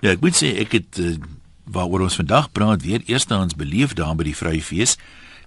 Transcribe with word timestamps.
Ja, 0.00 0.14
ek 0.14 0.22
moet 0.24 0.36
sê 0.36 0.54
ek 0.62 0.72
het 0.78 0.98
uh, 0.98 1.16
waaroor 1.68 2.06
ons 2.06 2.16
vandag 2.16 2.48
praat 2.56 2.82
weer 2.82 3.02
eerstens 3.04 3.56
beleef 3.56 3.92
daar 3.98 4.14
by 4.16 4.24
die 4.30 4.36
Vryfees 4.36 4.96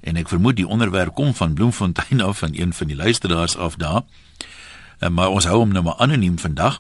en 0.06 0.20
ek 0.20 0.30
vermoed 0.30 0.60
die 0.60 0.68
onderwerp 0.68 1.16
kom 1.18 1.32
van 1.34 1.56
Bloemfontein 1.58 2.22
af 2.22 2.44
van 2.44 2.54
een 2.54 2.74
van 2.74 2.92
die 2.92 2.98
luisteraars 2.98 3.58
af 3.58 3.80
daar. 3.82 4.04
Uh, 5.02 5.10
maar 5.10 5.34
ons 5.34 5.50
hou 5.50 5.64
hom 5.64 5.74
nou 5.74 5.84
maar 5.84 5.98
anoniem 5.98 6.38
vandag. 6.38 6.78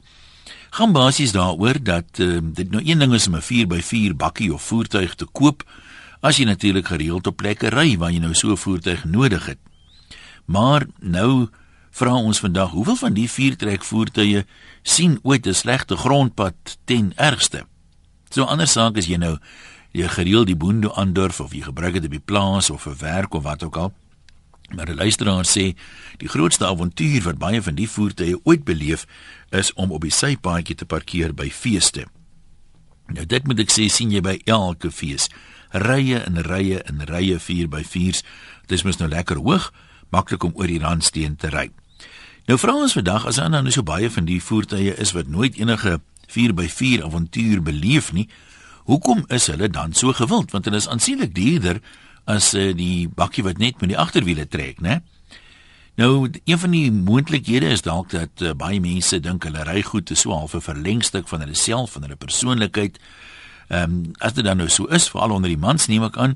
Gaan 0.77 0.93
basies 0.93 1.33
daaroor 1.33 1.81
dat 1.81 2.21
uh, 2.21 2.37
dit 2.43 2.69
nou 2.69 2.83
een 2.85 3.01
ding 3.01 3.13
is 3.13 3.27
om 3.27 3.41
'n 3.41 3.47
4x4 3.49 4.15
bakkie 4.15 4.53
of 4.53 4.61
voertuig 4.61 5.15
te 5.15 5.25
koop 5.25 5.65
as 6.21 6.37
jy 6.37 6.45
natuurlik 6.45 6.87
gereeld 6.87 7.27
op 7.27 7.41
plekke 7.41 7.73
ry 7.73 7.97
waar 7.97 8.11
jy 8.11 8.19
nou 8.19 8.33
so 8.33 8.51
'n 8.51 8.57
voertuig 8.57 9.03
nodig 9.05 9.45
het. 9.45 9.59
Maar 10.45 10.85
nou 10.99 11.49
vra 11.93 12.15
ons 12.17 12.39
vandag 12.41 12.71
hoeveel 12.73 12.97
van 12.97 13.13
die 13.13 13.29
viertrek 13.29 13.83
voertuie 13.85 14.45
sien 14.81 15.19
ooit 15.21 15.45
'n 15.47 15.53
slegte 15.53 15.95
grondpad 15.97 16.77
ten 16.85 17.13
ergste. 17.15 17.65
So 18.29 18.43
ander 18.43 18.67
saak 18.67 18.97
is 18.97 19.05
jy 19.05 19.17
nou 19.17 19.37
jy 19.91 20.07
gereeld 20.07 20.47
die 20.47 20.57
boonde 20.57 20.89
aandurf 20.95 21.39
of 21.39 21.53
jy 21.53 21.61
gebruik 21.61 21.93
dit 21.93 22.05
op 22.05 22.11
die 22.11 22.25
plaas 22.25 22.69
of 22.69 22.81
vir 22.81 22.95
werk 22.97 23.33
of 23.33 23.43
wat 23.43 23.63
ook 23.63 23.77
al. 23.77 23.93
Maar 24.75 24.85
die 24.85 24.95
luisteraar 24.95 25.45
sê 25.45 25.75
die 26.17 26.27
grootste 26.27 26.65
avontuur 26.65 27.21
wat 27.27 27.37
baie 27.37 27.61
van 27.61 27.75
die 27.75 27.89
voertuie 27.89 28.39
ooit 28.43 28.63
beleef 28.63 29.05
is 29.51 29.73
om 29.73 29.91
op 29.91 30.01
die 30.01 30.11
sypaadjie 30.11 30.75
te 30.75 30.85
parkeer 30.85 31.33
by 31.33 31.49
feeste. 31.49 32.07
Nou 33.13 33.25
dit 33.25 33.47
moet 33.47 33.59
ek 33.59 33.71
sê 33.71 33.85
sien 33.91 34.11
jy 34.11 34.21
by 34.21 34.39
elke 34.45 34.91
fees. 34.91 35.29
Rye 35.69 36.23
en 36.25 36.41
rye 36.41 36.81
en 36.89 37.05
rye 37.05 37.37
4x4s. 37.37 38.23
Dit 38.65 38.79
is 38.79 38.83
mos 38.83 38.97
nou 38.97 39.09
lekker 39.09 39.37
hoog, 39.37 39.73
maklik 40.09 40.43
om 40.43 40.53
oor 40.55 40.67
die 40.67 40.81
randsteen 40.81 41.35
te 41.35 41.53
ry. 41.53 41.69
Nou 42.43 42.57
vra 42.59 42.73
ons 42.75 42.91
vandag 42.91 43.23
as 43.29 43.37
aan 43.39 43.53
nou 43.55 43.71
so 43.71 43.85
baie 43.87 44.09
van 44.11 44.25
die 44.27 44.41
voertuie 44.43 44.91
is 44.99 45.13
wat 45.15 45.29
nooit 45.31 45.55
enige 45.55 46.01
4x4 46.27 47.05
avontuur 47.05 47.61
beleef 47.63 48.09
nie. 48.11 48.25
Hoekom 48.83 49.21
is 49.31 49.47
hulle 49.47 49.69
dan 49.71 49.93
so 49.95 50.11
gewild? 50.11 50.51
Want 50.51 50.65
hulle 50.67 50.81
is 50.81 50.89
aansienlik 50.91 51.31
duurder 51.35 51.79
as 52.27 52.51
uh, 52.53 52.73
die 52.75 53.07
bakkie 53.07 53.45
wat 53.47 53.61
net 53.63 53.79
met 53.79 53.93
die 53.93 53.99
agterwiele 53.99 54.43
trek, 54.47 54.81
né? 54.83 54.99
Nou, 55.95 56.27
een 56.43 56.59
van 56.59 56.73
die 56.73 56.91
moontlikhede 56.91 57.69
is 57.71 57.85
dalk 57.85 58.09
dat 58.11 58.41
uh, 58.41 58.51
baie 58.57 58.81
mense 58.83 59.19
dink 59.23 59.47
hulle 59.47 59.63
ry 59.63 59.79
goed 59.87 60.09
te 60.11 60.17
so 60.19 60.35
half 60.35 60.55
'n 60.55 60.65
verlengstuk 60.65 61.27
van 61.31 61.45
hulle 61.45 61.55
self, 61.55 61.95
van 61.95 62.01
hulle 62.01 62.19
persoonlikheid. 62.19 62.99
Ehm 63.69 63.83
um, 63.83 64.11
as 64.19 64.33
dit 64.33 64.43
dan 64.43 64.57
nou 64.57 64.67
so 64.69 64.85
is, 64.91 65.07
veral 65.07 65.31
onder 65.31 65.49
die 65.49 65.57
mans 65.57 65.87
neem 65.87 66.03
ek 66.03 66.17
aan, 66.17 66.35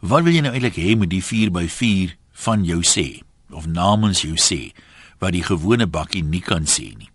wat 0.00 0.22
wil 0.22 0.34
jy 0.34 0.44
nou 0.44 0.52
eintlik 0.52 0.76
hê 0.76 0.98
met 0.98 1.10
die 1.10 1.24
4x4 1.24 2.16
van 2.44 2.64
jou 2.64 2.82
sê 2.84 3.22
of 3.50 3.66
namens 3.66 4.20
jou 4.20 4.36
sê? 4.36 4.74
Wat 5.18 5.32
die 5.32 5.44
gewone 5.44 5.86
bakkie 5.86 6.22
nie 6.22 6.42
kan 6.44 6.66
sê 6.66 6.92
nie. 6.96 7.10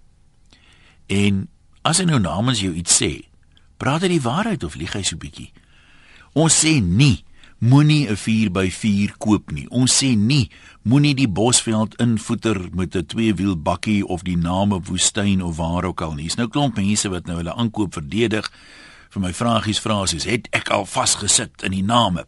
En 1.07 1.47
as 1.83 1.99
hy 1.99 2.05
nou 2.05 2.19
namens 2.19 2.61
jou 2.63 2.73
iets 2.73 3.01
sê, 3.01 3.27
praat 3.77 4.03
hy 4.05 4.15
die 4.15 4.23
waarheid 4.23 4.63
of 4.63 4.75
lieg 4.79 4.93
hy 4.95 5.03
so 5.03 5.19
bietjie? 5.19 5.51
Ons 6.33 6.63
sê 6.63 6.79
nie 6.81 7.23
moenie 7.63 8.09
'n 8.09 8.15
4x4 8.15 9.17
koop 9.17 9.51
nie. 9.51 9.67
Ons 9.69 10.03
sê 10.03 10.17
nie 10.17 10.49
moenie 10.83 11.15
die 11.15 11.27
bosveld 11.27 11.95
invoeter 11.95 12.69
met 12.73 12.95
'n 12.95 13.05
tweewiel 13.05 13.57
bakkie 13.57 14.05
of 14.05 14.23
die 14.23 14.37
name 14.37 14.81
woestyn 14.81 15.41
of 15.41 15.57
waar 15.57 15.85
ook 15.85 16.01
al 16.01 16.13
nie. 16.13 16.23
Dis 16.23 16.35
nou 16.35 16.47
klomp 16.47 16.75
mense 16.75 17.09
wat 17.09 17.25
nou 17.25 17.37
hulle 17.37 17.55
aankoop 17.55 17.93
verdedig. 17.93 18.51
Vir 19.09 19.21
my 19.21 19.33
vragies 19.33 19.79
vra 19.79 20.01
as 20.01 20.11
het 20.23 20.47
ek 20.51 20.69
al 20.69 20.85
vasgesit 20.85 21.63
in 21.63 21.71
die 21.71 21.83
name. 21.83 22.25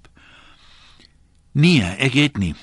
Nee, 1.51 1.81
ek 1.81 2.13
het 2.13 2.37
nie. 2.37 2.55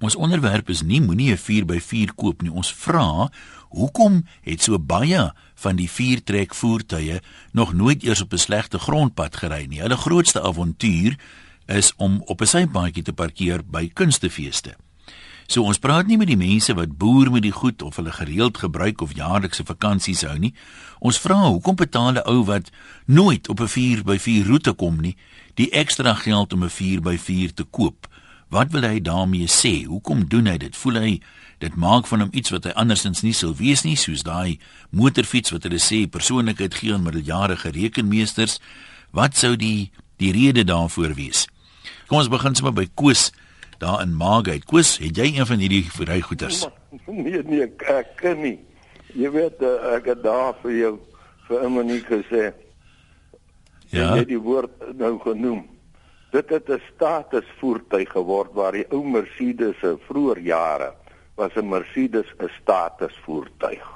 Ons 0.00 0.16
onderwerp 0.16 0.70
is 0.72 0.80
nie 0.80 1.00
moenie 1.00 1.32
'n 1.32 1.36
4x4 1.36 2.14
koop 2.16 2.42
nie. 2.42 2.52
Ons 2.52 2.72
vra, 2.72 3.30
hoekom 3.68 4.24
het 4.40 4.62
so 4.62 4.78
baie 4.78 5.32
van 5.54 5.76
die 5.76 5.90
viertrek 5.90 6.54
voertuie 6.54 7.20
nog 7.52 7.72
nooit 7.72 8.02
eers 8.02 8.22
op 8.22 8.32
'n 8.32 8.38
slegte 8.38 8.78
grondpad 8.78 9.36
gery 9.36 9.66
nie? 9.68 9.80
Hulle 9.80 9.96
grootste 9.96 10.40
avontuur 10.42 11.18
is 11.66 11.92
om 11.96 12.22
op 12.24 12.40
'n 12.40 12.46
sypaadjie 12.46 13.02
te 13.02 13.12
parkeer 13.12 13.60
by 13.64 13.90
kunstefeeste. 13.92 14.74
So 15.46 15.62
ons 15.62 15.78
praat 15.78 16.06
nie 16.06 16.16
met 16.16 16.26
die 16.26 16.36
mense 16.36 16.74
wat 16.74 16.96
boer 16.96 17.30
met 17.30 17.42
die 17.42 17.52
goed 17.52 17.82
of 17.82 17.96
hulle 17.96 18.12
gereeld 18.12 18.58
gebruik 18.58 19.00
of 19.00 19.14
jaarlikse 19.14 19.64
vakansies 19.64 20.22
hou 20.22 20.38
nie. 20.38 20.54
Ons 20.98 21.18
vra 21.18 21.40
hoekom 21.48 21.76
betaal 21.76 22.12
'n 22.12 22.26
ou 22.26 22.44
wat 22.44 22.70
nooit 23.06 23.48
op 23.48 23.60
'n 23.60 23.68
4x4 23.68 24.46
roete 24.46 24.72
kom 24.72 25.00
nie, 25.00 25.16
die 25.54 25.70
ekstra 25.70 26.14
geld 26.14 26.52
om 26.52 26.64
'n 26.64 26.70
4x4 26.70 27.54
te 27.54 27.64
koop? 27.64 28.09
Wat 28.50 28.72
wil 28.74 28.82
hy 28.82 28.98
daarmee 28.98 29.46
sê? 29.46 29.84
Hoekom 29.86 30.24
doen 30.28 30.48
hy 30.50 30.56
dit? 30.58 30.74
Voel 30.76 30.98
hy 30.98 31.12
dit 31.62 31.74
maak 31.78 32.08
van 32.10 32.24
hom 32.24 32.32
iets 32.34 32.50
wat 32.50 32.66
hy 32.66 32.72
andersins 32.82 33.22
nie 33.22 33.34
sou 33.36 33.52
wees 33.54 33.84
nie, 33.86 33.94
soos 33.94 34.24
daai 34.26 34.58
motorfiets 34.96 35.52
wat 35.54 35.68
hulle 35.68 35.78
sê 35.78 36.02
persoonlikheid 36.10 36.74
gee 36.74 36.96
aan 36.96 37.04
middeljarige 37.06 37.70
rekenmeesters? 37.76 38.58
Wat 39.14 39.38
sou 39.38 39.54
die 39.60 39.92
die 40.20 40.32
rede 40.34 40.66
daarvoor 40.66 41.14
wees? 41.16 41.46
Kom 42.10 42.18
ons 42.18 42.32
begin 42.32 42.58
sommer 42.58 42.74
by 42.74 42.88
Koos 42.98 43.30
daar 43.80 44.02
in 44.02 44.16
Maagheid. 44.18 44.66
Koos, 44.68 44.98
het 45.00 45.16
jy 45.16 45.30
een 45.38 45.46
van 45.46 45.62
hierdie 45.62 45.86
verrygoeders? 45.94 46.66
Nee 47.06 47.38
nee, 47.46 47.62
ek, 47.68 47.82
ek 47.86 48.08
ken 48.18 48.40
nie. 48.42 48.56
Jy 49.14 49.30
weet 49.30 49.62
eh, 49.62 49.94
ek 49.94 50.08
het 50.10 50.24
daar 50.26 50.56
vir 50.62 50.72
jou 50.74 50.92
vir 51.46 51.62
'n 51.66 51.72
minuut 51.74 52.06
gesê. 52.06 52.50
Ja. 53.94 54.10
Jy 54.14 54.18
het 54.24 54.28
die 54.28 54.42
woord 54.42 54.74
nou 54.98 55.18
genoem 55.22 55.62
dit 56.30 56.48
het 56.48 56.68
'n 56.68 56.82
statusvoertuig 56.94 58.10
geword 58.10 58.52
waar 58.52 58.72
die 58.72 58.86
ou 58.90 59.04
Mercedes 59.04 59.78
se 59.80 59.96
vroeë 60.08 60.40
jare 60.42 60.94
was 61.34 61.54
'n 61.54 61.68
Mercedes 61.68 62.26
'n 62.38 62.50
statusvoertuig. 62.62 63.86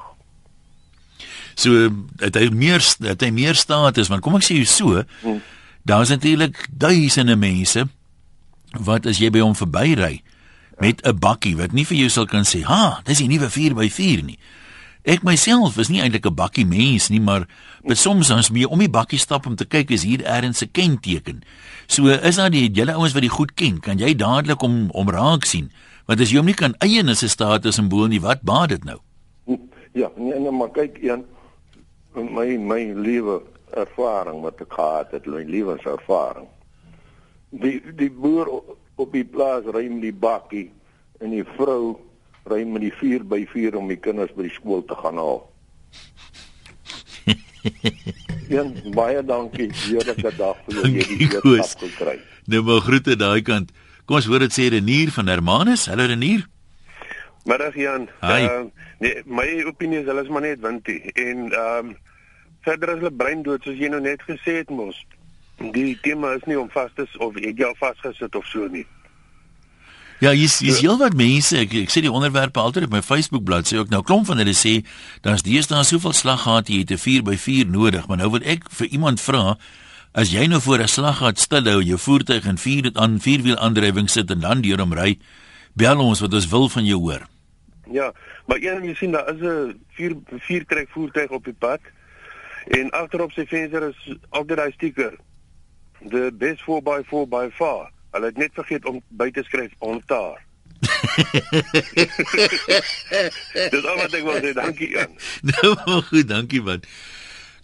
So 1.55 1.71
het 2.17 2.35
hy 2.35 2.49
meer 2.49 2.83
het 2.99 3.21
hy 3.21 3.31
meer 3.31 3.55
status 3.55 4.09
want 4.09 4.23
kom 4.23 4.35
ek 4.35 4.45
sê 4.45 4.65
so 4.65 5.03
hmm. 5.23 5.43
daar's 5.83 6.09
natuurlik 6.09 6.67
duisende 6.71 7.37
mense 7.37 7.87
wat 8.81 9.07
as 9.07 9.19
jy 9.19 9.31
by 9.31 9.39
hom 9.39 9.55
verbyry 9.55 10.23
met 10.79 11.07
'n 11.07 11.19
bakkie 11.19 11.57
wat 11.57 11.73
nie 11.73 11.87
vir 11.87 11.97
jou 11.97 12.09
sal 12.09 12.27
kan 12.27 12.45
sê 12.45 12.63
ha 12.63 13.01
dis 13.05 13.21
'n 13.21 13.29
nuwe 13.29 13.49
4x4 13.51 14.25
nie 14.25 14.39
Ek 15.05 15.21
myself 15.21 15.77
is 15.77 15.91
nie 15.93 16.01
eintlik 16.01 16.25
'n 16.25 16.35
bakkie 16.35 16.65
mens 16.65 17.11
nie, 17.11 17.21
maar 17.21 17.47
met 17.85 17.99
soms 17.99 18.31
ons 18.31 18.51
moet 18.51 18.67
om 18.67 18.79
die 18.79 18.89
bakkie 18.89 19.19
stap 19.19 19.47
om 19.47 19.55
te 19.55 19.67
kyk 19.67 19.91
is 19.91 20.03
hier 20.03 20.25
eers 20.25 20.63
'n 20.63 20.71
kenteken. 20.73 21.43
So 21.87 22.09
is 22.09 22.37
daar 22.37 22.51
die 22.51 22.71
julle 22.71 22.95
ouens 22.95 23.13
wat 23.13 23.23
die 23.23 23.29
goed 23.29 23.55
ken, 23.55 23.81
kan 23.81 23.99
jy 23.99 24.15
dadelik 24.17 24.63
om 24.63 24.91
om 24.91 25.11
raak 25.11 25.45
sien. 25.45 25.71
Want 26.07 26.21
as 26.21 26.31
jy 26.31 26.37
hom 26.37 26.47
nie 26.47 26.55
kan 26.55 26.75
eien 26.81 27.09
as 27.09 27.23
'n 27.23 27.29
status 27.29 27.75
simbool 27.75 28.09
nie, 28.09 28.21
wat 28.21 28.43
baat 28.43 28.69
dit 28.69 28.85
nou? 28.85 28.99
Ja, 29.93 30.11
nee, 30.17 30.39
nee 30.39 30.51
maar 30.51 30.71
kyk 30.71 30.99
een 31.03 31.25
my 32.15 32.57
my 32.57 32.93
lewe 32.93 33.43
ervaring 33.75 34.41
wat 34.43 34.61
ek 34.61 34.73
gehad 34.73 35.11
het, 35.11 35.27
my 35.27 35.43
lewenservaring. 35.43 36.49
Die 37.51 37.83
die 37.95 38.11
boer 38.11 38.49
op 38.97 39.13
die 39.13 39.25
plaas 39.25 39.65
ry 39.65 39.89
met 39.89 40.03
die 40.03 40.13
bakkie 40.13 40.71
en 41.21 41.31
die 41.31 41.45
vrou 41.45 41.97
ry 42.51 42.65
met 42.69 42.85
die 42.85 42.93
4 43.01 43.25
by 43.29 43.45
4 43.53 43.77
om 43.79 43.89
die 43.89 44.01
kinders 44.01 44.33
by 44.37 44.49
die 44.49 44.55
skool 44.55 44.85
te 44.85 44.97
gaan 45.01 45.21
haal. 45.21 45.43
Ja, 48.53 48.61
baie 48.93 49.23
dankie. 49.25 49.71
Heerlike 49.73 50.35
dag 50.37 50.59
vir 50.67 50.75
jou 50.77 50.89
hierdie 50.93 51.29
boodskap 51.41 51.89
gekry. 51.89 52.19
Nou 52.53 52.61
maar 52.67 52.83
groete 52.85 53.17
daai 53.17 53.41
kant. 53.41 53.71
Kom 54.05 54.19
ons 54.19 54.29
hoor 54.29 54.45
dit 54.45 54.53
sê 54.53 54.69
Renier 54.75 55.09
van 55.15 55.31
Hermanus. 55.33 55.87
Hallo 55.89 56.05
Renier. 56.11 56.45
Middag 57.49 57.77
Jan. 57.81 58.05
Uh, 58.21 58.67
nee, 59.01 59.23
my 59.25 59.47
opinie 59.69 60.03
is 60.03 60.09
hulle 60.09 60.25
is 60.25 60.33
maar 60.33 60.45
net 60.45 60.61
wintie 60.65 61.01
en 61.13 61.49
ehm 61.53 61.93
um, 61.93 61.97
verder 62.65 62.95
is 62.95 63.01
hulle 63.03 63.13
brein 63.13 63.43
dood 63.45 63.65
soos 63.65 63.81
jy 63.81 63.91
nou 63.93 64.01
net 64.05 64.23
gesê 64.29 64.59
het 64.61 64.71
mos. 64.73 65.01
Die 65.73 65.97
tema 66.05 66.35
is 66.37 66.45
nie 66.49 66.57
om 66.61 66.71
vas 66.73 66.93
te 66.97 67.05
of 67.25 67.37
ek 67.41 67.61
jou 67.61 67.73
vasgesit 67.81 68.37
of 68.37 68.47
so 68.53 68.69
nie. 68.73 68.87
Ja, 70.25 70.31
hier's 70.33 70.59
hier's 70.59 70.79
ja. 70.81 70.89
heelwat 70.89 71.13
mense. 71.19 71.59
Ek 71.61 71.75
ek 71.83 71.91
sê 71.93 72.01
die 72.01 72.13
onderwerpe 72.13 72.63
altyd 72.63 72.87
op 72.87 72.95
my 72.95 73.03
Facebook 73.05 73.43
bladsy 73.45 73.77
ook 73.77 73.91
nou 73.93 74.01
klomp 74.09 74.25
van 74.31 74.39
hulle 74.41 74.55
sê 74.57 74.79
daar's 75.27 75.45
deesdae 75.45 75.83
soveel 75.85 76.15
slaggat 76.17 76.71
jy 76.73 76.79
het 76.81 76.95
'n 76.97 77.03
4x4 77.03 77.69
nodig, 77.69 78.07
maar 78.09 78.17
nou 78.23 78.31
wil 78.33 78.41
ek 78.41 78.65
vir 78.73 78.89
iemand 78.89 79.21
vra 79.21 79.59
as 80.15 80.33
jy 80.33 80.47
nou 80.49 80.61
voor 80.65 80.81
'n 80.81 80.89
slaggat 80.89 81.39
stil 81.39 81.69
hou, 81.69 81.83
jou 81.83 81.99
voertuig 81.99 82.47
en 82.47 82.57
vier 82.57 82.83
dit 82.83 82.97
aan 82.97 83.21
vierwiel 83.21 83.59
aandrywing 83.59 84.09
sit 84.09 84.31
en 84.31 84.41
dan 84.41 84.63
deur 84.63 84.81
hom 84.81 84.95
ry, 84.95 85.19
bel 85.77 86.01
ons 86.01 86.21
wat 86.21 86.33
ons 86.33 86.49
wil 86.49 86.69
van 86.69 86.85
jou 86.85 86.99
hoor. 87.01 87.29
Ja, 87.93 88.13
maar 88.47 88.59
een 88.63 88.85
jy 88.85 88.95
sien 88.95 89.13
daar 89.13 89.29
is 89.29 89.43
'n 89.43 89.77
4 89.93 90.17
4 90.41 90.65
trek 90.65 90.89
voertuig 90.89 91.31
op 91.31 91.45
die 91.45 91.59
pad 91.59 91.81
en 92.67 92.91
agterop 92.91 93.33
sy 93.33 93.45
venster 93.47 93.89
is 93.89 94.17
altyd 94.31 94.57
daai 94.57 94.73
stiker 94.73 95.19
the 96.09 96.33
best 96.33 96.63
4x4 96.63 97.29
by 97.29 97.51
far. 97.51 97.94
Hulle 98.15 98.31
het 98.31 98.39
net 98.39 98.53
vergeet 98.55 98.85
om 98.87 99.01
by 99.19 99.31
te 99.35 99.43
skryf 99.47 99.73
ontaar. 99.83 100.39
Dis 103.73 103.85
al 103.85 103.99
wat 103.99 104.15
ek 104.15 104.25
wou 104.27 104.37
sê, 104.39 104.53
dankie 104.55 104.93
aan. 105.01 105.13
Nou 105.51 106.01
goed, 106.11 106.29
dankie 106.31 106.63
man. 106.63 106.83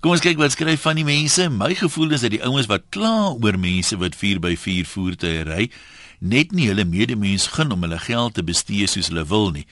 Kom 0.00 0.16
ons 0.16 0.24
kyk 0.24 0.40
wat 0.40 0.56
skryf 0.56 0.82
van 0.82 0.96
die 0.98 1.06
mense. 1.06 1.46
My 1.52 1.74
gevoel 1.78 2.16
is 2.16 2.24
dat 2.26 2.34
die 2.34 2.42
ouens 2.42 2.70
wat 2.70 2.88
kla 2.94 3.30
oor 3.36 3.56
mense 3.60 3.94
wat 4.00 4.18
4x4 4.18 4.88
voertuie 4.88 5.44
ry, 5.46 5.70
net 6.18 6.52
nie 6.56 6.68
hulle 6.72 6.86
medemens 6.88 7.46
gun 7.54 7.72
om 7.74 7.82
hulle 7.86 8.00
geld 8.02 8.34
te 8.36 8.44
bestee 8.44 8.86
soos 8.90 9.08
hulle 9.12 9.26
wil 9.30 9.50
nie. 9.54 9.66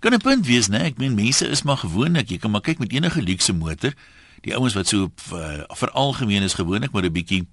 Kan 0.00 0.14
'n 0.14 0.24
punt 0.24 0.46
wees, 0.46 0.68
né? 0.68 0.80
Ek 0.88 0.98
meen 0.98 1.14
mense 1.14 1.46
is 1.46 1.62
maar 1.62 1.80
gewoonlik, 1.84 2.30
jy 2.30 2.38
kan 2.38 2.50
maar 2.50 2.64
kyk 2.64 2.78
met 2.78 2.92
enige 2.92 3.22
luukse 3.22 3.52
motor. 3.52 3.92
die 4.44 4.54
ouens 4.56 4.76
wat 4.76 4.90
so 4.90 5.08
uh, 5.32 5.64
veralgemeen 5.80 6.44
is 6.44 6.56
gewoonlik 6.58 6.92
maar 6.92 7.04
'n 7.04 7.12
bietjie 7.12 7.46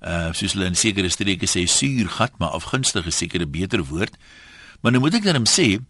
uh 0.00 0.32
soos 0.32 0.54
hulle 0.54 0.66
in 0.70 0.78
sekere 0.78 1.10
streke 1.10 1.46
sê 1.46 1.66
suur 1.66 2.08
gat 2.08 2.32
maar 2.38 2.54
afgunstig 2.54 3.06
is 3.06 3.16
seker 3.16 3.42
'n 3.42 3.50
beter 3.50 3.84
woord. 3.84 4.14
Maar 4.82 4.92
nou 4.92 5.00
moet 5.00 5.14
ek 5.14 5.24
net 5.24 5.48
sê 5.48 5.80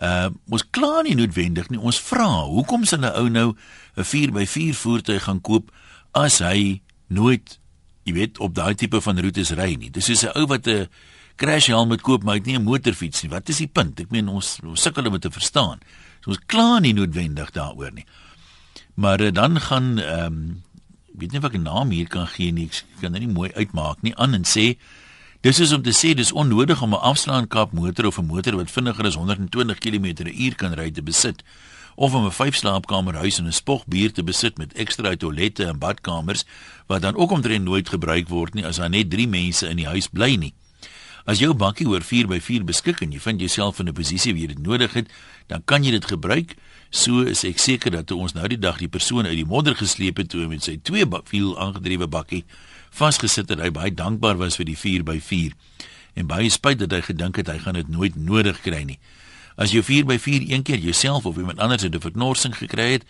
uh 0.00 0.30
ons 0.48 0.64
kla 0.70 1.02
nie 1.02 1.14
noodwendig 1.14 1.70
nie. 1.70 1.78
Ons 1.78 2.00
vra, 2.00 2.46
hoekom 2.46 2.84
sal 2.84 3.00
'n 3.00 3.16
ou 3.16 3.28
nou 3.28 3.56
'n 3.96 4.04
4x4 4.04 4.74
voertuig 4.74 5.22
gaan 5.22 5.40
koop 5.40 5.70
as 6.14 6.38
hy 6.38 6.80
nooit, 7.08 7.58
jy 8.04 8.12
weet, 8.12 8.38
op 8.38 8.54
daai 8.54 8.74
tipe 8.74 9.00
van 9.00 9.18
roetes 9.18 9.50
ry 9.50 9.74
nie? 9.74 9.90
Dis 9.90 10.06
soos 10.06 10.24
'n 10.24 10.38
ou 10.38 10.46
wat 10.46 10.66
'n 10.66 10.88
crash 11.36 11.66
helm 11.66 11.88
moet 11.88 12.02
koop, 12.02 12.22
maar 12.22 12.34
hy 12.34 12.40
het 12.40 12.46
nie 12.46 12.58
'n 12.58 12.64
motorfiets 12.64 13.22
nie. 13.22 13.30
Wat 13.30 13.48
is 13.48 13.58
die 13.58 13.66
punt? 13.66 14.00
Ek 14.00 14.10
meen 14.10 14.28
ons, 14.28 14.58
ons 14.62 14.82
sukkel 14.82 15.06
om 15.06 15.12
dit 15.12 15.22
te 15.22 15.30
verstaan. 15.30 15.80
So 16.20 16.30
ons 16.30 16.40
kla 16.46 16.78
nie 16.78 16.92
noodwendig 16.92 17.50
daaroor 17.50 17.92
nie. 17.92 18.06
Maar 18.94 19.20
uh, 19.20 19.32
dan 19.32 19.60
gaan 19.60 19.98
ehm 19.98 20.26
um, 20.26 20.62
weet 21.18 21.32
nie 21.32 21.40
wat 21.40 21.54
'n 21.54 21.62
naam 21.62 21.90
hier 21.90 22.08
kan 22.08 22.26
gee 22.26 22.52
nie. 22.52 22.66
Ek 22.66 23.00
kan 23.00 23.12
dit 23.12 23.22
nie 23.22 23.32
mooi 23.32 23.50
uitmaak 23.52 24.02
nie. 24.02 24.16
Aan 24.16 24.34
en 24.34 24.44
sê 24.44 24.76
Dis 25.40 25.58
is 25.58 25.72
om 25.72 25.80
te 25.80 25.92
sê 25.96 26.12
dis 26.12 26.32
onnodig 26.32 26.82
om 26.82 26.92
'n 26.92 27.00
afslaankap 27.00 27.72
motor 27.72 28.06
of 28.06 28.18
'n 28.18 28.26
motor 28.26 28.56
wat 28.56 28.70
vinniger 28.70 29.06
as 29.06 29.14
120 29.14 29.78
km/h 29.78 30.54
kan 30.56 30.74
ry 30.74 30.90
te 30.90 31.02
besit 31.02 31.42
of 31.96 32.14
om 32.14 32.26
'n 32.26 32.30
vyfslaapkamer 32.30 33.14
huis 33.14 33.38
en 33.38 33.46
'n 33.46 33.52
spogbuur 33.52 34.12
te 34.12 34.22
besit 34.22 34.58
met 34.58 34.72
ekstra 34.72 35.16
toilette 35.16 35.64
en 35.64 35.78
badkamers 35.78 36.44
wat 36.86 37.02
dan 37.02 37.16
ook 37.16 37.30
omtrent 37.30 37.64
nooit 37.64 37.88
gebruik 37.88 38.28
word 38.28 38.54
nie 38.54 38.66
as 38.66 38.76
daar 38.76 38.90
net 38.90 39.10
3 39.10 39.28
mense 39.28 39.68
in 39.68 39.76
die 39.76 39.86
huis 39.86 40.08
bly 40.08 40.36
nie. 40.36 40.54
As 41.24 41.38
jou 41.38 41.54
bakkie 41.54 41.88
oor 41.88 42.00
4x4 42.00 42.64
beskik 42.64 43.00
en 43.00 43.12
jy 43.12 43.20
vind 43.20 43.40
jouself 43.40 43.78
in 43.78 43.88
'n 43.88 43.92
posisie 43.92 44.32
waar 44.32 44.40
jy 44.40 44.46
dit 44.46 44.58
nodig 44.58 44.92
het, 44.92 45.08
dan 45.46 45.62
kan 45.64 45.84
jy 45.84 45.90
dit 45.90 46.04
gebruik. 46.04 46.56
So 46.90 47.22
is 47.22 47.44
ek 47.46 47.60
seker 47.62 47.94
dat 47.94 48.08
toe 48.10 48.18
ons 48.18 48.34
nou 48.34 48.48
die 48.50 48.58
dag 48.58 48.80
die 48.82 48.90
persoon 48.90 49.26
uit 49.28 49.38
die 49.38 49.46
modder 49.46 49.76
gesleep 49.78 50.18
het 50.18 50.32
toe 50.32 50.48
met 50.50 50.66
sy 50.66 50.74
twee 50.82 51.06
wiel 51.30 51.52
aangedrewe 51.54 52.08
bakkie 52.10 52.42
vasgesit 52.90 53.48
het 53.48 53.62
hy 53.62 53.70
baie 53.70 53.94
dankbaar 53.94 54.40
was 54.40 54.58
vir 54.58 54.66
die 54.66 54.78
4x4 54.78 55.54
en 56.18 56.26
baie 56.26 56.50
spyt 56.50 56.80
dat 56.82 56.90
hy 56.90 57.00
gedink 57.06 57.38
het 57.38 57.46
hy 57.46 57.58
gaan 57.62 57.78
dit 57.78 57.88
nooit 57.88 58.16
nodig 58.18 58.58
kry 58.64 58.82
nie. 58.82 58.98
As 59.54 59.70
jy 59.70 59.84
4x4 59.86 60.50
een 60.50 60.66
keer 60.66 60.82
jouself 60.82 61.26
of 61.30 61.38
iemand 61.38 61.62
anders 61.62 61.86
'n 61.86 61.94
verknorsing 61.94 62.56
gekry 62.58 62.98
het, 62.98 63.04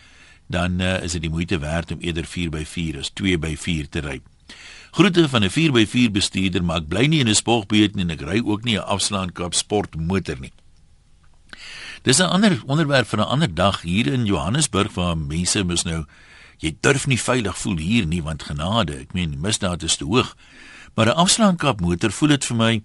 dan 0.47 0.81
uh, 0.81 1.03
is 1.03 1.13
dit 1.13 1.23
die 1.23 1.31
moeite 1.31 1.59
werd 1.59 1.93
om 1.93 2.01
eerder 2.01 2.27
4x4 2.29 2.99
as 2.99 3.13
2x4 3.17 3.89
te 3.89 4.01
ry. 4.01 4.21
Groete 4.93 5.29
van 5.29 5.45
'n 5.45 5.51
4x4 5.51 6.11
bestuurder, 6.11 6.65
maar 6.65 6.83
ek 6.83 6.89
bly 6.89 7.07
nie 7.07 7.21
in 7.21 7.29
'n 7.29 7.35
spogbeet 7.35 7.95
nie 7.95 8.05
en 8.05 8.11
ek 8.11 8.21
ry 8.21 8.43
ook 8.45 8.65
nie 8.65 8.77
'n 8.77 8.85
afslaankap 8.85 9.55
sportmotor 9.55 10.37
nie. 10.41 10.53
Dis 12.03 12.19
'n 12.19 12.33
ander 12.33 12.63
onderwerp 12.67 13.07
vir 13.07 13.19
'n 13.19 13.29
ander 13.29 13.55
dag 13.55 13.83
hier 13.83 14.07
in 14.07 14.25
Johannesburg 14.25 14.93
waar 14.95 15.19
mense 15.19 15.65
mos 15.65 15.83
nou 15.83 16.05
jy 16.59 16.77
durf 16.81 17.07
nie 17.07 17.21
veilig 17.21 17.59
voel 17.59 17.77
hier 17.77 18.07
nie 18.07 18.23
want 18.23 18.43
genade, 18.43 19.01
ek 19.01 19.13
meen 19.13 19.41
misdaad 19.41 19.83
is 19.83 19.97
te 19.97 20.05
hoog. 20.05 20.37
Maar 20.95 21.07
'n 21.07 21.17
afslaankap 21.17 21.81
motor 21.81 22.11
voel 22.11 22.29
dit 22.29 22.45
vir 22.45 22.57
my, 22.57 22.83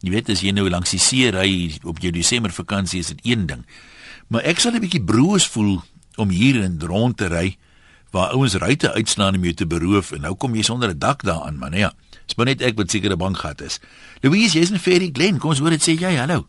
jy 0.00 0.10
weet 0.10 0.28
as 0.28 0.40
jy 0.40 0.50
nou 0.50 0.68
langs 0.68 0.90
die 0.90 0.98
see 0.98 1.30
ry 1.30 1.78
op 1.82 1.98
jou 1.98 2.12
Desember 2.12 2.52
vakansie 2.52 3.00
is 3.00 3.06
dit 3.06 3.20
een 3.22 3.46
ding. 3.46 3.66
Maar 4.28 4.42
ek 4.42 4.60
sal 4.60 4.72
'n 4.72 4.80
bietjie 4.80 5.04
broos 5.04 5.46
voel 5.46 5.82
om 6.16 6.28
hier 6.28 6.62
in 6.62 6.80
rond 6.80 7.16
te 7.16 7.26
ry 7.26 7.56
waar 8.10 8.32
ouens 8.32 8.54
ruitte 8.54 8.92
uitslaan 8.92 9.34
om 9.34 9.44
jou 9.44 9.54
te 9.54 9.66
beroof 9.66 10.12
en 10.12 10.20
nou 10.20 10.34
kom 10.34 10.54
jy 10.54 10.62
sonder 10.62 10.90
'n 10.90 10.98
dak 10.98 11.22
daaraan 11.22 11.58
man, 11.58 11.72
ja. 11.72 11.92
Dis 12.26 12.36
maar 12.36 12.46
net 12.46 12.60
ek 12.60 12.76
wat 12.76 12.90
seker 12.90 13.12
'n 13.12 13.18
bankgat 13.18 13.60
is. 13.60 13.80
Louise, 14.20 14.58
jy's 14.58 14.70
in 14.70 14.78
Ferry 14.78 15.10
Glen. 15.12 15.38
Kom 15.38 15.50
ons 15.50 15.58
hoor 15.58 15.70
dit 15.70 15.82
sê 15.82 15.98
jy 15.98 16.16
hallo. 16.16 16.46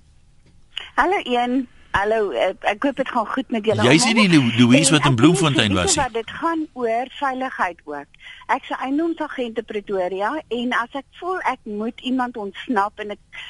Hallo 0.95 1.19
een. 1.23 1.67
Hallo, 1.91 2.29
ek, 2.37 2.65
ek 2.69 2.83
hoop 2.85 2.97
dit 2.99 3.09
gaan 3.09 3.25
goed 3.25 3.53
met 3.53 3.65
julle. 3.65 3.85
Jy 3.87 3.95
sien 3.97 4.19
die 4.19 4.41
Louise 4.59 4.93
wat 4.93 5.07
in 5.09 5.15
Bloemfontein 5.17 5.73
was. 5.73 5.95
Ja, 5.97 6.05
dit 6.13 6.29
gaan 6.37 6.67
oor 6.77 7.09
veiligheid 7.17 7.81
ook. 7.89 8.19
Ek 8.53 8.67
se 8.69 8.77
eienoomsagent 8.77 9.57
te 9.57 9.65
Pretoria 9.65 10.35
en 10.53 10.75
as 10.77 10.99
ek 11.01 11.07
voel 11.17 11.41
ek 11.49 11.65
moet 11.65 12.05
iemand 12.05 12.37
ontsnap 12.37 13.01
en 13.01 13.15
ek 13.17 13.41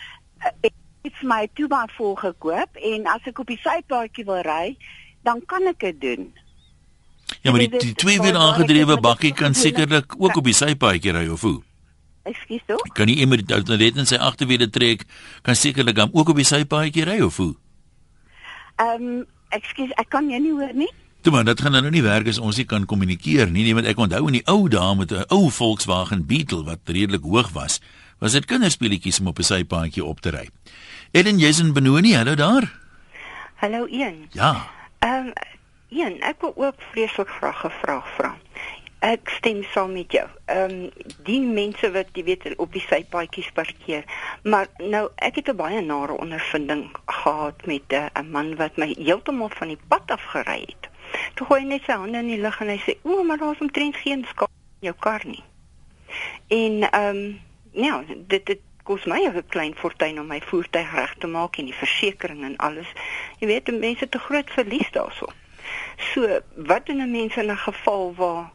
het 0.63 0.71
eh, 0.71 1.27
my 1.27 1.43
tuba 1.59 1.83
vol 1.97 2.15
gekoop 2.19 2.79
en 2.93 3.11
as 3.11 3.27
ek 3.27 3.43
op 3.43 3.51
die 3.51 3.59
sypaadjie 3.59 4.27
wil 4.31 4.39
ry, 4.47 4.77
dan 5.27 5.43
kan 5.43 5.67
ek 5.67 5.83
dit 5.89 6.01
doen. 6.07 6.29
Ja, 7.43 7.51
maar 7.51 7.67
die, 7.67 7.71
die 7.75 7.95
twee 7.99 8.23
wiel 8.23 8.39
aangedrewe 8.39 9.01
bakkie 9.03 9.35
kan 9.35 9.55
sekerlik 9.55 10.15
ook 10.15 10.39
op 10.39 10.47
die 10.47 10.55
sypaadjie 10.55 11.11
ry 11.15 11.27
of 11.27 11.43
hoe? 11.43 11.57
Ekskuus 12.29 12.63
toe. 12.71 12.79
Kan 12.95 13.11
nie 13.11 13.19
iemand 13.19 13.51
net 13.51 13.99
in 13.99 14.07
sy 14.07 14.15
agterwiele 14.15 14.71
trek 14.71 15.03
kan 15.43 15.59
sekerlik 15.59 15.99
dan 15.99 16.15
ook 16.15 16.31
op 16.31 16.39
die 16.39 16.47
sypaadjie 16.47 17.03
ry 17.03 17.19
of 17.27 17.35
hoe? 17.43 17.55
Ehm, 18.79 19.03
um, 19.03 19.25
ekskuus, 19.49 19.91
ek 19.99 20.09
kan 20.13 20.29
jou 20.31 20.39
nie 20.39 20.55
hoor 20.55 20.73
nie. 20.73 20.89
Toe 21.21 21.33
maar, 21.33 21.43
dit 21.43 21.61
gaan 21.61 21.75
nou 21.75 21.89
nie 21.91 22.03
werk 22.05 22.29
as 22.31 22.37
ons 22.39 22.57
nie 22.57 22.65
kan 22.65 22.85
kommunikeer 22.87 23.49
nie, 23.51 23.65
nie 23.67 23.73
want 23.75 23.89
ek 23.91 23.99
onthou 23.99 24.29
in 24.29 24.37
die 24.37 24.45
ou 24.47 24.69
dae 24.71 24.95
met 24.95 25.11
'n 25.11 25.25
ou 25.35 25.49
Volkswagen 25.51 26.25
Beetle 26.25 26.63
wat 26.63 26.79
redelik 26.87 27.23
hoog 27.27 27.51
was, 27.51 27.81
was 28.19 28.31
dit 28.31 28.45
kinderspeletjies 28.45 29.19
om 29.19 29.27
op 29.27 29.39
'n 29.39 29.43
sypaadjie 29.43 30.05
op 30.05 30.21
te 30.21 30.29
ry. 30.29 30.47
Eden 31.11 31.37
Jason 31.37 31.73
Benoni, 31.73 32.13
hallo 32.13 32.35
daar. 32.35 32.71
Hallo 33.55 33.85
Ian. 33.87 34.27
Ja. 34.31 34.69
Ehm 34.99 35.27
um, 35.27 35.33
Ian, 35.89 36.21
ek 36.21 36.41
wil 36.41 36.53
ook 36.55 36.75
vreeslik 36.91 37.27
graag 37.27 37.65
'n 37.65 37.71
vraag 37.81 38.07
vra. 38.15 38.37
Ek 38.99 39.29
stem 39.31 39.61
saam 39.63 39.93
met 39.95 40.11
jou. 40.11 40.25
Ehm 40.51 40.71
um, 40.71 41.13
die 41.23 41.39
mense 41.39 41.87
wat 41.91 42.09
jy 42.13 42.23
weet 42.27 42.47
op 42.59 42.73
die 42.75 42.83
sypaadjies 42.83 43.47
parkeer. 43.55 44.03
Maar 44.43 44.67
nou 44.77 45.05
ek 45.15 45.35
het 45.39 45.47
'n 45.47 45.55
baie 45.55 45.81
nare 45.81 46.17
ondervinding 46.19 46.91
gehad 47.05 47.65
met 47.65 47.87
'n 47.87 47.95
uh, 47.95 48.27
man 48.31 48.55
wat 48.55 48.77
my 48.77 48.95
heeltemal 48.99 49.49
van 49.49 49.67
die 49.67 49.79
pad 49.87 50.11
af 50.11 50.23
gery 50.23 50.59
het. 50.67 50.89
Toe 51.33 51.47
gooi 51.47 51.61
hy 51.61 51.67
net 51.67 51.83
sy 51.83 51.91
hande 51.91 52.17
in 52.17 52.27
die 52.27 52.41
lug 52.41 52.59
en 52.61 52.67
hy 52.67 52.79
sê: 52.85 52.97
"O, 53.01 53.23
maar 53.23 53.37
daar's 53.37 53.59
omtrent 53.59 53.95
geen 53.95 54.25
skade 54.29 54.51
in 54.79 54.91
jou 54.91 54.95
kar 54.99 55.21
nie." 55.25 55.43
En 56.47 56.91
ehm 56.91 57.15
um, 57.15 57.39
ja, 57.71 58.03
dit 58.27 58.45
dit 58.45 58.59
kos 58.83 59.05
my 59.05 59.21
'n 59.25 59.43
klein 59.47 59.75
fortuin 59.75 60.19
om 60.19 60.27
my 60.27 60.41
voertuig 60.41 60.91
reg 60.91 61.15
te 61.17 61.27
maak 61.27 61.57
en 61.57 61.65
die 61.65 61.81
versekerings 61.83 62.43
en 62.43 62.57
alles. 62.57 62.87
Jy 63.39 63.47
weet, 63.47 63.79
mense 63.79 64.09
te 64.09 64.19
groot 64.19 64.49
verlies 64.49 64.91
daarso. 64.91 65.25
So, 65.97 66.39
wat 66.55 66.85
doen 66.85 67.01
'n 67.01 67.11
mens 67.11 67.35
in 67.37 67.51
'n 67.51 67.57
geval 67.57 68.13
waar 68.15 68.51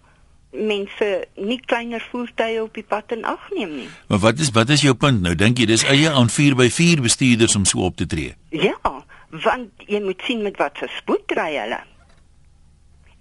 mense 0.55 1.27
nie 1.37 1.61
kleiner 1.61 2.03
voertuie 2.11 2.63
op 2.63 2.75
die 2.75 2.85
pad 2.87 3.13
in 3.13 3.25
ag 3.25 3.51
neem 3.57 3.77
nie. 3.77 3.89
Maar 4.09 4.19
wat 4.19 4.39
is 4.39 4.51
wat 4.55 4.71
is 4.71 4.85
jou 4.87 4.95
punt 4.95 5.21
nou? 5.23 5.35
Dink 5.35 5.59
jy 5.59 5.67
dis 5.67 5.85
eie 5.85 6.11
aan 6.11 6.31
4x4 6.31 7.03
bestuurders 7.03 7.57
om 7.57 7.65
so 7.65 7.85
op 7.85 7.97
te 7.97 8.07
tree? 8.07 8.35
Ja, 8.51 8.79
want 9.31 9.71
jy 9.87 10.01
moet 10.05 10.23
sien 10.27 10.43
met 10.43 10.57
wat 10.63 10.79
se 10.79 10.89
spoed 10.99 11.35
ry 11.37 11.51
hulle. 11.57 11.81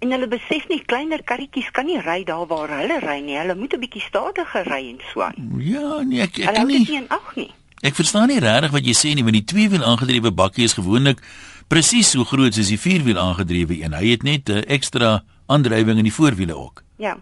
En 0.04 0.12
hulle 0.12 0.28
besef 0.28 0.68
nie 0.68 0.82
kleiner 0.84 1.22
karretjies 1.24 1.70
kan 1.72 1.86
nie 1.88 2.00
ry 2.00 2.22
daar 2.28 2.46
waar 2.46 2.70
hulle 2.78 3.00
ry 3.00 3.20
nie. 3.24 3.38
Hulle 3.40 3.54
moet 3.54 3.74
'n 3.74 3.80
bietjie 3.80 4.02
stadiger 4.02 4.64
ry 4.68 4.88
en 4.90 5.00
so 5.12 5.22
aan. 5.22 5.34
Ja, 5.58 6.02
nee, 6.02 6.20
ek 6.20 6.38
ek 6.38 6.54
kan 6.54 6.66
nie. 6.66 6.86
nie 6.88 7.02
ag 7.08 7.36
nie. 7.36 7.50
Ek 7.82 7.94
verstaan 7.94 8.28
nie 8.28 8.40
regtig 8.40 8.70
wat 8.70 8.84
jy 8.86 8.94
sê 8.94 9.14
nie, 9.14 9.22
want 9.22 9.34
die 9.34 9.44
tweewiel 9.44 9.84
aangedrewe 9.84 10.30
bakkie 10.32 10.64
is 10.64 10.72
gewoonlik 10.72 11.20
presies 11.68 12.10
so 12.10 12.24
groot 12.24 12.54
soos 12.54 12.68
die 12.68 12.78
vierwiel 12.80 13.18
aangedrewe 13.18 13.80
een. 13.80 13.92
Hy 13.92 14.10
het 14.10 14.22
net 14.22 14.48
'n 14.48 14.64
ekstra 14.68 15.24
aandrywing 15.46 15.98
in 15.98 16.04
die 16.04 16.12
voorwiele 16.12 16.56
ook. 16.56 16.82
Ja. 16.96 17.18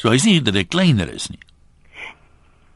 So 0.00 0.08
hy's 0.08 0.24
nie 0.24 0.40
dat 0.40 0.56
hy 0.56 0.64
kleiner 0.64 1.10
is 1.12 1.28
nie. 1.28 1.40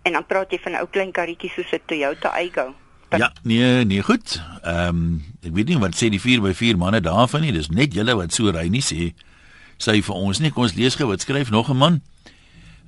En 0.04 0.12
dan 0.12 0.26
praat 0.28 0.52
jy 0.52 0.59
van 0.61 0.73
'n 0.76 0.83
ou 0.85 0.88
klein 0.93 1.12
karretjie 1.12 1.50
soos 1.50 1.73
'n 1.73 1.81
Toyota 1.87 2.28
Aygo. 2.37 2.75
Ja, 3.16 3.33
nee, 3.43 3.85
nee, 3.85 4.02
goed. 4.02 4.43
Ehm 4.62 4.88
um, 4.88 5.25
ek 5.43 5.54
weet 5.54 5.69
nie 5.69 5.78
wat 5.78 5.95
sê 5.95 6.11
die 6.11 6.21
4x4 6.21 6.76
manne 6.76 7.00
daarvan 7.00 7.40
nie. 7.40 7.52
Dis 7.52 7.69
net 7.69 7.95
julle 7.95 8.16
wat 8.16 8.33
so 8.33 8.50
ry 8.50 8.69
nie 8.69 8.83
sê 8.83 9.14
sê 9.78 10.02
vir 10.02 10.14
ons 10.14 10.38
nie. 10.38 10.50
Kom 10.50 10.62
ons 10.62 10.75
lees 10.75 10.95
gou 10.95 11.09
wat 11.09 11.21
skryf 11.21 11.50
nog 11.50 11.71
'n 11.71 11.76
man. 11.76 12.02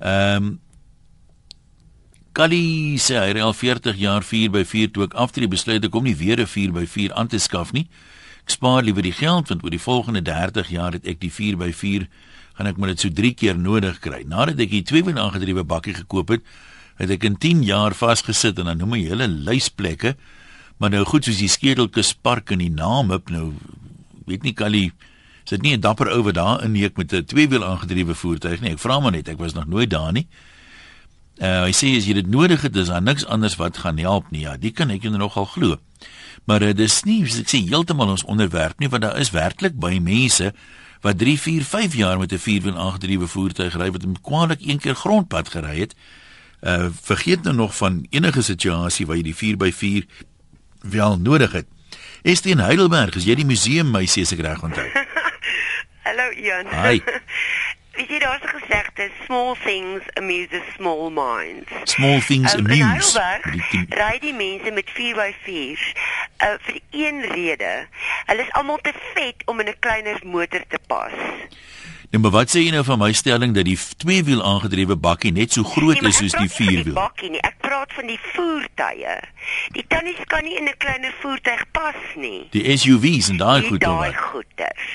Ehm 0.01 0.45
um, 0.45 0.61
Kali 2.33 2.99
sê 3.01 3.17
hy 3.17 3.33
ry 3.33 3.41
al 3.41 3.55
40 3.55 3.97
jaar 3.97 4.23
4x4 4.23 4.91
toe 4.93 5.05
ek 5.05 5.15
aftree 5.15 5.49
besluit 5.49 5.85
ek 5.85 5.91
kom 5.91 6.05
nie 6.05 6.17
weer 6.17 6.37
'n 6.37 6.47
4x4 6.47 7.13
aan 7.15 7.29
te 7.29 7.39
skaf 7.39 7.73
nie. 7.73 7.89
Ek 8.45 8.51
spaar 8.51 8.83
liewer 8.83 9.03
die 9.03 9.13
geld 9.13 9.49
want 9.49 9.65
oor 9.65 9.71
die 9.71 9.81
volgende 9.81 10.23
30 10.23 10.69
jaar 10.69 10.93
het 10.93 11.07
ek 11.07 11.21
die 11.21 11.33
4x4 11.33 12.07
gaan 12.57 12.71
ek 12.71 12.79
maar 12.81 12.95
dit 12.95 13.01
so 13.05 13.13
3 13.13 13.35
keer 13.37 13.59
nodig 13.59 13.99
kry. 14.01 14.23
Nadat 14.29 14.61
ek 14.65 14.73
die 14.73 14.85
tweewiel 14.87 15.19
aangedrewe 15.21 15.65
bakkie 15.65 15.95
gekoop 15.95 16.33
het, 16.33 16.47
het 16.97 17.13
ek 17.13 17.27
in 17.29 17.37
10 17.37 17.63
jaar 17.69 17.95
vasgesit 17.97 18.59
en 18.59 18.71
dan 18.71 18.81
noem 18.81 18.95
my 18.97 19.03
hele 19.05 19.29
lysplekke. 19.29 20.17
Maar 20.81 20.91
nou 20.97 21.05
goed 21.09 21.29
soos 21.29 21.41
die 21.41 21.53
Skedelkus 21.53 22.15
Park 22.15 22.53
in 22.57 22.65
die 22.65 22.73
naam 22.73 23.13
op 23.13 23.31
nou 23.33 23.53
weet 24.27 24.45
nie 24.45 24.57
Kali 24.57 24.91
sit 25.47 25.63
nie 25.63 25.77
'n 25.77 25.81
dapper 25.81 26.11
ou 26.11 26.23
wat 26.23 26.35
daar 26.35 26.65
inneek 26.65 26.97
met 26.97 27.13
'n 27.13 27.25
tweewiel 27.25 27.65
aangedrewe 27.65 28.15
voertuig 28.15 28.61
nie. 28.61 28.73
Ek 28.73 28.79
vra 28.79 29.01
maar 29.01 29.13
net, 29.13 29.29
ek 29.29 29.39
was 29.39 29.55
nog 29.55 29.67
nooit 29.67 29.91
daar 29.91 30.13
nie. 30.13 30.27
Uh 31.39 31.65
hy 31.65 31.73
sê 31.73 31.97
as 31.97 32.07
jy 32.07 32.15
dit 32.15 32.27
nodig 32.27 32.63
het, 32.63 32.77
is 32.77 32.89
daar 32.89 33.03
niks 33.03 33.27
anders 33.27 33.57
wat 33.57 33.79
gaan 33.79 33.99
help 33.99 34.31
nie. 34.31 34.41
Ja, 34.41 34.57
dit 34.57 34.75
kan 34.75 34.91
ek 34.91 35.03
jou 35.03 35.17
nogal 35.17 35.45
glo. 35.45 35.77
Maar 36.45 36.63
uh, 36.63 36.73
dis 36.73 37.03
nie 37.05 37.23
ek 37.23 37.49
sê 37.49 37.61
heeltemal 37.69 38.09
ons 38.09 38.25
onderwerp 38.25 38.79
nie 38.79 38.89
want 38.89 39.03
daar 39.03 39.19
is 39.19 39.31
werklik 39.31 39.79
baie 39.79 40.01
mense 40.01 40.53
wat 41.07 41.19
3, 41.19 41.39
4, 41.41 41.63
5 41.65 41.95
jaar 41.95 42.19
met 42.19 42.33
'n 42.33 42.39
vierwiel 42.39 42.79
aangedrewe 42.79 43.27
voertuig 43.27 43.75
ry 43.79 43.91
wat 43.95 44.03
hom 44.03 44.21
kwaliek 44.21 44.61
een 44.67 44.79
keer 44.79 44.95
grondpad 44.95 45.49
gery 45.49 45.79
het. 45.81 45.95
Uh 46.61 46.89
vergeet 47.03 47.43
nou 47.43 47.55
nog 47.55 47.77
van 47.77 48.07
enige 48.11 48.43
situasie 48.43 49.07
waar 49.07 49.17
jy 49.17 49.23
die 49.23 49.39
4x4 49.43 50.05
wel 50.81 51.19
nodig 51.19 51.53
het. 51.53 51.67
Dit 52.23 52.47
in 52.47 52.59
Heidelberg? 52.59 53.15
Is 53.15 53.25
jy 53.25 53.35
die 53.35 53.47
museum 53.47 53.91
meisie 53.91 54.23
as 54.23 54.33
ek 54.33 54.41
reg 54.41 54.63
onthou? 54.63 54.87
Hallo 56.07 56.31
Ian. 56.35 56.67
Hi. 56.67 56.99
Weet 57.97 58.09
jy 58.13 58.19
daar's 58.19 58.43
'n 58.45 58.59
gesegde 58.61 59.11
small 59.25 59.55
things 59.65 60.03
amuse 60.15 60.61
small 60.77 61.11
minds. 61.11 61.71
Small 61.93 62.21
things 62.21 62.55
Um, 62.55 62.67
amuse. 62.67 63.21
ry 63.89 64.19
die 64.21 64.35
mense 64.35 64.71
met 64.71 64.85
4x4s 64.91 65.85
uh, 66.43 66.55
vir 66.67 66.81
een 66.91 67.21
rede. 67.31 67.87
Hulle 68.27 68.43
is 68.43 68.53
almal 68.53 68.79
te 68.83 68.93
vet 69.15 69.43
om 69.47 69.61
in 69.61 69.69
'n 69.69 69.79
kleiner 69.81 70.21
motor 70.25 70.63
te 70.69 70.79
pas. 70.87 71.13
Nou, 72.11 72.23
maar 72.23 72.31
wat 72.31 72.49
sê 72.51 72.61
jy 72.63 72.71
nou 72.71 72.85
van 72.85 72.99
my 72.99 73.13
stelling 73.13 73.55
dat 73.55 73.65
die 73.65 73.79
tweewiel 73.97 74.43
aangedrewe 74.45 74.97
bakkie 74.97 75.33
net 75.33 75.53
so 75.53 75.63
groot 75.63 76.01
Nee, 76.01 76.09
is 76.11 76.17
soos 76.17 76.33
die 76.33 76.49
vierwiel? 76.49 76.95
bakkie 76.95 77.31
nie. 77.31 77.41
Ek 77.43 77.55
praat 77.61 77.93
van 77.93 78.07
die 78.07 78.19
voertuie. 78.33 79.17
Die 79.73 79.85
tannies 79.89 80.21
kan 80.27 80.45
nie 80.45 80.57
in 80.57 80.65
'n 80.69 80.75
kleiner 80.79 81.13
voertuig 81.21 81.65
pas 81.73 81.95
nie. 82.17 82.47
Die 82.51 82.77
SUV's 82.79 83.29
en 83.29 83.37
daai 83.37 83.61
Die 83.61 83.69
goed 83.71 83.81
daai 83.81 84.11
dan. 84.13 84.21
goeders. 84.23 84.87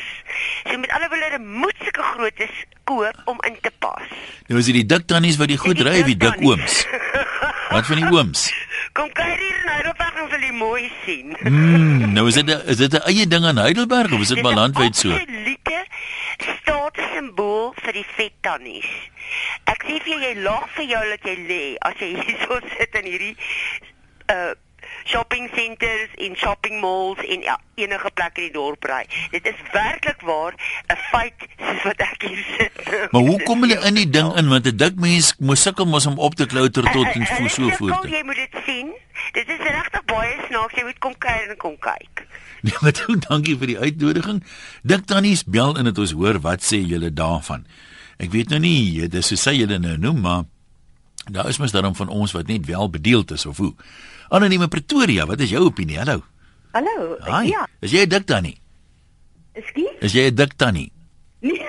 So 0.71 0.77
met 0.77 0.89
alle 0.91 1.07
woorde 1.09 1.39
moet 1.43 1.75
sulke 1.83 2.01
grootes 2.01 2.55
koop 2.83 3.21
om 3.25 3.37
in 3.47 3.57
te 3.61 3.71
pas. 3.79 4.07
Nou 4.47 4.59
is 4.59 4.65
dit 4.65 4.75
die 4.75 4.85
dik 4.85 5.07
tannies 5.07 5.37
wat 5.37 5.47
die 5.47 5.57
goed 5.57 5.75
Die 5.77 5.83
ry 5.83 5.99
of 5.99 6.05
die 6.05 6.17
dik 6.17 6.37
ooms? 6.41 6.85
Wat 7.69 7.85
van 7.85 7.95
die 7.95 8.11
ooms? 8.11 8.53
Kom 8.93 9.07
kyk 9.15 9.39
hier 9.39 9.55
in 9.63 9.69
Heidelberg 9.71 10.15
en 10.19 10.29
sal 10.31 10.41
jy 10.43 10.51
mooi 10.51 10.91
sien. 11.05 11.35
Mm, 11.41 12.11
nou 12.13 12.27
is 12.27 12.33
dit 12.35 12.45
'n- 12.49 12.63
is 12.67 12.77
dit 12.77 12.93
'n 12.93 13.03
eie 13.07 13.27
ding 13.27 13.45
aan 13.45 13.57
Heidelberg 13.57 14.11
of 14.11 14.19
is 14.21 14.27
dit 14.27 14.41
maar 14.43 14.53
landwyd 14.53 14.95
so? 14.95 15.09
Dis 15.09 15.17
'n 15.17 15.23
absolute 15.23 15.85
statussimbool 16.57 17.73
vir 17.83 17.93
die 17.93 18.05
vet 18.17 18.33
tannies. 18.41 18.89
Ek 19.65 19.83
sê 19.87 19.99
vir 20.03 20.11
jou 20.13 20.19
jy 20.19 20.33
lag 20.43 20.67
vir 20.75 20.85
jou 20.85 21.03
dat 21.09 21.23
jy 21.23 21.35
lê 21.47 21.63
as 21.79 21.93
jy 21.99 22.09
hierso 22.19 22.59
sit 22.77 22.95
in 22.95 23.05
hierdie 23.11 23.35
uh 24.31 24.53
shopping 25.03 25.49
centers 25.55 26.09
en 26.17 26.35
shopping 26.35 26.81
malls 26.81 27.19
en 27.25 27.41
ja, 27.41 27.59
enige 27.75 28.11
plek 28.13 28.37
in 28.37 28.47
die 28.49 28.53
dorp 28.53 28.83
ry. 28.83 29.03
Dit 29.31 29.45
is 29.45 29.59
werklik 29.73 30.21
waar 30.21 30.53
'n 30.53 30.99
feit 31.11 31.47
soos 31.57 31.83
wat 31.83 32.01
ek 32.01 32.25
hier 32.27 32.45
sit. 32.57 33.11
Maar 33.11 33.21
hoe 33.21 33.43
kom 33.43 33.61
hulle 33.61 33.79
in 33.87 33.95
die 33.95 34.09
ding 34.09 34.35
in 34.37 34.49
want 34.49 34.67
'n 34.67 34.77
dik 34.77 34.95
mens 34.95 35.35
moet 35.39 35.57
sukkel 35.57 35.85
mos 35.85 36.05
om 36.05 36.17
op 36.17 36.35
te 36.35 36.45
klouter 36.45 36.83
tot 36.91 37.07
en 37.07 37.25
voor 37.25 37.49
so 37.49 37.69
sukkel, 37.69 37.77
voort. 37.77 38.09
Jy 38.09 38.23
moet 38.23 38.35
dit 38.35 38.55
sien. 38.65 38.91
Dit 39.31 39.47
is 39.49 39.57
regtig 39.57 40.05
baie 40.05 40.37
snaaks. 40.47 40.75
Jy 40.75 40.83
moet 40.83 40.99
kom 40.99 41.17
kyk 41.17 41.49
en 41.49 41.57
kom 41.57 41.77
kyk. 41.79 42.25
Nee, 42.61 42.73
maar 42.81 42.91
toe, 42.91 43.17
dankie 43.17 43.57
vir 43.57 43.67
die 43.67 43.79
uitnodiging. 43.79 44.43
Dik 44.83 45.05
tannies 45.05 45.43
bel 45.43 45.77
in 45.77 45.83
dit 45.89 45.97
ons 45.97 46.11
hoor 46.11 46.39
wat 46.39 46.61
sê 46.61 46.77
julle 46.77 47.13
daarvan. 47.13 47.65
Ek 48.21 48.29
weet 48.31 48.49
nou 48.49 48.59
nie, 48.59 49.07
dis 49.09 49.27
so 49.27 49.35
sê 49.35 49.55
julle 49.57 49.79
nou 49.79 49.97
noem 49.97 50.21
maar 50.21 50.43
daar 51.31 51.47
is 51.47 51.57
mos 51.57 51.71
daarom 51.71 51.95
van 51.95 52.07
ons 52.07 52.31
wat 52.31 52.47
net 52.47 52.65
wel 52.65 52.89
bedeeld 52.89 53.31
is 53.31 53.45
of 53.45 53.57
hoe. 53.57 53.73
Anonieme 54.31 54.67
Pretoria, 54.71 55.25
wat 55.27 55.39
is 55.43 55.49
jou 55.51 55.65
opinie? 55.67 55.97
Hallo. 55.99 56.21
Hallo. 56.71 57.17
Hi. 57.27 57.49
Ja, 57.51 57.65
Is 57.83 57.91
jy 57.91 58.05
'n 58.05 58.09
dik 58.09 58.25
tannie? 58.25 58.57
ekskuus. 59.53 59.97
Is 59.99 60.13
jy 60.13 60.29
'n 60.31 60.35
dik 60.35 60.53
tannie? 60.55 60.91
Nee. 61.41 61.67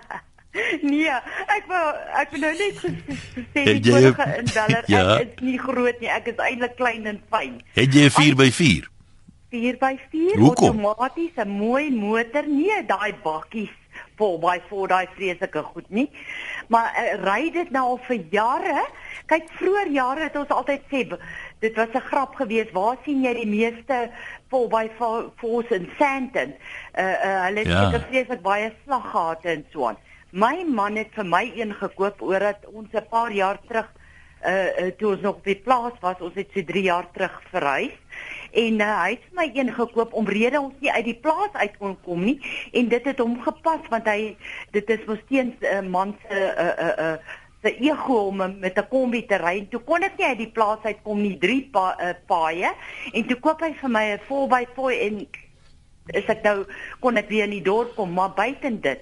nee, 0.82 1.08
ek 1.56 1.64
wou 1.68 1.86
ek 2.20 2.30
wou 2.34 2.40
nou 2.40 2.52
net 2.52 2.76
ges- 2.78 3.24
gesê 3.34 3.64
die 3.80 3.92
vorige 3.92 4.26
inbeller 4.42 4.84
Ja. 4.86 5.16
ek 5.18 5.28
is 5.38 5.40
nie 5.46 5.58
groot 5.58 6.00
nie, 6.00 6.08
ek 6.10 6.26
is 6.28 6.36
eintlik 6.36 6.76
klein 6.76 7.06
en 7.06 7.20
fyn. 7.32 7.60
Het 7.72 7.94
jy 7.94 8.04
'n 8.04 8.10
4x4? 8.12 8.88
4x4 9.50 10.36
Hoekom? 10.38 10.84
outomaties 10.84 11.32
'n 11.36 11.48
mooi 11.48 11.90
motor, 11.90 12.44
nie 12.46 12.84
daai 12.86 13.14
bakkies 13.24 13.72
vol 14.16 14.38
by 14.38 14.60
voor 14.68 14.88
daai 14.88 15.06
vreeslike 15.16 15.62
goed 15.72 15.88
nie. 15.90 16.10
Maar 16.68 16.92
uh, 16.92 17.24
ry 17.24 17.50
dit 17.50 17.70
nou 17.70 17.84
al 17.96 18.00
vir 18.06 18.20
jare. 18.30 18.84
Kyk, 19.26 19.48
vroeër 19.58 19.88
jare 19.90 20.22
het 20.28 20.36
ons 20.36 20.48
altyd 20.48 20.82
sê 20.92 21.08
dit 21.60 21.76
was 21.76 21.88
'n 21.92 22.00
grap 22.10 22.34
geweest. 22.34 22.72
Waar 22.72 22.96
sien 23.04 23.22
jy 23.22 23.34
die 23.34 23.46
meeste 23.46 24.10
vol 24.48 24.68
by 24.68 24.88
force 25.36 25.74
in 25.74 25.88
Sandton? 25.98 26.54
Uh 26.98 27.02
uh 27.04 27.44
hulle 27.44 27.58
het 27.58 27.68
Ja. 27.68 27.84
seker 27.90 28.06
vreeslik 28.08 28.42
baie 28.42 28.72
slaggate 28.84 29.48
en 29.48 29.66
so 29.72 29.86
aan. 29.86 29.96
My 30.30 30.64
man 30.66 30.96
het 30.96 31.08
vir 31.14 31.26
my 31.26 31.52
een 31.54 31.74
gekoop 31.74 32.22
omdat 32.22 32.56
ons 32.72 32.88
'n 32.92 33.06
paar 33.10 33.32
jaar 33.32 33.58
terug 33.68 33.92
uh, 34.46 34.64
uh 34.80 34.90
toe 34.98 35.10
ons 35.12 35.20
nog 35.20 35.34
op 35.34 35.44
die 35.44 35.56
plaas 35.56 35.92
was, 36.00 36.20
ons 36.20 36.34
het 36.34 36.48
so 36.54 36.64
3 36.64 36.82
jaar 36.82 37.06
terug 37.12 37.42
verhuis 37.50 37.92
en 38.52 38.80
uh, 38.80 39.02
hy 39.02 39.10
het 39.10 39.20
vir 39.28 39.36
my 39.38 39.50
een 39.54 39.72
gekoop 39.74 40.12
omrede 40.12 40.60
ons 40.60 40.74
nie 40.80 40.90
uit 40.92 41.04
die 41.04 41.18
plaas 41.22 41.52
uit 41.52 41.76
kon 41.78 41.96
kom 42.04 42.24
nie 42.24 42.40
en 42.72 42.88
dit 42.88 43.04
het 43.04 43.18
hom 43.18 43.36
gepas 43.42 43.80
want 43.92 44.08
hy 44.10 44.36
dit 44.74 44.90
is 44.90 45.04
mos 45.06 45.18
teens 45.28 45.54
'n 45.60 45.84
uh, 45.84 45.90
man 45.90 46.16
se 46.28 46.34
uh 46.34 46.86
uh 46.86 46.94
uh 47.04 47.16
se 47.62 47.76
ego 47.78 48.26
om 48.28 48.36
met 48.36 48.78
'n 48.78 48.88
kombi 48.88 49.26
te 49.26 49.36
ry. 49.36 49.58
En 49.58 49.68
Toe 49.68 49.80
kon 49.80 50.02
ek 50.02 50.16
nie 50.16 50.26
uit 50.26 50.38
die 50.38 50.50
plaas 50.50 50.82
uit 50.82 51.02
kom 51.02 51.20
nie, 51.20 51.38
drie 51.38 51.68
pa, 51.72 51.96
uh, 52.00 52.14
paaie 52.26 52.72
en 53.12 53.26
toe 53.26 53.36
koop 53.36 53.60
hy 53.60 53.72
vir 53.74 53.90
my 53.90 54.04
'n 54.12 54.20
4x4 54.28 55.00
en 55.00 55.26
is 56.06 56.24
ek 56.26 56.42
nou 56.42 56.64
kon 57.00 57.16
ek 57.16 57.28
weer 57.28 57.44
in 57.44 57.50
die 57.50 57.62
dorp 57.62 57.94
kom, 57.94 58.12
maar 58.12 58.32
buiten 58.34 58.80
dit. 58.80 59.00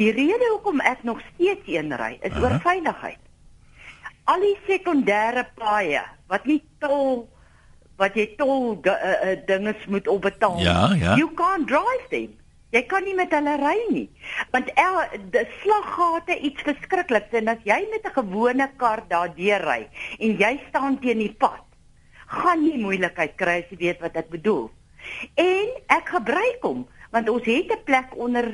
Die 0.00 0.10
rede 0.12 0.48
hoekom 0.50 0.80
ek 0.80 1.02
nog 1.02 1.20
steeds 1.34 1.66
een 1.66 1.92
ry 1.96 2.18
is 2.22 2.32
Aha. 2.32 2.40
oor 2.40 2.60
veiligheid. 2.60 3.18
Al 4.24 4.40
die 4.40 4.56
sekondêre 4.66 5.46
paaie 5.54 6.02
wat 6.28 6.46
nie 6.46 6.62
tol 6.78 7.28
wat 8.00 8.14
jy 8.16 8.30
tol 8.38 8.80
uh, 8.80 8.92
uh, 8.92 9.36
dinge 9.46 9.74
moet 9.92 10.08
opbetaal. 10.08 10.58
Ja, 10.64 10.94
ja. 10.96 11.16
You 11.16 11.28
can't 11.36 11.68
drive 11.68 12.08
them. 12.08 12.39
Jy 12.70 12.82
kan 12.86 13.02
nie 13.04 13.16
met 13.18 13.32
hulle 13.34 13.56
ry 13.58 13.78
nie. 13.90 14.06
Want 14.54 14.70
el 14.78 14.98
die 15.34 15.42
slaggate 15.62 16.36
iets 16.38 16.62
verskrikliks 16.62 17.34
en 17.40 17.50
as 17.50 17.64
jy 17.66 17.80
met 17.90 18.06
'n 18.06 18.14
gewone 18.14 18.70
kar 18.76 19.02
daardeur 19.08 19.64
ry 19.66 19.88
en 20.18 20.36
jy 20.38 20.60
staan 20.68 20.98
teen 21.00 21.18
die 21.18 21.34
pad, 21.34 21.66
gaan 22.26 22.62
jy 22.64 22.78
moeilikheid 22.78 23.34
kry 23.36 23.62
as 23.62 23.70
jy 23.70 23.76
weet 23.76 24.00
wat 24.00 24.16
ek 24.16 24.30
bedoel. 24.30 24.70
En 25.34 25.68
ek 25.88 26.14
gebruik 26.14 26.62
hom 26.62 26.86
want 27.10 27.28
ons 27.28 27.44
het 27.44 27.72
'n 27.72 27.84
plek 27.84 28.14
onder 28.14 28.46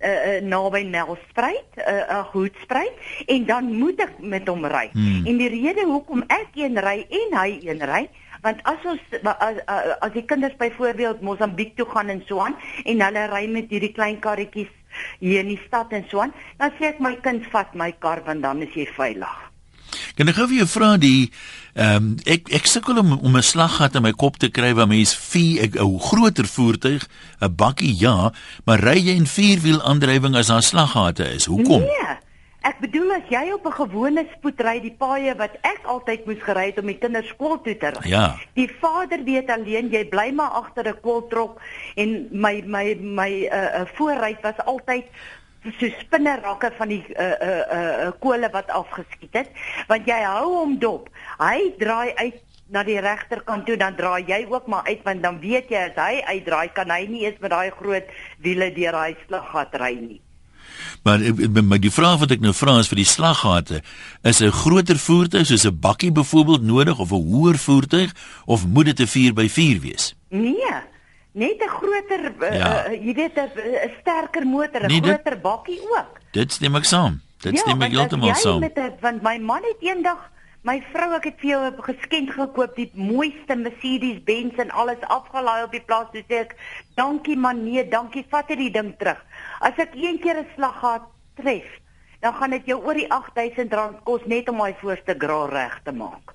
uh, 0.00 0.08
uh, 0.08 0.40
naby 0.42 0.82
Nelspruit, 0.82 1.70
'n 1.76 1.80
uh, 1.80 2.06
uh, 2.08 2.24
Hoedspruit 2.32 2.92
en 3.26 3.46
dan 3.46 3.64
moet 3.74 4.00
ek 4.00 4.18
met 4.18 4.48
hom 4.48 4.64
ry. 4.64 4.88
Hmm. 4.92 5.26
En 5.26 5.36
die 5.36 5.48
rede 5.48 5.84
hoekom 5.84 6.22
ek 6.26 6.54
een 6.54 6.78
ry 6.78 7.06
en 7.08 7.38
hy 7.38 7.58
een 7.62 7.82
ry, 7.84 8.08
want 8.42 8.60
as 8.64 8.84
ons 8.88 9.00
as, 9.22 9.60
as, 9.66 10.12
die 10.14 10.24
kinders 10.24 10.56
byvoorbeeld 10.60 11.22
Mosambiek 11.22 11.76
toe 11.76 11.86
gaan 11.92 12.08
en 12.08 12.22
so 12.28 12.40
aan 12.40 12.56
en 12.84 13.04
hulle 13.06 13.26
ry 13.32 13.46
met 13.46 13.70
hierdie 13.72 13.92
klein 13.96 14.20
karretjies 14.20 14.72
hier 15.20 15.44
in 15.44 15.52
die 15.52 15.60
stad 15.66 15.92
en 15.92 16.04
so 16.10 16.24
aan, 16.24 16.34
dan 16.58 16.74
sê 16.78 16.90
ek 16.94 17.00
my 17.00 17.14
kind 17.24 17.46
vat 17.52 17.74
my 17.78 17.92
kar 18.02 18.24
want 18.26 18.42
dan 18.42 18.62
is 18.66 18.74
jy 18.74 18.88
veilig. 18.96 19.38
Kan 20.18 20.30
ek 20.30 20.36
gou 20.38 20.46
vir 20.50 20.62
jou 20.62 20.68
vra 20.70 20.94
die 21.00 21.30
ehm 21.74 21.96
um, 21.96 22.06
ek 22.26 22.50
ek 22.54 22.66
sukkel 22.66 22.98
om 22.98 23.12
om 23.18 23.36
'n 23.36 23.46
slaggat 23.46 23.94
in 23.94 24.02
my 24.02 24.12
kop 24.12 24.38
te 24.38 24.50
kry 24.50 24.72
waar 24.74 24.90
mens 24.90 25.14
vier 25.14 25.70
'n 25.70 25.98
groter 25.98 26.46
voertuig, 26.46 27.06
'n 27.40 27.54
bakkie 27.54 27.94
ja, 27.98 28.32
maar 28.64 28.80
ry 28.80 28.98
jy 28.98 29.14
in 29.14 29.26
vierwiel 29.26 29.82
aandrywing 29.82 30.34
as 30.34 30.50
daar 30.50 30.62
slaggate 30.62 31.34
is? 31.34 31.46
Hoekom? 31.46 31.80
Nee. 31.80 32.29
Ek 32.60 32.76
bedoel 32.82 33.14
as 33.16 33.28
jy 33.32 33.46
op 33.54 33.64
'n 33.66 33.72
gewone 33.72 34.26
spoed 34.36 34.60
ry 34.60 34.80
die 34.84 34.92
paaie 34.92 35.32
wat 35.36 35.56
ek 35.64 35.80
altyd 35.88 36.26
moes 36.26 36.42
gery 36.44 36.66
het 36.68 36.78
om 36.78 36.86
die 36.92 36.98
kinders 37.00 37.28
skool 37.32 37.56
toe 37.64 37.76
te 37.76 37.88
ry. 37.96 38.08
Ja. 38.08 38.36
Die 38.54 38.68
vader 38.68 39.24
weet 39.24 39.48
alleen 39.50 39.88
jy 39.88 40.04
bly 40.08 40.28
maar 40.32 40.52
agter 40.60 40.88
'n 40.88 41.00
kooltrok 41.00 41.60
en 41.96 42.28
my 42.30 42.62
my 42.66 42.96
my 43.00 43.48
uh, 43.48 43.80
uh 43.80 43.86
voorruit 43.96 44.40
was 44.42 44.60
altyd 44.64 45.06
so 45.78 45.88
spinnerakke 46.00 46.70
van 46.76 46.88
die 46.88 47.04
uh 47.16 47.24
uh 47.24 47.64
uh, 47.72 48.04
uh 48.04 48.12
kole 48.20 48.48
wat 48.52 48.68
afgeskiet 48.68 49.32
het 49.32 49.50
want 49.88 50.06
jy 50.06 50.20
hou 50.20 50.54
hom 50.60 50.78
dop. 50.78 51.08
Hy 51.38 51.72
draai 51.78 52.14
uit 52.14 52.40
na 52.68 52.82
die 52.86 53.00
regterkant 53.00 53.66
toe 53.66 53.76
dan 53.76 53.96
draai 53.96 54.24
jy 54.28 54.46
ook 54.48 54.66
maar 54.66 54.84
uit 54.84 55.02
want 55.02 55.22
dan 55.22 55.40
weet 55.40 55.70
jy 55.72 55.88
as 55.90 55.96
hy 55.96 56.22
uitdraai 56.28 56.68
kan 56.76 56.90
hy 56.90 57.06
nie 57.06 57.24
eens 57.24 57.40
met 57.40 57.50
daai 57.50 57.70
groot 57.70 58.04
wiele 58.38 58.70
deur 58.72 58.92
daai 58.92 59.16
slaggat 59.26 59.74
ry 59.80 59.94
nie. 59.94 60.20
Maar 61.02 61.20
eh, 61.20 61.28
eh, 61.28 61.62
maar 61.62 61.80
die 61.80 61.90
vraag 61.90 62.18
wat 62.18 62.30
ek 62.30 62.40
nou 62.40 62.52
vra 62.54 62.78
is 62.78 62.88
vir 62.88 62.96
die 62.96 63.04
slaggate, 63.08 63.82
is 64.22 64.40
'n 64.40 64.50
groter 64.50 64.98
voertuig 64.98 65.46
soos 65.46 65.64
'n 65.66 65.78
bakkie 65.80 66.12
byvoorbeeld 66.12 66.62
nodig 66.62 66.98
of 66.98 67.10
'n 67.12 67.22
hoër 67.30 67.58
voertuig 67.58 68.10
of 68.46 68.66
moet 68.66 68.84
dit 68.84 69.00
'n 69.00 69.06
4x4 69.06 69.80
wees? 69.80 70.14
Nee, 70.28 70.74
net 71.32 71.60
'n 71.62 71.68
groter 71.68 72.32
Ja. 72.40 72.54
ja. 72.54 72.90
uh, 72.90 73.06
jy 73.06 73.14
weet 73.14 73.36
'n 73.36 73.50
sterker 74.00 74.46
motor, 74.46 74.82
'n 74.82 74.86
Nee, 74.86 75.00
dit- 75.00 75.10
groter 75.10 75.40
bakkie 75.40 75.80
ook. 75.80 76.18
Dit 76.32 76.52
stem 76.52 76.74
ek 76.76 76.84
saam. 76.84 77.20
Dit 77.40 77.52
ja, 77.52 77.58
stem 77.58 77.82
ek 77.82 77.90
heeltemal 77.92 78.34
saam. 78.34 78.60
Met 78.60 78.76
'n 78.76 78.92
want 79.00 79.22
my 79.22 79.38
man 79.38 79.62
het 79.62 79.80
eendag 79.80 80.30
my 80.62 80.76
vrou 80.92 81.14
ek 81.16 81.24
het 81.24 81.38
vir 81.40 81.50
jou 81.50 81.60
'n 81.66 81.82
geskenk 81.82 82.32
gekoop, 82.32 82.76
die 82.76 82.90
mooiste 82.94 83.56
Mercedes 83.56 84.22
Benz 84.24 84.58
en 84.58 84.70
alles 84.70 85.00
afgelaai 85.00 85.64
op 85.64 85.72
die 85.72 85.80
plaas. 85.80 86.10
Toe 86.12 86.22
sê 86.28 86.34
ek, 86.44 86.56
"Dankie 86.94 87.36
man, 87.36 87.64
nee, 87.64 87.88
dankie, 87.88 88.26
vat 88.30 88.48
dit 88.48 88.58
die 88.58 88.70
ding 88.70 88.94
terug." 88.98 89.24
As 89.60 89.76
ek 89.76 89.94
een 89.94 90.18
keer 90.18 90.36
'n 90.36 90.46
slaggat 90.56 91.02
tref, 91.34 91.80
dan 92.20 92.34
gaan 92.34 92.50
dit 92.50 92.66
jou 92.66 92.84
oor 92.84 92.94
die 92.94 93.08
R8000 93.08 94.02
kos 94.04 94.20
net 94.26 94.48
om 94.48 94.56
my 94.56 94.74
voorste 94.80 95.14
gra 95.18 95.46
reg 95.46 95.80
te 95.84 95.92
maak. 95.92 96.34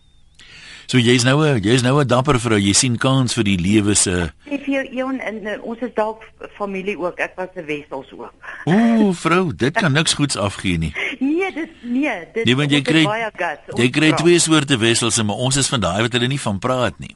So 0.85 0.99
jy's 1.01 1.23
nou 1.25 1.41
'n 1.41 1.61
jy's 1.63 1.81
nou 1.81 1.99
'n 1.99 2.07
dapper 2.07 2.39
vrou. 2.39 2.59
Jy 2.59 2.73
sien 2.73 2.97
kans 2.97 3.33
vir 3.33 3.43
die 3.43 3.57
lewe 3.57 3.95
se 3.95 4.31
Sê 4.45 4.61
vir 4.61 4.73
jou 4.73 4.83
Eon 4.97 5.19
en 5.19 5.41
uh, 5.45 5.57
ons 5.63 5.79
is 5.81 5.93
dalk 5.95 6.21
familie 6.57 6.97
ook. 6.97 7.17
Ek 7.19 7.33
was 7.35 7.49
'n 7.55 7.65
Wessels 7.65 8.11
ook. 8.13 8.33
Ooh, 8.65 9.13
vrou, 9.13 9.55
dit 9.55 9.73
kan 9.73 9.91
niks 9.91 10.13
goeds 10.13 10.37
afgee 10.37 10.77
nie. 10.77 10.93
Nee, 11.25 11.51
dis 11.55 11.71
nee, 11.81 12.15
dit 12.33 12.45
Nee, 12.45 12.55
want 12.59 12.73
jy 12.73 12.81
ons 12.81 12.85
het 12.85 12.91
kry 12.93 13.03
baie 13.07 13.29
guts, 13.33 13.79
jy 13.81 13.87
kry 13.93 14.11
twee 14.19 14.41
soorte 14.43 14.77
wessels, 14.81 15.17
maar 15.25 15.41
ons 15.47 15.57
is 15.61 15.69
van 15.71 15.81
daai 15.83 16.01
wat 16.05 16.13
hulle 16.17 16.29
nie 16.31 16.41
van 16.41 16.59
praat 16.61 16.99
nie. 17.01 17.15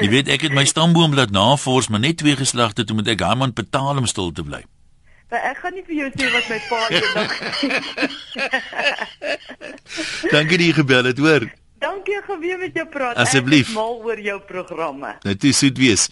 Jy 0.00 0.08
weet 0.08 0.30
ek 0.32 0.46
het 0.46 0.54
my 0.56 0.64
stamboom 0.68 1.14
laat 1.16 1.32
navors, 1.34 1.90
maar 1.92 2.00
net 2.00 2.16
twee 2.22 2.36
geslagte 2.36 2.86
toe 2.88 2.96
moet 2.96 3.08
ek 3.12 3.20
Herman 3.24 3.52
betaal 3.56 4.00
om 4.00 4.06
stil 4.08 4.32
te 4.32 4.44
bly. 4.46 4.62
Maar 5.30 5.44
ek 5.52 5.60
gaan 5.62 5.76
nie 5.76 5.84
vir 5.86 5.96
jou 5.98 6.08
sê 6.16 6.30
wat 6.34 6.46
my 6.50 6.60
pa 6.66 6.78
eendag 6.90 7.32
Dankie 10.34 10.58
dat 10.58 10.66
jy 10.66 10.72
gebel 10.80 11.10
het, 11.10 11.20
hoor. 11.22 11.46
Dankie 11.80 12.16
weer 12.40 12.58
met 12.58 12.74
jou 12.76 12.86
praat. 12.90 13.16
Asseblief. 13.20 13.68
Ek 13.68 13.74
is 13.74 13.76
mal 13.78 14.00
oor 14.04 14.20
jou 14.20 14.38
programme. 14.48 15.14
Dit 15.24 15.44
is 15.48 15.60
soet 15.62 15.78
wees. 15.78 16.08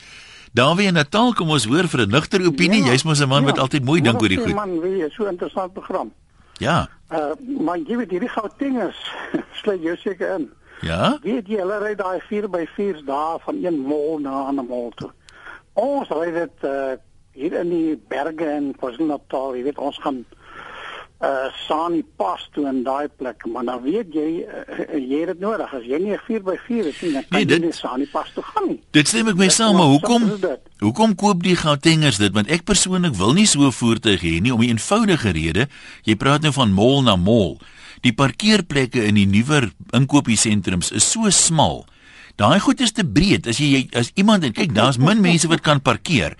Daar 0.59 0.77
weer 0.77 0.87
in 0.87 0.93
Natal 0.99 1.33
kom 1.39 1.53
ons 1.55 1.65
hoor 1.71 1.87
vir 1.87 2.01
'n 2.03 2.11
nugter 2.11 2.43
opinie. 2.47 2.83
Ja, 2.83 2.91
Jy's 2.91 3.05
mos 3.05 3.21
'n 3.21 3.29
man 3.29 3.45
wat 3.45 3.57
ja. 3.57 3.63
altyd 3.63 3.85
mooi 3.85 4.01
dink 4.01 4.21
oor 4.21 4.29
die 4.29 4.39
goed. 4.39 4.55
Man, 4.55 4.81
wie 4.81 5.05
is 5.05 5.15
so 5.15 5.25
interessant 5.25 5.73
program. 5.73 6.13
Ja. 6.53 6.89
Uh 7.13 7.31
maar 7.61 7.79
jy 7.79 7.97
weet 7.97 8.11
hierdie 8.11 8.29
Gautengers 8.29 8.99
sluit 9.61 9.83
jou 9.83 9.97
seker 9.97 10.35
in. 10.35 10.51
Ja. 10.81 11.19
Weet 11.23 11.47
jy 11.47 11.61
hulle 11.63 11.79
ry 11.79 11.95
daai 11.95 12.19
4x4's 12.27 13.05
daar 13.07 13.39
van 13.39 13.65
een 13.65 13.79
mol 13.79 14.19
na 14.19 14.31
'n 14.31 14.47
ander 14.47 14.65
mol 14.65 14.91
toe. 14.95 15.11
Ons 15.73 16.09
ry 16.09 16.31
dit 16.31 16.65
uh 16.65 16.99
hier 17.33 17.53
in 17.53 17.69
die 17.69 18.03
berge 18.09 18.51
in 18.57 18.75
KwaZulu-Natal, 18.77 19.55
jy 19.57 19.63
weet 19.63 19.79
ons 19.79 19.99
gaan 20.03 20.25
uh 21.21 21.49
Sani 21.67 22.05
pas 22.17 22.49
toe 22.55 22.69
in 22.69 22.85
daai 22.87 23.09
plek, 23.19 23.43
maar 23.51 23.65
dan 23.65 23.83
weet 23.83 24.13
jy 24.15 24.45
uh, 24.47 24.95
jy 24.95 25.19
het 25.25 25.27
dit 25.33 25.41
nodig 25.41 25.73
as 25.75 25.83
jy 25.83 25.99
nie 25.99 26.13
'n 26.15 26.21
4x4 26.29 26.85
het 26.87 27.03
nie, 27.03 27.13
dan 27.13 27.25
kan 27.27 27.39
Nee, 27.39 27.45
nee, 27.45 27.47
dit- 27.47 27.59
jy 27.61 27.65
nie 27.67 27.73
Sani 27.75 28.07
pas 28.07 28.31
toe 28.35 28.43
gaan 28.43 28.69
nie. 28.69 28.81
Dit 28.93 29.09
stem 29.09 29.29
ek 29.29 29.37
mee 29.37 29.51
saam, 29.51 29.75
maar 29.77 29.87
hoekom 29.91 30.31
hoekom 30.79 31.15
koop 31.15 31.43
die 31.43 31.57
Gautengers 31.57 32.17
dit? 32.19 32.33
Want 32.33 32.47
ek 32.49 32.63
persoonlik 32.65 33.15
wil 33.15 33.33
nie 33.33 33.47
so 33.47 33.71
voertuig 33.71 34.21
hê 34.23 34.41
nie 34.41 34.53
om 34.55 34.61
'n 34.63 34.69
eenvoudige 34.79 35.31
rede. 35.33 35.67
Jy 36.05 36.15
praat 36.17 36.43
nou 36.43 36.53
van 36.53 36.71
mall 36.73 37.03
na 37.03 37.17
mall. 37.17 37.59
Die 38.03 38.13
parkeerplekke 38.13 39.05
in 39.05 39.15
die 39.15 39.27
nuwer 39.27 39.71
inkopiesentrums 39.91 40.93
is 40.93 41.11
so 41.11 41.31
smal. 41.31 41.85
Daai 42.39 42.61
goed 42.61 42.81
is 42.81 42.93
te 42.93 43.05
breed. 43.05 43.47
As 43.47 43.59
jy 43.59 43.89
as 43.93 44.11
iemand 44.15 44.45
en 44.45 44.53
kyk, 44.53 44.73
daar's 44.75 44.99
min 44.99 45.21
mense 45.21 45.49
wat 45.49 45.61
kan 45.61 45.81
parkeer. 45.83 46.37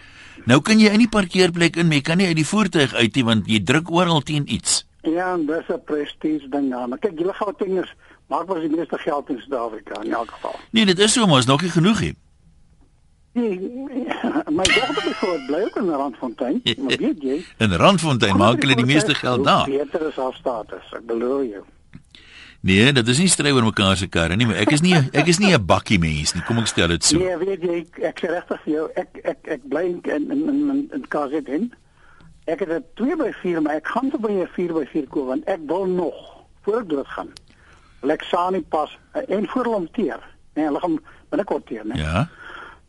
Nou 0.49 0.63
kan 0.65 0.81
jy 0.81 0.89
in 0.97 1.03
die 1.03 1.11
parkeerplek 1.13 1.77
in, 1.77 1.91
maar 1.91 1.99
jy 1.99 2.05
kan 2.07 2.21
nie 2.21 2.29
uit 2.31 2.39
die 2.39 2.47
voertuig 2.49 2.95
uit 2.97 3.19
nie 3.19 3.25
want 3.27 3.49
jy 3.53 3.59
druk 3.69 3.91
oral 3.93 4.23
teen 4.25 4.47
iets. 4.49 4.85
Ja, 5.05 5.37
dis 5.37 5.69
'n 5.69 5.83
prestige 5.85 6.49
ding 6.49 6.71
daar. 6.71 6.89
Maar 6.89 6.99
kyk, 6.99 7.19
julle 7.19 7.35
Gautengers 7.35 7.93
maak 8.29 8.47
mos 8.47 8.61
die 8.61 8.77
meeste 8.77 8.99
geld 8.99 9.29
in 9.29 9.39
Suid-Afrika 9.39 10.01
in 10.03 10.13
elk 10.13 10.31
geval. 10.31 10.57
Nee, 10.71 10.87
dit 10.87 10.99
is 10.99 11.13
so, 11.13 11.27
maar 11.27 11.39
is 11.39 11.47
nog 11.47 11.61
nie 11.61 11.71
genoeg 11.71 12.01
nie. 12.01 12.17
Nee, 13.33 13.59
my 14.59 14.65
dogter 14.65 15.03
bijvoorbeeld 15.05 15.47
bly 15.47 15.63
ook 15.63 15.77
in 15.77 15.89
Randfontein, 15.89 16.61
maar 16.65 16.97
weet 16.97 17.23
jy? 17.23 17.45
In 17.65 17.73
Randfontein 17.73 18.37
maak 18.37 18.61
hulle 18.61 18.75
die 18.75 18.85
meeste 18.85 19.15
geld 19.15 19.45
daar. 19.45 19.69
Beter 19.69 20.09
is 20.09 20.17
haar 20.17 20.35
status, 20.35 20.93
ek 20.93 21.07
belowe 21.07 21.49
jou. 21.49 21.65
Nee, 22.61 22.93
dit 22.93 23.09
is 23.09 23.19
nie 23.23 23.29
stry 23.31 23.53
oor 23.55 23.63
mekaar 23.63 23.97
se 23.97 24.09
karre 24.11 24.37
nie, 24.37 24.47
maar 24.47 24.59
ek 24.59 24.73
is 24.75 24.81
nie 24.83 24.97
ek 24.97 25.29
is 25.31 25.39
nie 25.39 25.55
'n 25.55 25.65
bakkie 25.67 25.99
mens 25.99 26.35
nie. 26.35 26.43
Kom 26.43 26.59
ek 26.59 26.67
stel 26.67 26.89
dit 26.89 27.05
so. 27.05 27.19
Nee, 27.19 27.37
weet 27.37 27.63
jy, 27.63 27.77
ek, 27.87 27.99
ek 27.99 28.19
sê 28.19 28.31
regtig 28.35 28.61
vir 28.65 28.73
jou, 28.75 28.89
ek 28.97 29.21
ek 29.25 29.39
ek 29.47 29.69
bly 29.69 29.85
in 29.85 30.01
in 30.05 30.31
in 30.31 30.71
in, 30.71 30.91
in 30.93 31.05
KZN. 31.09 31.71
Ek 32.47 32.59
het 32.61 32.69
'n 32.69 32.85
2 32.97 33.17
by 33.17 33.33
4, 33.43 33.61
maar 33.63 33.77
ek 33.77 33.87
gaan 33.87 34.11
vir 34.11 34.21
my 34.21 34.43
'n 34.43 34.49
4 34.57 34.73
by 34.73 34.87
4 34.87 35.07
koop 35.07 35.27
want 35.27 35.45
ek 35.47 35.61
wil 35.67 35.87
nog 35.87 36.15
voor 36.65 36.81
ek 36.81 36.89
dood 36.89 37.07
gaan. 37.07 37.31
Lexani 38.03 38.61
pas 38.63 38.99
eh, 39.13 39.23
en 39.37 39.47
voor 39.47 39.65
hom 39.65 39.89
teer. 39.93 40.21
Nee, 40.55 40.65
hulle 40.65 40.81
gaan 40.81 40.99
binnekort 41.31 41.67
teer, 41.67 41.87
né? 41.87 41.95
Ja. 41.95 42.29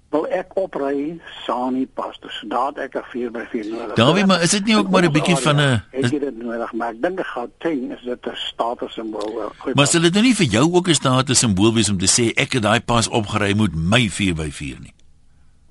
Wil 0.09 0.25
ek 0.33 0.55
opry 0.57 1.19
Sani 1.45 1.85
pas. 1.85 2.17
Dus 2.19 2.43
daar 2.47 2.67
het 2.73 2.77
ek 2.77 2.95
'n 2.95 3.03
4 3.11 3.31
by 3.31 3.43
4 3.49 3.65
nodig. 3.69 3.95
Dawie, 3.95 4.25
maar 4.25 4.41
is 4.41 4.49
dit 4.49 4.65
nie 4.65 4.77
ook 4.77 4.89
maar 4.89 5.03
'n 5.03 5.11
bietjie 5.11 5.35
van 5.37 5.55
'n 5.55 5.83
Ek 5.91 6.11
het 6.11 6.21
dit 6.21 6.37
nodig, 6.37 6.73
maar 6.73 6.89
ek 6.89 7.01
dink 7.01 7.19
Gauteng 7.25 7.91
is 7.91 8.01
dit 8.01 8.25
'n 8.25 8.35
statussimbool. 8.35 9.35
wel. 9.35 9.51
Goed, 9.57 9.75
Maar 9.75 9.87
sal 9.87 10.01
dit 10.01 10.13
nou 10.13 10.23
nie 10.23 10.35
vir 10.35 10.45
jou 10.45 10.73
ook 10.73 10.87
'n 10.87 10.93
status 10.93 11.39
simbool 11.39 11.73
wees 11.73 11.89
om 11.89 11.97
te 11.97 12.07
sê 12.07 12.33
ek 12.35 12.53
het 12.53 12.63
daai 12.63 12.81
pas 12.81 13.07
opgery 13.07 13.53
moet 13.55 13.75
my 13.75 14.09
4x4 14.09 14.79
nie. 14.79 14.93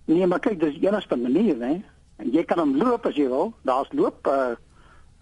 Nee, 0.05 0.27
maar 0.27 0.39
kyk, 0.39 0.61
dis 0.61 0.75
die 0.75 0.89
enigste 0.89 1.17
manier, 1.17 1.57
né? 1.57 1.83
En 2.17 2.31
jy 2.33 2.45
kan 2.45 2.59
hom 2.59 2.77
loop 2.77 3.07
as 3.07 3.15
jy 3.15 3.29
wil. 3.29 3.53
Daar's 3.63 3.89
loop 3.93 4.27
uh 4.27 4.55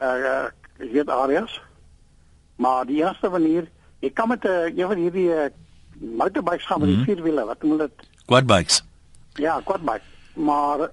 uh 0.01 0.45
weet 0.77 1.09
areas. 1.09 1.61
Maar 2.57 2.87
die 2.87 3.03
enigste 3.03 3.29
manier, 3.29 3.69
jy 4.01 4.11
kan 4.11 4.29
met 4.29 4.45
'n 4.45 4.49
uh, 4.49 4.77
een 4.77 4.87
van 4.87 4.97
hierdie 4.97 5.29
uh, 5.29 5.49
motorbikes 6.17 6.67
gaan 6.67 6.81
met 6.81 6.89
die 6.89 7.05
vier 7.05 7.23
wiele, 7.23 7.45
wat 7.45 7.63
noem 7.63 7.71
hulle 7.71 7.91
dit? 7.97 8.09
Quad 8.27 8.47
bikes. 8.47 8.86
Ja, 9.39 9.61
quadbike. 9.65 10.05
Maar 10.35 10.89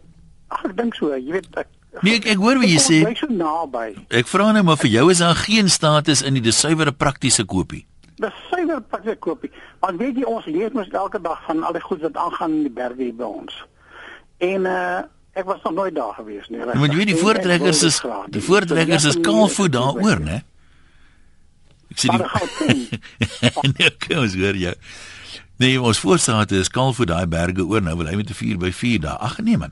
ag 0.54 0.66
ek 0.66 0.76
dink 0.78 0.96
so, 0.96 1.14
jy 1.16 1.32
weet 1.32 1.48
ek 1.58 1.68
Nee, 2.02 2.16
ek, 2.18 2.26
ek 2.26 2.40
hoor 2.42 2.58
wat 2.58 2.66
jy 2.66 2.78
ek 2.80 2.82
sê. 2.82 3.00
bly 3.06 3.16
so 3.20 3.28
naby. 3.30 3.88
Ek 4.10 4.30
vra 4.32 4.48
nou 4.56 4.64
maar 4.66 4.80
vir 4.82 4.90
jou 4.96 5.10
is 5.14 5.20
daar 5.22 5.38
geen 5.38 5.70
status 5.70 6.24
in 6.26 6.34
die 6.40 6.42
dis 6.42 6.58
suiwer 6.58 6.90
'n 6.90 6.96
praktiese 6.98 7.46
koopie. 7.46 7.86
Dis 8.18 8.34
suiwer 8.50 8.82
pakkie 8.82 9.16
koopie. 9.16 9.52
Want 9.80 10.00
weet 10.02 10.18
jy 10.18 10.26
ons 10.26 10.46
lees 10.46 10.74
mos 10.74 10.90
elke 10.90 11.22
dag 11.22 11.40
van 11.46 11.64
al 11.64 11.74
die 11.74 11.82
goed 11.82 12.02
wat 12.02 12.18
aangaan 12.18 12.52
in 12.52 12.64
die 12.64 12.74
berge 12.74 13.04
hier 13.04 13.14
by 13.14 13.24
ons. 13.24 13.54
En 14.40 14.66
uh 14.66 15.04
ek 15.34 15.46
was 15.46 15.62
nog 15.64 15.74
nooit 15.74 15.96
daar 15.96 16.14
gewees 16.14 16.50
nie. 16.50 16.60
Want 16.62 16.92
jy 16.92 16.98
weet 16.98 17.08
die 17.08 17.16
En 17.18 17.20
ek 17.20 17.26
voortrekkers 17.26 17.84
is 17.84 18.02
die 18.30 18.42
voortrekkers 18.42 19.04
is 19.04 19.16
ja, 19.18 19.22
kaalvoet 19.22 19.72
daaroor, 19.74 20.20
né? 20.22 20.44
Ek 21.90 21.98
sê 21.98 22.08
Maar 22.08 22.18
die 22.18 22.30
Gauteng. 22.30 22.84
Nee, 23.78 23.90
kom 23.98 24.18
ons 24.24 24.36
hoor 24.36 24.56
jou. 24.58 24.76
Nee, 25.62 25.82
ons 25.82 26.00
voorstate 26.02 26.58
is 26.58 26.70
kaalvoet 26.74 27.12
daai 27.12 27.28
berge 27.30 27.62
oor 27.62 27.82
nou 27.86 27.94
wil 28.00 28.08
hy 28.10 28.16
met 28.18 28.30
'n 28.30 28.34
4x4 28.34 29.00
daar. 29.00 29.18
Ag 29.22 29.38
nee 29.38 29.58
man. 29.58 29.72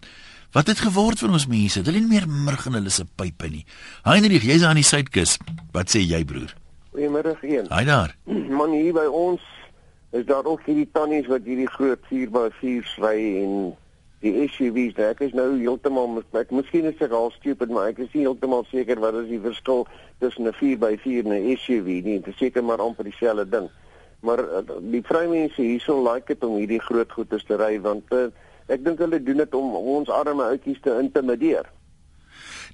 Wat 0.51 0.67
het 0.67 0.79
geword 0.79 1.19
van 1.19 1.31
ons 1.31 1.47
mense? 1.47 1.79
Hulle 1.79 1.97
het 1.97 2.09
nie 2.09 2.19
meer 2.19 2.27
murg 2.29 2.65
in 2.65 2.73
hulle 2.73 2.89
se 2.89 3.05
pype 3.15 3.49
nie. 3.49 3.65
Heinrich, 4.03 4.43
jy's 4.43 4.63
aan 4.63 4.75
die 4.75 4.83
suidkus. 4.83 5.37
Wat 5.71 5.89
sê 5.89 5.99
jy 5.99 6.25
broer? 6.25 6.53
Goeiemiddag 6.91 7.43
een. 7.43 7.65
Haai 7.69 7.85
daar. 7.85 8.15
Man 8.59 8.71
hier 8.71 8.93
by 8.93 9.07
ons 9.09 9.41
is 10.11 10.25
daar 10.25 10.45
ook 10.45 10.61
hierdie 10.65 10.89
tannies 10.91 11.27
wat 11.27 11.41
hierdie 11.43 11.69
groot 11.69 11.99
4x4 12.11 12.95
ry 13.01 13.43
en 13.43 13.73
die 14.19 14.47
SUV's. 14.53 14.95
Nou, 14.97 15.09
ek 15.09 15.19
is 15.19 15.33
nou 15.33 15.57
heeltemal 15.57 16.21
ek 16.37 16.51
miskien 16.51 16.85
is 16.85 16.99
ek 17.01 17.11
al 17.11 17.31
stupid, 17.31 17.69
maar 17.69 17.87
ek 17.89 18.03
is 18.05 18.13
nie 18.13 18.27
heeltemal 18.27 18.67
seker 18.69 18.99
wat 18.99 19.17
is 19.23 19.29
die 19.29 19.41
verskil 19.41 19.87
tussen 20.19 20.45
'n 20.45 20.53
4x4 20.53 21.25
en 21.25 21.33
'n 21.33 21.57
SUV 21.57 22.03
nie. 22.03 22.19
Dit 22.19 22.27
is 22.27 22.37
seker 22.37 22.63
maar 22.63 22.77
amper 22.77 23.03
dieselfde 23.03 23.49
ding. 23.49 23.69
Maar 24.21 24.39
uh, 24.39 24.61
die 24.91 25.01
vroumense 25.03 25.61
hierso 25.61 25.95
like 26.13 26.27
dit 26.33 26.43
om 26.43 26.57
hierdie 26.61 26.81
groot 26.81 27.11
goedes 27.11 27.43
te 27.47 27.57
ry 27.57 27.79
want 27.81 28.03
uh, 28.13 28.27
ek 28.67 28.83
dink 28.85 28.99
hulle 29.01 29.19
doen 29.23 29.37
dit 29.37 29.53
om 29.57 29.75
ons 29.75 30.09
arme 30.09 30.43
outjies 30.43 30.81
te 30.81 30.93
intimideer. 31.01 31.65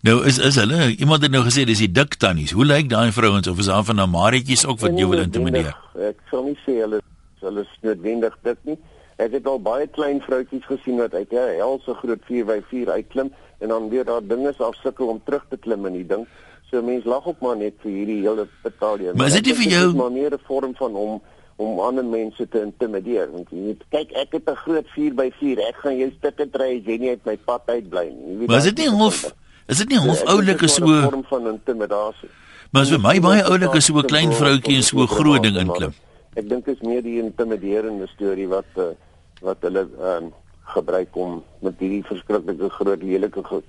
Nou 0.05 0.19
is 0.29 0.37
is 0.37 0.55
hulle 0.59 0.95
iemand 0.95 1.23
het 1.25 1.31
nou 1.31 1.43
gesê 1.45 1.63
dis 1.65 1.79
die 1.81 1.91
dik 1.91 2.15
tannies. 2.21 2.51
Hoe 2.51 2.65
lyk 2.65 2.89
daai 2.89 3.11
vrouens 3.15 3.47
of 3.47 3.57
is 3.63 3.65
daar 3.71 3.83
van 3.87 3.95
na 3.95 4.05
Marietjies 4.05 4.65
ook 4.67 4.79
wat 4.83 4.97
jou 4.99 5.09
wil 5.09 5.23
intimideer? 5.23 5.73
Ek 6.09 6.19
sal 6.31 6.43
nie 6.43 6.57
sê 6.65 6.77
hulle 6.83 6.99
hulle 7.41 7.61
is 7.63 7.73
noodwendig 7.81 8.35
dit 8.43 8.57
nie. 8.63 8.77
Ek 9.17 9.31
het 9.33 9.47
al 9.49 9.59
baie 9.61 9.87
klein 9.87 10.19
vroutjies 10.21 10.65
gesien 10.69 10.97
wat 11.01 11.13
uit 11.13 11.31
'n 11.31 11.57
helse 11.57 11.93
groot 12.01 12.21
4x4 12.29 12.89
uitklim 12.91 13.31
en 13.59 13.67
dan 13.67 13.89
weer 13.89 14.05
daar 14.05 14.21
dinge 14.21 14.53
af 14.57 14.75
sukkel 14.83 15.07
om 15.07 15.21
terug 15.25 15.45
te 15.49 15.57
klim 15.57 15.85
in 15.85 15.93
die 15.93 16.05
ding. 16.05 16.27
So 16.69 16.81
mense 16.81 17.07
lag 17.07 17.25
ook 17.25 17.39
maar 17.41 17.57
net 17.57 17.73
vir 17.81 17.91
hierdie 17.91 18.21
hele 18.21 18.47
betalie. 18.63 19.13
Maar 19.13 19.27
is 19.27 19.33
dit 19.33 19.45
nie 19.45 19.55
vir 19.55 19.71
jou- 19.71 19.87
is 19.89 19.95
maar 19.95 20.11
meer 20.11 20.33
'n 20.33 20.39
vorm 20.47 20.75
van 20.75 20.93
om 20.95 21.21
om 21.57 21.79
ander 21.81 22.05
mense 22.05 22.45
te 22.53 22.61
intimideer 22.61 23.31
want 23.33 23.49
jy 23.49 23.63
weet 23.65 23.83
kyk 23.93 24.11
ek 24.21 24.35
het 24.37 24.49
'n 24.49 24.59
groot 24.63 24.87
4x4 24.95 25.57
ek 25.69 25.77
gaan 25.83 25.97
jou 25.97 26.09
stukke 26.17 26.45
dry 26.53 26.69
as 26.77 26.85
jy 26.85 26.97
nie 27.01 27.09
uit 27.09 27.25
my 27.25 27.37
pad 27.37 27.63
uit 27.65 27.89
bly 27.89 28.07
nie. 28.13 28.37
Weet, 28.37 28.47
Maar 28.47 28.57
is 28.57 28.63
dit 28.63 28.77
nie 28.77 28.89
van 28.89 28.97
ding. 28.97 29.33
is 29.67 29.77
dit 29.77 29.89
nie 29.89 29.99
dit 29.99 30.23
oulike 30.27 30.67
maar 30.67 30.69
'n 30.69 30.69
so 30.69 31.01
vorm 31.09 31.23
van 31.29 31.47
intimidasie. 31.47 32.29
Maar 32.71 32.81
as 32.81 32.89
vir 32.89 32.99
my 32.99 33.19
baie 33.19 33.43
oulike 33.43 33.81
so 33.81 33.97
'n 33.97 34.05
klein 34.05 34.33
vroutjie 34.33 34.75
en 34.75 34.83
so 34.83 35.01
'n 35.01 35.07
groot 35.07 35.43
ding 35.43 35.57
inklim. 35.57 35.93
Ek 36.35 36.49
dink 36.49 36.67
is 36.67 36.81
meer 36.81 37.01
die 37.01 37.17
intimiderende 37.21 38.07
storie 38.07 38.47
wat 38.47 38.69
uh, 38.77 38.93
wat 39.41 39.57
hulle 39.61 39.87
ehm 39.99 40.23
um, 40.23 40.33
gebruik 40.67 41.15
om 41.15 41.43
met 41.61 41.73
hierdie 41.79 42.03
verskriklike 42.03 42.69
groot 42.69 43.01
lelike 43.03 43.43
goed. 43.43 43.63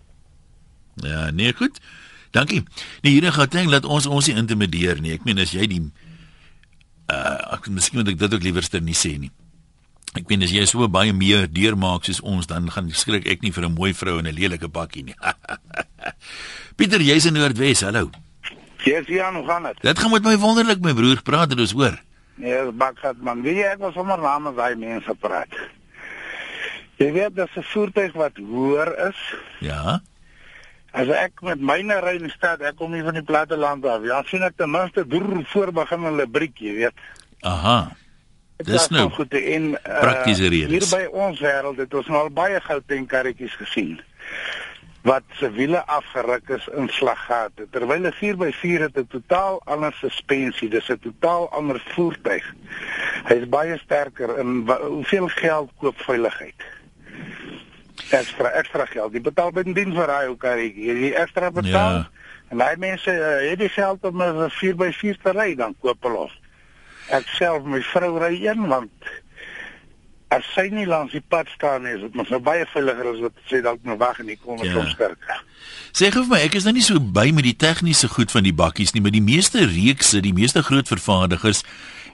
Ja, 0.94 1.30
nee, 1.30 1.52
goed. 1.52 1.78
Dankie. 2.30 2.62
Nee, 3.02 3.12
hier 3.12 3.32
gaan 3.32 3.48
dink 3.48 3.70
dat 3.70 3.84
ons 3.84 4.06
ons 4.06 4.26
nie 4.26 4.36
intimideer 4.36 5.00
nie. 5.00 5.12
Ek 5.12 5.24
meen 5.24 5.38
as 5.38 5.52
jy 5.52 5.66
die 5.66 5.82
uh 7.12 7.54
ek 7.56 7.68
miskien 7.68 8.00
moet 8.00 8.08
ek 8.12 8.18
dit 8.18 8.34
ook 8.34 8.42
liewerster 8.42 8.80
nie 8.84 8.96
sê 8.96 9.18
nie. 9.18 9.30
Ek 10.16 10.28
meen 10.28 10.42
as 10.42 10.52
jy 10.52 10.64
so 10.66 10.88
baie 10.88 11.12
meer 11.12 11.46
deurmaak 11.48 12.04
soos 12.04 12.20
ons 12.20 12.46
dan 12.46 12.70
gaan 12.72 12.88
skrik 12.90 13.26
ek 13.28 13.42
nie 13.42 13.52
vir 13.52 13.64
'n 13.68 13.74
mooi 13.74 13.92
vrou 13.94 14.18
in 14.18 14.26
'n 14.26 14.34
lelike 14.34 14.68
pakkie 14.68 15.04
nie. 15.04 15.16
Pieter, 16.76 17.00
jy's 17.00 17.26
in 17.26 17.34
Noordwes. 17.34 17.80
Hallo. 17.82 18.10
Yes, 18.84 19.06
ja, 19.08 19.32
hoe 19.32 19.44
gaan 19.46 19.62
dit? 19.62 19.80
Dit 19.82 19.98
gaan 19.98 20.10
met 20.10 20.22
my 20.22 20.36
wonderlik 20.36 20.80
my 20.80 20.94
broer. 20.94 21.22
Praat 21.22 21.50
dit 21.50 21.60
ons 21.60 21.72
hoor. 21.72 21.98
Nee, 22.38 22.54
dis 22.64 22.74
bakgat 22.78 23.18
man. 23.20 23.42
Wie 23.42 23.64
ek 23.66 23.78
was 23.82 23.94
sommer 23.94 24.18
namens 24.18 24.56
daai 24.56 24.76
mense 24.76 25.14
praat. 25.18 25.50
Jy 26.98 27.12
weet 27.12 27.34
dat 27.34 27.50
'n 27.56 27.62
voertuig 27.62 28.12
wat 28.12 28.36
hoër 28.36 29.08
is, 29.08 29.18
Ja. 29.60 30.00
As 30.98 31.12
ek 31.14 31.42
met 31.46 31.62
myne 31.62 32.00
ry 32.02 32.16
in 32.18 32.26
die 32.26 32.34
stad, 32.34 32.62
ek 32.66 32.76
kom 32.80 32.92
nie 32.94 33.04
van 33.06 33.18
die 33.18 33.24
platte 33.26 33.56
land 33.56 33.86
af. 33.86 34.04
Ja, 34.06 34.20
sien 34.26 34.44
ek 34.46 34.58
ten 34.58 34.70
minste 34.70 35.06
deur 35.06 35.26
voor 35.52 35.72
begin 35.72 36.06
hulle 36.10 36.26
briek, 36.26 36.58
jy 36.58 36.74
weet. 36.82 37.08
Aha. 37.46 37.78
Dis 38.66 38.88
nou 38.90 39.06
goed 39.14 39.34
en 39.38 39.68
uh, 39.76 40.00
praktiese 40.02 40.48
redes. 40.50 40.72
Hier 40.74 40.86
by 40.90 41.04
ons 41.26 41.42
wêreld 41.42 41.78
het 41.78 41.92
ons 41.94 42.08
nou 42.10 42.24
al 42.24 42.32
baie 42.34 42.58
Gauteng 42.64 43.06
karretjies 43.06 43.54
gesien. 43.60 44.00
wat 45.08 45.22
se 45.32 45.50
wiele 45.50 45.86
afgeruk 45.86 46.48
is 46.48 46.68
in 46.76 46.88
slaggate. 46.88 47.66
Terwyl 47.70 48.06
'n 48.06 48.12
4x4 48.12 48.80
het 48.80 48.96
'n 48.96 49.06
totaal 49.06 49.60
ander 49.64 49.92
suspensie, 49.92 50.68
dis 50.68 50.88
'n 50.88 50.98
totaal 50.98 51.50
ander 51.50 51.82
voertuig. 51.94 52.54
Hy 53.24 53.34
is 53.34 53.48
baie 53.48 53.78
sterker 53.78 54.38
in 54.38 54.70
hoeveel 54.80 55.28
geld 55.28 55.70
koop 55.78 55.98
veiligheid? 56.00 56.60
Ekstra 58.10 58.50
ekstra 58.56 58.86
geld. 58.88 59.12
Jy 59.12 59.20
betaal 59.20 59.52
binne 59.52 59.74
dien 59.76 59.92
vir 59.92 60.10
hy 60.12 60.24
ook 60.32 60.44
hy 60.48 60.68
jy 60.72 61.12
ekstra 61.20 61.50
betaal. 61.52 62.02
Ja. 62.02 62.28
En 62.48 62.62
daai 62.62 62.76
mense 62.80 63.12
uh, 63.12 63.32
het 63.50 63.60
die 63.60 63.68
geld 63.68 64.04
om 64.08 64.22
'n 64.22 64.50
4x4 64.56 65.22
te 65.22 65.32
ry 65.36 65.54
dan 65.54 65.74
koop 65.80 66.02
hulle. 66.02 66.28
Ek 67.12 67.28
self 67.36 67.64
my 67.64 67.80
vrou 67.92 68.18
ry 68.18 68.34
een 68.46 68.66
want 68.68 69.12
as 70.34 70.44
sy 70.54 70.68
nie 70.72 70.86
langs 70.88 71.14
die 71.16 71.24
pad 71.24 71.48
staan 71.54 71.86
nie, 71.86 71.94
is 71.96 72.04
dit 72.04 72.16
mos 72.18 72.28
nou 72.32 72.40
baie 72.44 72.66
veiliger 72.68 73.12
as 73.12 73.20
wat 73.24 73.44
sy 73.48 73.60
dalk 73.64 73.84
nou 73.88 73.96
wag 74.00 74.20
en 74.20 74.28
nie 74.28 74.36
kom 74.36 74.60
ja. 74.60 74.74
omsterk. 74.76 75.22
Sê 75.96 76.10
gou 76.12 76.24
vir 76.26 76.34
my, 76.34 76.40
ek 76.44 76.58
is 76.60 76.66
nou 76.68 76.74
nie 76.76 76.84
so 76.84 77.00
by 77.00 77.30
met 77.34 77.46
die 77.48 77.56
tegniese 77.56 78.10
goed 78.12 78.34
van 78.34 78.44
die 78.44 78.54
bakkies 78.56 78.92
nie, 78.94 79.02
maar 79.04 79.14
die 79.14 79.24
meeste 79.24 79.64
reekse, 79.64 80.20
die 80.24 80.34
meeste 80.36 80.62
groot 80.66 80.90
vervaardigers 80.90 81.64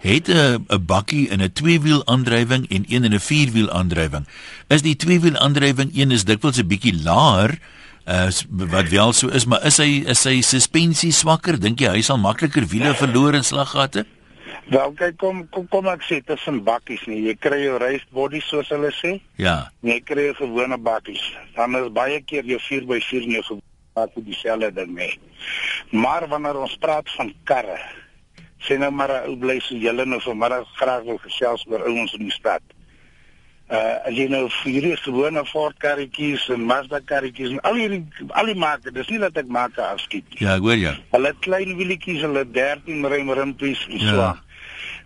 het 0.05 0.29
'n 0.29 0.67
'n 0.69 0.85
bakkie 0.87 1.29
in 1.29 1.43
'n 1.43 1.53
tweewiel 1.53 2.07
aandrywing 2.07 2.69
en 2.71 2.85
een 2.89 3.05
in 3.05 3.15
'n 3.15 3.21
vierwiel 3.21 3.71
aandrywing. 3.71 4.29
Is 4.69 4.83
die 4.83 4.97
tweewiel 4.97 5.37
aandrywing 5.37 5.91
een 5.95 6.11
is 6.11 6.25
dikwels 6.25 6.59
'n 6.59 6.67
bietjie 6.67 7.03
laer 7.03 7.59
as 8.05 8.45
uh, 8.45 8.69
wat 8.71 8.89
wel 8.89 9.13
so 9.13 9.29
is, 9.29 9.45
maar 9.45 9.65
is 9.65 9.77
hy 9.77 10.05
is 10.07 10.25
hy 10.25 10.41
suspensie 10.41 11.13
swakker? 11.13 11.61
Dink 11.61 11.81
jy 11.81 11.89
hy 11.89 12.03
sal 12.03 12.19
makliker 12.19 12.67
wiele 12.67 12.95
verloor 12.95 13.35
in 13.35 13.45
slaggate? 13.45 14.05
Wel 14.73 14.95
kyk 14.97 15.19
kom 15.21 15.43
kom 15.53 15.67
kom 15.69 15.89
ek 15.93 16.07
sê 16.09 16.21
tussen 16.25 16.63
bakkies 16.65 17.05
nie. 17.11 17.21
Jy 17.29 17.35
kry 17.37 17.61
jou 17.65 17.77
race 17.83 18.07
body 18.17 18.41
soos 18.41 18.71
hulle 18.73 18.91
sê. 18.97 19.19
Ja. 19.37 19.69
Jy 19.85 20.01
kry 20.09 20.31
gewone 20.39 20.79
bakkies. 20.81 21.25
Dan 21.57 21.77
is 21.77 21.93
baie 21.93 22.23
keer 22.25 22.49
jou 22.49 22.61
4x4 22.71 23.29
nie 23.29 23.43
wat 23.95 24.15
dieselfde 24.15 24.73
ding 24.75 24.95
nie. 24.97 25.13
Maar 25.91 26.27
wanneer 26.29 26.57
ons 26.59 26.77
praat 26.83 27.11
van 27.15 27.31
karre, 27.47 27.79
sê 28.67 28.79
nou 28.79 28.91
maar 28.91 29.13
'n 29.13 29.29
ou 29.29 29.37
bly 29.37 29.61
so 29.61 29.75
julle 29.75 30.05
nou 30.05 30.21
vanmiddag 30.21 30.67
graag 30.81 31.05
wil 31.05 31.19
gesels 31.19 31.67
oor 31.69 31.85
ouens 31.87 32.15
in 32.15 32.25
die 32.25 32.35
stad. 32.35 32.63
Uh 33.71 33.97
as 34.09 34.15
jy 34.15 34.27
nou 34.29 34.49
vir 34.49 34.73
hierdie 34.73 34.97
gewone 34.97 35.45
Ford 35.45 35.77
karretjies 35.79 36.49
en 36.49 36.65
Mazda 36.65 37.01
karretjies 37.01 37.51
en 37.51 37.61
al 37.61 37.75
hierdie 37.75 38.05
al 38.31 38.47
die 38.47 38.55
marke, 38.55 38.91
dis 38.91 39.09
nie 39.09 39.19
dat 39.19 39.37
ek 39.37 39.47
maak 39.47 39.79
afskiet 39.79 40.25
nie. 40.31 40.41
Ja, 40.41 40.57
ek 40.57 40.63
hoor 40.63 40.77
jou. 40.77 40.95
Hulle 41.13 41.33
klein 41.41 41.77
wielietjies, 41.77 42.21
hulle 42.21 42.45
13 42.45 43.07
rem 43.07 43.31
rimpies 43.31 43.87
en 43.89 44.01
so. 44.01 44.35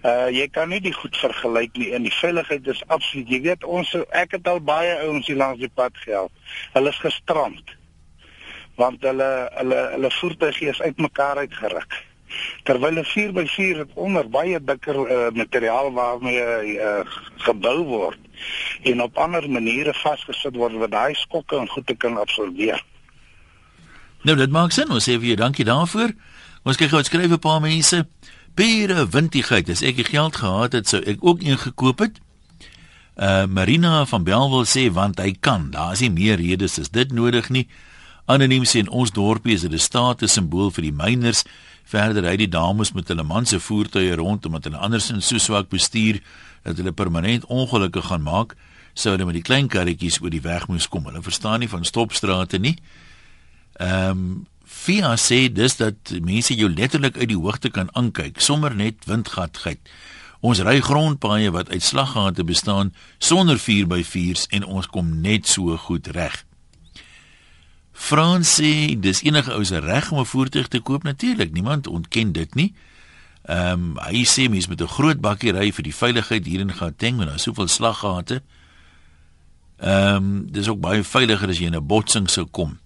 Uh 0.07 0.29
jy 0.31 0.47
kan 0.55 0.69
nie 0.71 0.79
die 0.81 0.95
goed 0.95 1.17
vergelyk 1.19 1.75
nie 1.77 1.89
en 1.97 2.05
die 2.07 2.15
veiligheid 2.15 2.67
is 2.71 2.83
absoluut. 2.87 3.29
Jy 3.29 3.41
weet 3.49 3.65
ons 3.65 3.95
ek 4.15 4.37
het 4.37 4.47
al 4.47 4.61
baie 4.63 4.95
ouens 5.03 5.27
hier 5.27 5.41
langs 5.41 5.59
die 5.59 5.73
pad 5.75 5.97
gehelp. 6.05 6.31
Hulle 6.77 6.93
is 6.95 7.01
gestrand. 7.03 7.73
Want 8.79 9.03
hulle 9.03 9.31
hulle 9.57 9.81
hulle 9.97 10.11
voertuie 10.21 10.71
is 10.71 10.83
uitmekaar 10.83 11.43
uitgeruk. 11.43 11.99
Terwyl 12.63 13.01
'n 13.03 13.09
4x4 13.11 13.83
het 13.83 13.93
onder 13.95 14.29
baie 14.29 14.61
dikker 14.63 14.97
uh, 14.97 15.31
materiaal 15.33 15.93
waarmee 15.93 16.79
uh, 16.79 17.01
gebou 17.37 17.83
word 17.85 18.19
en 18.83 19.03
op 19.03 19.19
ander 19.19 19.51
maniere 19.51 19.95
vasgesit 19.95 20.55
word 20.55 20.79
wat 20.79 20.91
daai 20.91 21.15
skokke 21.15 21.57
en 21.59 21.69
goed 21.69 21.87
te 21.87 21.97
kan 21.97 22.19
absorbeer. 22.19 22.85
Nou 24.23 24.37
dit 24.37 24.51
maak 24.51 24.71
sin. 24.71 24.91
Ons 24.91 25.09
sê 25.09 25.19
vir 25.19 25.35
jou 25.35 25.37
dankie 25.37 25.65
daarvoor. 25.65 26.15
Ons 26.63 26.77
kyk 26.77 26.91
gou, 26.91 27.03
skryf 27.03 27.31
'n 27.31 27.39
paar 27.39 27.61
mense 27.61 28.07
pure 28.59 29.07
wintigheid. 29.07 29.69
As 29.71 29.85
ek 29.87 30.01
die 30.01 30.09
geld 30.09 30.41
gehad 30.43 30.75
het, 30.75 30.91
sou 30.91 30.99
ek 31.07 31.23
ook 31.23 31.45
een 31.47 31.61
gekoop 31.63 32.03
het. 32.03 32.19
Uh 33.19 33.47
Marina 33.51 34.03
van 34.07 34.25
Belwel 34.27 34.67
sê 34.67 34.89
want 34.95 35.21
hy 35.23 35.37
kan. 35.41 35.71
Daar 35.75 35.95
is 35.95 36.03
nie 36.03 36.11
meer 36.15 36.39
redes 36.43 36.79
as 36.83 36.91
dit 36.95 37.15
nodig 37.15 37.51
nie. 37.55 37.69
Anoniem 38.27 38.67
sê 38.67 38.83
in 38.83 38.91
ons 38.91 39.15
dorpie 39.15 39.55
is 39.55 39.63
dit 39.63 39.73
'n 39.73 39.79
status 39.79 40.33
simbool 40.33 40.71
vir 40.71 40.83
die 40.83 40.93
myners. 40.93 41.45
Verder 41.85 42.23
ry 42.23 42.37
die 42.37 42.49
dames 42.49 42.93
met 42.93 43.09
hulle 43.09 43.23
man 43.23 43.47
se 43.47 43.61
voertuie 43.61 44.15
rond 44.15 44.47
omdat 44.47 44.65
hulle 44.65 44.77
andersins 44.77 45.27
so 45.27 45.39
swak 45.39 45.69
bestuur 45.69 46.21
dat 46.63 46.77
hulle 46.77 46.93
permanent 46.93 47.47
ongelukke 47.47 48.03
gaan 48.03 48.23
maak. 48.23 48.57
Sou 48.95 49.13
hulle 49.13 49.25
met 49.25 49.35
die 49.35 49.43
klein 49.43 49.69
karretjies 49.69 50.21
oor 50.21 50.31
die 50.31 50.43
weg 50.43 50.69
moes 50.69 50.89
kom. 50.89 51.05
Hulle 51.05 51.23
verstaan 51.23 51.61
nie 51.61 51.69
van 51.69 51.85
stopstrate 51.85 52.59
nie. 52.59 52.77
Ehm 53.79 54.11
um, 54.11 54.47
FIA 54.79 55.17
sê 55.19 55.49
dis 55.53 55.75
dat 55.77 56.13
mense 56.23 56.55
jou 56.55 56.69
letterlik 56.71 57.19
uit 57.19 57.29
die 57.33 57.39
hoogte 57.39 57.71
kan 57.75 57.91
aankyk, 57.99 58.41
sommer 58.41 58.75
net 58.75 59.07
windgatgeit. 59.11 59.81
Ons 60.41 60.63
ry 60.63 60.79
grondpaaie 60.85 61.51
wat 61.51 61.71
uit 61.73 61.83
slaggate 61.83 62.45
bestaan 62.47 62.93
sonder 63.19 63.59
4x4s 63.59 64.47
en 64.55 64.65
ons 64.65 64.87
kom 64.87 65.17
net 65.21 65.51
so 65.51 65.77
goed 65.89 66.07
reg. 66.15 66.45
Frans 67.93 68.47
sê 68.61 68.95
dis 68.95 69.25
enige 69.27 69.51
ou 69.57 69.65
se 69.67 69.81
reg 69.83 70.13
om 70.13 70.21
'n 70.23 70.31
voertuig 70.31 70.69
te 70.69 70.81
koop 70.81 71.03
natuurlik, 71.03 71.53
niemand 71.53 71.87
ontken 71.87 72.33
dit 72.33 72.55
nie. 72.55 72.75
Ehm 73.43 73.73
um, 73.73 73.99
hy 73.99 74.25
sê 74.25 74.49
mens 74.49 74.69
met 74.69 74.81
'n 74.81 74.95
groot 74.97 75.21
bakkie 75.21 75.53
ry 75.53 75.73
vir 75.73 75.83
die 75.83 75.95
veiligheid 75.95 76.47
hier 76.47 76.61
in 76.61 76.73
Gauteng, 76.73 77.17
want 77.17 77.29
daar 77.29 77.37
is 77.37 77.43
soveel 77.43 77.69
slaggate. 77.69 78.43
Ehm 79.79 80.17
um, 80.17 80.47
dis 80.53 80.69
ook 80.69 80.81
baie 80.81 81.03
veiliger 81.03 81.49
as 81.49 81.59
jy 81.59 81.67
in 81.67 81.75
'n 81.75 81.87
botsing 81.87 82.31
sou 82.31 82.47
kom. 82.47 82.79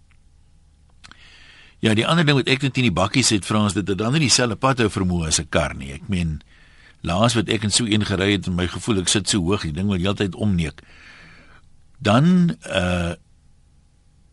Ja, 1.82 1.96
die 1.98 2.06
ander 2.06 2.22
ding 2.22 2.38
wat 2.38 2.50
ek 2.50 2.62
net 2.62 2.78
in 2.78 2.86
die 2.86 2.94
bakkies 2.94 3.32
het 3.34 3.46
vra 3.46 3.64
ons 3.66 3.74
dit 3.74 3.88
dan 3.98 4.14
nie 4.14 4.28
dieselfde 4.28 4.54
pad 4.60 4.78
hou 4.84 4.90
vermoë 4.92 5.32
as 5.32 5.40
'n 5.42 5.50
kar 5.50 5.74
nie. 5.74 5.90
Ek 5.92 6.08
meen 6.08 6.40
laas 7.02 7.34
wat 7.34 7.48
ek 7.48 7.64
in 7.64 7.70
so 7.70 7.84
een 7.84 8.06
gery 8.06 8.32
het 8.32 8.46
en 8.46 8.54
my 8.54 8.68
gevoel 8.68 9.00
ek 9.00 9.08
sit 9.08 9.28
so 9.28 9.42
hoog, 9.42 9.62
die 9.62 9.72
ding 9.72 9.88
wil 9.88 9.98
heeltyd 9.98 10.34
omneek. 10.34 10.80
Dan 11.98 12.56
uh 12.66 13.14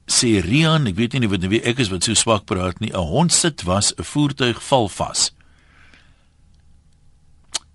sê 0.09 0.41
Rian, 0.41 0.88
ek 0.88 0.95
weet 0.95 1.19
nie 1.19 1.29
wat 1.29 1.47
wie 1.49 1.62
ek 1.62 1.79
is 1.79 1.89
wat 1.89 2.03
so 2.03 2.13
swak 2.13 2.45
praat 2.45 2.79
nie. 2.79 2.91
'n 2.93 2.97
Hond 2.97 3.33
sit 3.33 3.63
was 3.63 3.93
'n 3.97 4.03
voertuig 4.03 4.63
val 4.63 4.89
vas. 4.89 5.31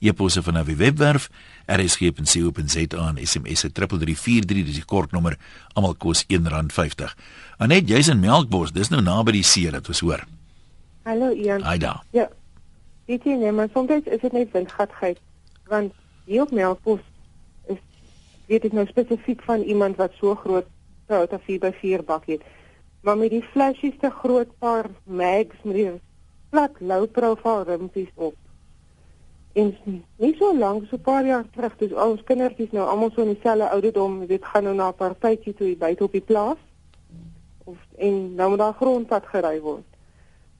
eposse 0.00 0.42
van 0.42 0.56
'n 0.58 0.76
webwerf 0.76 1.30
rsg.co.za 1.66 3.08
en 3.08 3.26
SMS 3.26 3.60
3343 3.60 4.64
dis 4.64 4.74
die 4.74 4.84
kortnommer 4.84 5.38
almal 5.72 5.94
kos 5.94 6.24
R1.50. 6.24 7.14
Anet 7.58 7.88
jy's 7.88 8.08
in 8.08 8.20
Melkbos 8.20 8.72
dis 8.72 8.88
nou 8.88 9.02
naby 9.02 9.32
die 9.32 9.42
see 9.42 9.70
dat 9.70 9.88
ons 9.88 10.00
hoor. 10.00 10.24
Hallo 11.02 11.32
Ian. 11.32 11.64
Hi 11.70 11.78
daar. 11.78 12.04
Ja. 12.10 12.28
Dit 13.04 13.26
is 13.26 13.38
net 13.38 13.52
maar 13.52 13.68
soms 13.72 13.90
is 13.90 14.20
dit 14.20 14.32
net 14.32 14.52
windgatheid 14.52 15.18
want 15.66 15.92
hier 16.24 16.42
op 16.42 16.50
Melkbos 16.50 17.00
is 17.66 17.76
weet 18.46 18.64
ek 18.64 18.72
nou 18.72 18.86
spesifiek 18.86 19.42
van 19.42 19.60
iemand 19.60 19.96
wat 19.96 20.12
so 20.20 20.34
groot 20.34 20.66
Toyota 21.06 21.40
4x4 21.40 22.04
bak 22.04 22.26
het 22.26 22.42
maar 23.00 23.16
met 23.16 23.30
die 23.30 23.44
flashies 23.52 23.96
te 24.00 24.10
groot 24.10 24.50
paar 24.58 24.90
mags 25.04 25.56
met 25.62 25.74
die 25.74 25.90
plat 26.50 26.80
low 26.80 27.06
profile 27.06 27.64
rimpies 27.64 28.12
op. 28.14 28.34
En 29.52 29.74
nie 30.16 30.34
so 30.38 30.54
lank 30.56 30.86
so 30.86 30.96
paar 31.02 31.26
jaar 31.26 31.44
terug, 31.54 31.76
dis 31.80 31.92
ons 31.92 32.22
kindertjies 32.24 32.72
nou 32.76 32.86
almal 32.88 33.10
so 33.14 33.24
in 33.24 33.34
dieselfde 33.34 33.68
ouderdom, 33.74 34.18
weet, 34.30 34.44
gaan 34.44 34.68
nou 34.68 34.74
na 34.74 34.88
'n 34.88 34.98
partytjie 34.98 35.54
toe 35.54 35.76
by 35.76 35.94
op 35.98 36.12
die 36.12 36.20
plaas. 36.20 36.60
Of 37.64 37.76
en 37.96 38.34
nou 38.34 38.48
moet 38.50 38.58
daar 38.58 38.76
grondpad 38.80 39.26
gery 39.26 39.60
word. 39.60 39.86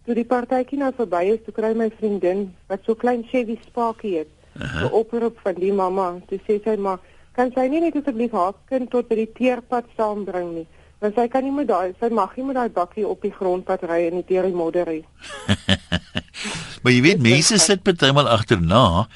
Toe 0.05 0.15
die 0.15 0.25
partytjie 0.25 0.79
nou 0.79 0.93
verby 0.97 1.23
is, 1.35 1.45
toe 1.45 1.55
kry 1.55 1.75
my 1.75 1.91
vriendin 1.91 2.55
wat 2.67 2.81
so 2.85 2.95
klein 2.95 3.25
Chevy 3.25 3.59
Sparkie 3.67 4.17
het, 4.17 4.33
uh 4.57 4.63
-huh. 4.63 4.83
'n 4.83 4.93
oproep 4.93 5.39
van 5.39 5.55
die 5.55 5.73
mamma, 5.73 6.17
toe 6.27 6.41
sê 6.47 6.63
sy 6.63 6.77
maar 6.77 6.99
kan 7.33 7.53
sy 7.53 7.69
nie 7.69 7.81
net 7.81 7.97
asseblief 7.97 8.33
haar 8.33 8.55
kind 8.65 8.91
tot 8.91 9.09
by 9.09 9.15
die 9.15 9.33
teerpad 9.33 9.85
saambring 9.97 10.55
nie? 10.55 10.67
Want 10.99 11.15
sy 11.15 11.29
kan 11.31 11.45
nie 11.47 11.55
met 11.55 11.69
daai, 11.71 11.93
sy 12.01 12.11
mag 12.11 12.35
nie 12.37 12.45
met 12.49 12.57
daai 12.59 12.71
bakkie 12.75 13.07
op 13.07 13.23
die 13.23 13.31
grondpad 13.31 13.85
ry 13.87 14.01
en 14.09 14.19
nie 14.19 14.27
deur 14.27 14.49
die 14.49 14.57
modder 14.57 14.89
ry. 14.89 15.03
maar 16.83 16.95
jy 16.95 17.03
weet 17.05 17.23
mense 17.23 17.59
sit 17.63 17.85
partymal 17.87 18.27
agterna 18.31 19.07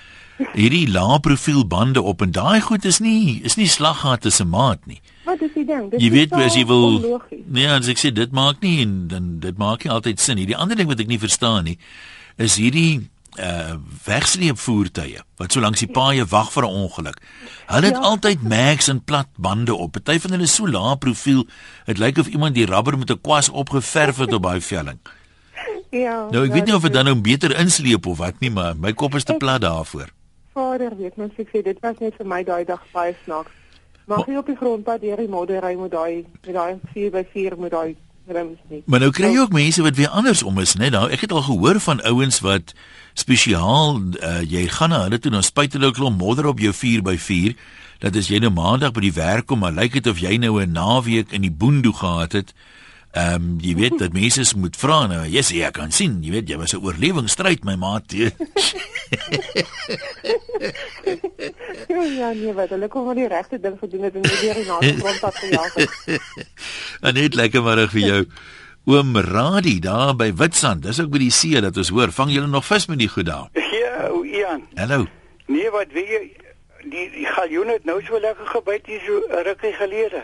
hierdie 0.54 0.86
lae 0.90 1.18
profiel 1.22 1.64
bande 1.68 2.02
op 2.02 2.22
en 2.22 2.32
daai 2.34 2.60
goed 2.64 2.86
is 2.88 3.00
nie 3.02 3.40
is 3.46 3.58
nie 3.58 3.68
slaggate 3.70 4.30
se 4.30 4.46
maat 4.46 4.86
nie. 4.86 5.00
Wat 5.26 5.42
is 5.42 5.52
die 5.54 5.66
ding? 5.66 5.90
Dit 5.90 6.02
Jy 6.02 6.10
weet 6.14 6.34
as 6.38 6.56
jy 6.58 6.64
wil 6.70 6.86
onlogies. 7.00 7.44
Nee, 7.46 7.68
as 7.70 7.90
ek 7.90 8.00
sê 8.00 8.14
dit 8.14 8.34
maak 8.34 8.62
nie 8.62 8.78
en 8.86 8.96
dan 9.10 9.28
dit 9.42 9.58
maak 9.58 9.84
nie 9.84 9.92
altyd 9.94 10.22
sin 10.22 10.38
nie. 10.38 10.46
Die 10.50 10.58
ander 10.58 10.78
ding 10.78 10.90
wat 10.90 11.02
ek 11.02 11.10
nie 11.10 11.20
verstaan 11.22 11.66
nie 11.70 11.78
is 12.40 12.56
hierdie 12.62 13.02
uh 13.40 13.74
wegsleep 14.04 14.58
voertuie 14.58 15.20
wat 15.40 15.52
so 15.52 15.60
langs 15.60 15.80
die 15.80 15.88
paaie 15.88 16.24
wag 16.28 16.52
vir 16.52 16.64
'n 16.66 16.74
ongeluk. 16.84 17.18
Hulle 17.66 17.86
het 17.86 17.96
ja. 17.96 18.02
altyd 18.02 18.42
mags 18.42 18.88
en 18.88 19.04
plat 19.04 19.28
bande 19.36 19.74
op. 19.74 19.92
Party 19.92 20.18
van 20.20 20.30
hulle 20.30 20.42
is 20.42 20.54
so 20.54 20.68
lae 20.68 20.96
profiel. 20.96 21.46
Dit 21.84 21.98
lyk 21.98 22.18
of 22.18 22.26
iemand 22.26 22.54
die 22.54 22.66
rubber 22.66 22.98
met 22.98 23.10
'n 23.10 23.20
kwas 23.20 23.48
opgeverf 23.48 24.16
het 24.16 24.32
op 24.32 24.42
daai 24.42 24.60
velling. 24.60 24.98
Ja. 25.90 26.28
Nou 26.30 26.44
ek 26.46 26.52
weet 26.52 26.64
nie 26.64 26.74
of 26.74 26.82
dit 26.82 26.92
dit 26.92 26.92
dan 26.92 27.04
nou 27.04 27.20
beter 27.20 27.58
insleep 27.58 28.06
of 28.06 28.18
wat 28.18 28.40
nie, 28.40 28.50
maar 28.50 28.76
my 28.76 28.92
kop 28.92 29.14
is 29.14 29.24
te 29.24 29.36
plat 29.36 29.60
daarvoor. 29.60 30.08
Vader 30.52 30.96
weet 30.96 31.16
mens 31.16 31.32
ek 31.36 31.48
sê 31.48 31.62
dit 31.62 31.78
was 31.80 31.98
net 31.98 32.14
vir 32.16 32.26
my 32.26 32.42
daai 32.44 32.64
dag 32.64 32.80
baie 32.92 33.16
snaaks. 33.24 33.50
Mag 34.06 34.26
jy 34.26 34.36
op 34.36 34.46
die 34.46 34.56
grondpad 34.56 35.00
deur 35.00 35.16
die 35.16 35.28
modder 35.28 35.62
ry 35.62 35.74
met 35.78 35.90
daai 35.90 36.24
met 36.46 36.54
daai 36.54 36.80
4x4 36.94 37.58
met 37.58 37.70
daai 37.70 37.96
rims 38.32 38.58
nie. 38.68 38.82
Maar 38.86 39.00
nou 39.00 39.10
kry 39.14 39.32
jy 39.32 39.44
ook 39.44 39.52
mense 39.52 39.82
wat 39.82 39.96
weer 39.96 40.08
andersom 40.08 40.58
is, 40.58 40.74
né? 40.80 40.90
Nou 40.90 41.08
ek 41.10 41.26
het 41.26 41.32
al 41.32 41.44
gehoor 41.46 41.80
van 41.80 42.02
ouens 42.08 42.40
wat 42.44 42.74
spesiaal 43.14 44.00
uh, 44.00 44.40
jy 44.42 44.66
gaan 44.72 44.92
na 44.94 45.02
hulle 45.04 45.18
toe 45.18 45.32
dan 45.32 45.44
spuit 45.44 45.72
hulle 45.72 45.92
'n 45.92 45.96
klomp 45.98 46.18
modder 46.18 46.46
op 46.46 46.58
jou 46.58 46.72
4x4. 46.72 47.56
Dat 48.02 48.16
as 48.16 48.28
jy 48.28 48.38
nou 48.42 48.50
maandag 48.50 48.92
by 48.92 49.00
die 49.00 49.14
werk 49.14 49.46
kom, 49.46 49.62
maar 49.62 49.72
lyk 49.72 49.92
dit 49.92 50.06
of 50.06 50.18
jy 50.18 50.36
nou 50.36 50.60
'n 50.60 50.72
naweek 50.72 51.32
in 51.32 51.42
die 51.42 51.52
boondoe 51.52 51.94
gehad 51.94 52.32
het. 52.32 52.54
Ehm 53.12 53.34
um, 53.34 53.56
jy 53.60 53.74
weet 53.76 53.98
dat 54.00 54.14
mense 54.16 54.54
moet 54.56 54.76
vra 54.80 55.02
nou, 55.06 55.26
yes, 55.28 55.50
jy 55.52 55.68
kan 55.76 55.90
sien, 55.92 56.14
jy 56.24 56.30
weet 56.32 56.48
jy 56.48 56.56
was 56.56 56.72
'n 56.72 56.80
oorlewingsstryd 56.80 57.64
my 57.64 57.74
maat. 57.76 58.08
ja 62.22 62.32
nee, 62.32 62.52
wat 62.56 62.72
hulle 62.72 62.88
kom 62.88 63.04
van 63.04 63.16
die 63.20 63.28
regte 63.28 63.60
ding 63.60 63.76
gedoen 63.78 64.02
het 64.08 64.14
en 64.16 64.20
nie 64.24 64.40
deur 64.40 64.54
die 64.54 64.64
naaste 64.64 64.96
grondpad 64.96 65.34
gejaag 65.34 65.74
het. 65.74 65.90
En 67.04 67.14
net 67.14 67.34
lekker 67.34 67.62
middag 67.62 67.90
vir 67.90 68.00
jou. 68.00 68.24
Oom 68.84 69.16
Radie 69.16 69.80
daar 69.80 70.16
by 70.16 70.32
Witstrand. 70.32 70.82
Dis 70.82 71.00
ook 71.00 71.10
by 71.12 71.18
die 71.18 71.30
see 71.30 71.60
dat 71.60 71.76
ons 71.76 71.92
hoor, 71.92 72.10
vang 72.10 72.32
julle 72.32 72.48
nog 72.48 72.64
vis 72.64 72.86
met 72.88 72.98
die 72.98 73.08
goed 73.12 73.26
daar. 73.26 73.48
Ja, 73.82 74.08
o, 74.08 74.24
Ian. 74.24 74.62
Hallo. 74.74 75.06
Nee, 75.46 75.70
wat 75.70 75.92
weet 75.92 76.08
jy, 76.08 76.36
die 76.88 77.10
die 77.12 77.26
galjoen 77.26 77.68
het 77.68 77.84
nou 77.84 78.00
so 78.06 78.18
lekker 78.20 78.46
gebyt 78.46 78.86
hier 78.86 79.00
so 79.04 79.42
rukkie 79.44 79.72
gelede. 79.76 80.22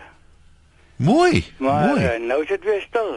Mooi. 0.99 1.45
Maar 1.59 1.87
mooi. 1.89 2.05
uh, 2.05 2.27
nou 2.27 2.43
is 2.43 2.49
dit 2.49 2.65
weer 2.65 2.81
stil. 2.89 3.11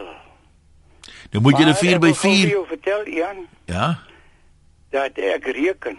Nou 1.30 1.42
moet 1.42 1.56
jy 1.58 1.62
'n 1.64 1.66
Maar 1.66 1.76
4 1.76 1.94
ek 1.94 2.00
by 2.00 2.06
wil 2.06 2.14
gou 2.14 2.30
vir 2.32 2.40
4. 2.40 2.48
jou 2.48 2.66
vertel, 2.66 3.06
Ian, 3.06 3.46
Ja. 3.66 3.98
dat 4.90 5.18
ek 5.18 5.44
reken 5.44 5.96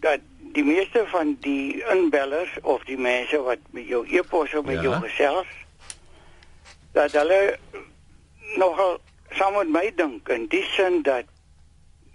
dat 0.00 0.20
die 0.52 0.64
meeste 0.64 1.04
van 1.06 1.36
die 1.40 1.84
inbellers 1.92 2.50
of 2.62 2.84
die 2.84 2.98
mense 2.98 3.42
wat 3.42 3.58
met 3.70 3.86
jou 3.86 4.06
e-pos 4.08 4.54
of 4.54 4.64
met 4.64 4.74
Ja. 4.74 4.82
jou 4.82 5.02
gesels 5.02 5.46
dat 6.92 7.12
hulle 7.12 7.58
nogal 8.56 9.00
saam 9.30 9.52
met 9.54 9.68
my 9.68 9.92
dink 9.96 10.28
in 10.28 10.46
die 10.48 10.64
sin 10.76 11.02
dat 11.02 11.24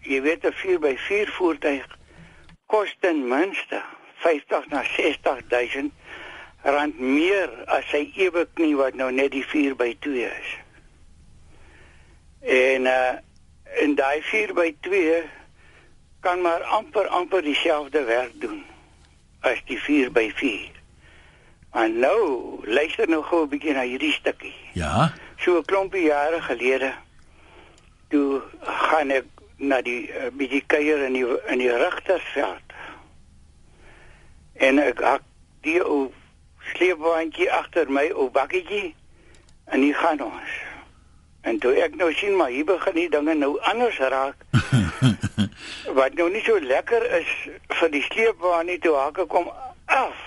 jy 0.02 0.22
weet 0.22 0.46
'n 0.46 0.52
4 0.54 0.80
by 0.80 0.96
4 0.98 1.28
voertuig 1.28 1.86
kos 2.66 2.96
ten 3.00 3.28
minste 3.28 3.82
50 4.16 4.68
na 4.70 4.84
60000 4.84 5.92
rand 6.64 7.00
meer 7.00 7.50
as 7.66 7.86
sy 7.90 8.12
ewe 8.16 8.46
knie 8.54 8.76
wat 8.76 8.98
nou 9.00 9.12
net 9.12 9.32
die 9.32 9.46
4 9.46 9.76
by 9.76 9.96
2 10.00 10.26
is. 10.30 10.56
En 12.42 12.86
uh 12.86 13.14
en 13.82 13.94
daai 13.96 14.20
4 14.28 14.52
by 14.54 14.74
2 14.84 15.22
kan 16.20 16.42
maar 16.42 16.64
amper 16.64 17.08
amper 17.08 17.42
dieselfde 17.42 18.04
werk 18.04 18.34
doen 18.42 18.66
as 19.48 19.62
die 19.66 19.80
4 19.80 20.12
by 20.12 20.28
4. 20.36 20.82
Maar 21.72 21.90
nou, 21.90 22.60
luister 22.68 23.10
nou 23.10 23.24
gou 23.24 23.44
'n 23.44 23.50
bietjie 23.50 23.74
na 23.74 23.82
hierdie 23.82 24.12
stukkie. 24.12 24.56
Ja. 24.74 25.14
So 25.38 25.58
'n 25.58 25.66
klompie 25.66 26.04
jare 26.04 26.42
gelede 26.42 26.94
toe 28.08 28.42
gaan 28.62 29.10
ek 29.10 29.26
na 29.56 29.82
die 29.82 30.10
uh, 30.10 30.28
bietjie 30.34 30.64
kuier 30.68 31.06
in 31.06 31.14
die 31.14 31.28
in 31.48 31.58
die 31.58 31.72
Rigtersveld. 31.72 32.68
En 34.54 34.80
ek 34.80 35.00
hak 35.02 35.24
die 35.62 35.80
ou 35.84 36.12
sleepwaandjie 36.74 37.52
agter 37.52 37.90
my 37.90 38.10
ou 38.14 38.30
bakkietjie 38.30 38.96
en 39.66 39.82
hier 39.82 39.96
gaan 39.96 40.22
ons. 40.22 40.58
En 41.42 41.58
toe 41.60 41.74
ek 41.82 41.96
nou 41.98 42.12
sien 42.14 42.36
maar 42.38 42.54
hier 42.54 42.66
begin 42.66 42.94
die 42.94 43.10
dinge 43.10 43.34
nou 43.34 43.56
anders 43.72 43.98
raak. 43.98 44.46
wat 46.00 46.14
nou 46.14 46.30
nie 46.32 46.44
so 46.46 46.60
lekker 46.62 47.06
is 47.20 47.32
vir 47.80 47.94
die 47.94 48.04
sleepwaan 48.06 48.70
nie 48.70 48.78
toe 48.84 48.96
hak 48.98 49.24
ek 49.24 49.32
kom 49.32 49.50
af. 49.86 50.20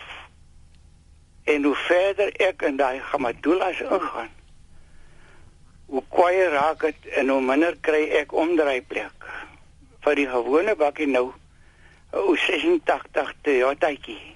En 1.44 1.64
hoe 1.68 1.76
verder 1.86 2.32
ek 2.42 2.64
in 2.66 2.80
daai 2.80 3.00
gamatulas 3.10 3.80
ingaan, 3.84 4.30
hoe 5.92 6.02
kwaier 6.10 6.54
raak 6.56 6.86
dit 6.86 7.08
en 7.20 7.28
hoe 7.28 7.40
minder 7.44 7.76
kry 7.84 8.06
ek 8.22 8.32
omdraaiplek. 8.32 9.28
Vir 10.04 10.20
die 10.20 10.28
gewone 10.28 10.74
bakkie 10.76 11.08
nou, 11.08 11.32
'n 12.12 12.18
ou 12.18 12.36
86 12.36 13.32
Toyotaatjie 13.42 14.34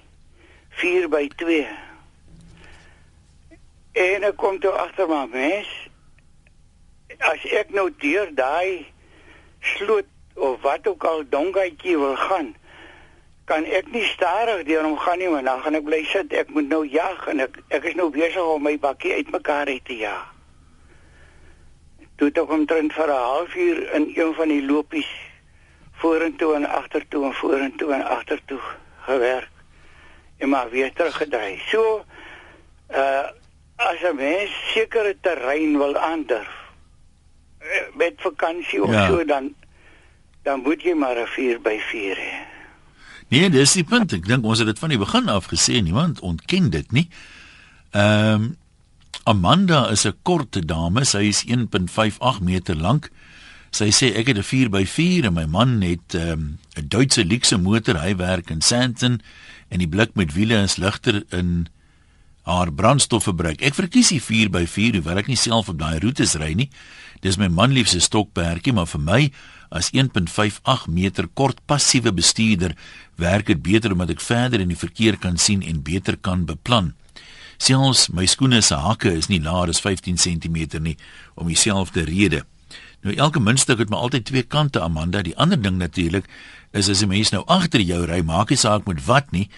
4 0.79 1.09
by 1.09 1.27
2. 1.35 1.88
En 3.99 4.23
ek 4.23 4.37
kom 4.39 4.59
toe 4.63 4.71
agter 4.71 5.09
maar 5.11 5.27
mens, 5.27 5.67
as 7.27 7.43
ek 7.51 7.73
nou 7.75 7.89
deur 7.99 8.29
daai 8.31 8.87
sloot 9.75 10.07
of 10.39 10.61
wat 10.63 10.87
ook 10.87 11.03
al 11.03 11.25
dongaatjie 11.27 11.97
wil 11.99 12.15
gaan, 12.15 12.53
kan 13.49 13.65
ek 13.65 13.89
nie 13.91 14.05
stadig 14.07 14.61
deur 14.69 14.85
hom 14.87 14.95
gaan 15.01 15.19
nie, 15.19 15.27
want 15.27 15.49
dan 15.49 15.59
gaan 15.65 15.75
ek 15.79 15.87
bly 15.87 15.99
sit. 16.07 16.31
Ek 16.31 16.53
moet 16.55 16.69
nou 16.71 16.83
jag 16.87 17.25
en 17.31 17.43
ek 17.43 17.57
ek 17.75 17.89
is 17.91 17.97
nou 17.99 18.07
besig 18.13 18.39
om 18.39 18.63
my 18.63 18.77
bakkie 18.79 19.17
uitmekaar 19.17 19.67
uit 19.67 19.83
te 19.89 19.97
jag. 19.99 20.21
Toe 22.21 22.29
het 22.29 22.39
ek 22.39 22.53
omtrent 22.55 22.95
vir 22.95 23.11
'n 23.11 23.25
halfuur 23.25 23.81
in 23.99 24.05
een 24.15 24.33
van 24.37 24.53
die 24.53 24.63
lopies 24.63 25.09
vorentoe 25.99 26.53
en 26.55 26.65
agtertoe 26.65 27.25
en 27.25 27.33
vorentoe 27.33 27.91
en 27.93 28.05
agtertoe 28.05 28.61
gewerk 29.09 29.51
en 30.37 30.49
maar 30.49 30.69
weer 30.69 30.93
teruggedraai. 30.93 31.59
So 31.67 32.05
uh 32.95 33.38
as 33.79 33.99
'n 34.03 34.15
mens 34.15 34.51
sekere 34.73 35.15
terrein 35.21 35.77
wil 35.77 35.97
aandurf 35.97 36.51
eh, 37.59 37.95
met 37.95 38.13
vakansie 38.17 38.83
of 38.83 38.91
Ja. 38.91 39.07
so 39.07 39.25
dan 39.25 39.55
dan 40.43 40.61
moet 40.61 40.81
jy 40.81 40.93
maar 40.93 41.17
'n 41.17 41.27
4 41.27 41.61
by 41.61 41.77
4 41.79 42.15
hê. 42.17 42.33
Nee, 43.27 43.49
dis 43.49 43.73
die 43.73 43.83
punt. 43.83 44.13
Ek 44.13 44.25
dink 44.25 44.45
ons 44.45 44.57
het 44.57 44.67
dit 44.67 44.79
van 44.79 44.89
die 44.89 44.97
begin 44.97 45.29
af 45.29 45.45
gesê, 45.45 45.81
niemand 45.81 46.19
ontken 46.19 46.69
dit 46.69 46.91
nie. 46.91 47.07
Ehm 47.91 48.33
um, 48.33 48.57
Amanda 49.23 49.89
is 49.89 50.05
'n 50.05 50.13
kort 50.23 50.67
dame, 50.67 51.05
sy 51.05 51.27
is 51.29 51.43
1.58 51.45 52.41
meter 52.41 52.75
lank. 52.75 53.11
Sy 53.69 53.91
sê 53.91 54.15
ek 54.15 54.27
het 54.27 54.37
'n 54.37 54.43
4 54.43 54.69
by 54.69 54.85
4 54.85 55.25
en 55.25 55.33
my 55.33 55.45
man 55.45 55.81
het 55.81 56.15
ehm, 56.15 56.39
'n 56.39 56.59
um, 56.77 56.87
Duitse 56.87 57.25
luxe 57.25 57.57
motor. 57.57 58.01
Hy 58.01 58.15
werk 58.15 58.49
in 58.49 58.61
Sandton 58.61 59.21
en 59.69 59.77
die 59.79 59.87
blik 59.87 60.09
met 60.15 60.33
wiele 60.33 60.61
is 60.63 60.77
ligter 60.77 61.23
in 61.29 61.67
haar 62.49 62.71
brandstofverbruik. 62.73 63.61
Ek 63.61 63.77
verkies 63.77 64.09
die 64.13 64.21
4 64.23 64.49
by 64.53 64.65
4 64.65 64.99
hoewel 64.99 65.21
ek 65.21 65.29
nie 65.29 65.39
self 65.39 65.69
op 65.69 65.79
daai 65.79 65.99
roetes 66.01 66.35
ry 66.41 66.53
nie. 66.57 66.69
Dis 67.21 67.37
my 67.37 67.49
man 67.51 67.73
liefse 67.75 67.99
stokperdjie, 68.01 68.73
maar 68.73 68.87
vir 68.89 69.03
my 69.03 69.21
as 69.69 69.91
1.58 69.93 70.87
meter 70.89 71.27
kort 71.37 71.59
passiewe 71.69 72.13
bestuurder 72.15 72.73
werk 73.21 73.51
dit 73.51 73.61
beter 73.61 73.93
omdat 73.93 74.15
ek 74.15 74.23
verder 74.23 74.63
in 74.63 74.71
die 74.73 74.79
verkeer 74.79 75.19
kan 75.21 75.37
sien 75.37 75.61
en 75.61 75.83
beter 75.85 76.17
kan 76.17 76.47
beplan. 76.49 76.93
Selfs 77.59 78.07
my 78.15 78.25
skoene 78.25 78.61
se 78.63 78.77
hakke 78.79 79.11
is 79.11 79.27
nie 79.29 79.41
laer 79.43 79.69
as 79.69 79.81
15 79.83 80.17
cm 80.17 80.79
nie 80.81 80.95
om 81.35 81.51
dieselfde 81.51 82.07
rede. 82.07 82.45
Nou 83.03 83.15
elke 83.15 83.39
muntstuk 83.39 83.79
het 83.79 83.91
maar 83.91 84.07
altyd 84.07 84.25
twee 84.25 84.43
kante 84.43 84.81
Amanda. 84.81 85.21
Die 85.23 85.37
ander 85.37 85.59
ding 85.61 85.77
natuurlik 85.77 86.25
is 86.71 86.89
as 86.89 87.01
'n 87.03 87.07
mens 87.07 87.31
nou 87.31 87.43
agter 87.47 87.81
jou 87.81 88.05
ry, 88.05 88.21
maak 88.21 88.49
nie 88.49 88.57
saak 88.57 88.87
met 88.87 89.05
wat 89.05 89.31
nie, 89.31 89.49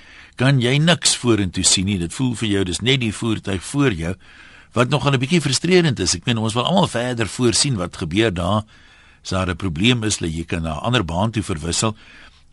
kan 0.41 0.58
jy 0.58 0.80
niks 0.82 1.13
vorentoe 1.21 1.62
sien 1.67 1.86
nie. 1.86 1.99
Dit 2.01 2.15
voel 2.17 2.32
vir 2.39 2.49
jou 2.49 2.62
dis 2.71 2.80
net 2.82 3.04
die 3.04 3.13
voertuig 3.13 3.62
voor 3.62 3.93
jou 3.93 4.15
wat 4.73 4.89
nogal 4.89 5.13
'n 5.13 5.19
bietjie 5.19 5.41
frustrerend 5.41 5.99
is. 5.99 6.15
Ek 6.15 6.25
meen 6.25 6.38
ons 6.38 6.54
wil 6.54 6.65
almal 6.65 6.88
verder 6.88 7.27
voorsien 7.27 7.75
wat 7.75 7.97
gebeur 7.97 8.34
daar. 8.34 8.63
As 9.23 9.30
daar 9.30 9.49
'n 9.49 9.56
probleem 9.56 10.04
is, 10.04 10.17
dat 10.17 10.34
jy 10.34 10.45
kan 10.45 10.63
na 10.63 10.73
'n 10.73 10.84
ander 10.86 11.06
baan 11.06 11.32
toe 11.32 11.43
verwissel. 11.43 11.95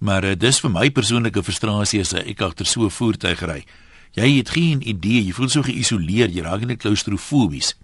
Maar 0.00 0.24
uh, 0.24 0.34
dis 0.36 0.60
vir 0.60 0.70
my 0.70 0.90
persoonlike 0.90 1.42
frustrasie 1.42 2.00
as 2.00 2.12
ek 2.12 2.40
agter 2.40 2.66
so 2.66 2.84
'n 2.84 2.90
voertuig 2.90 3.40
ry. 3.40 3.64
Jy 4.12 4.36
het 4.36 4.50
geen 4.50 4.88
idee, 4.88 5.24
jy 5.24 5.32
voel 5.32 5.48
so 5.48 5.62
geïsoleer, 5.62 6.28
jy 6.28 6.42
raak 6.42 6.66
net 6.66 6.78
klaustrofobies. 6.78 7.74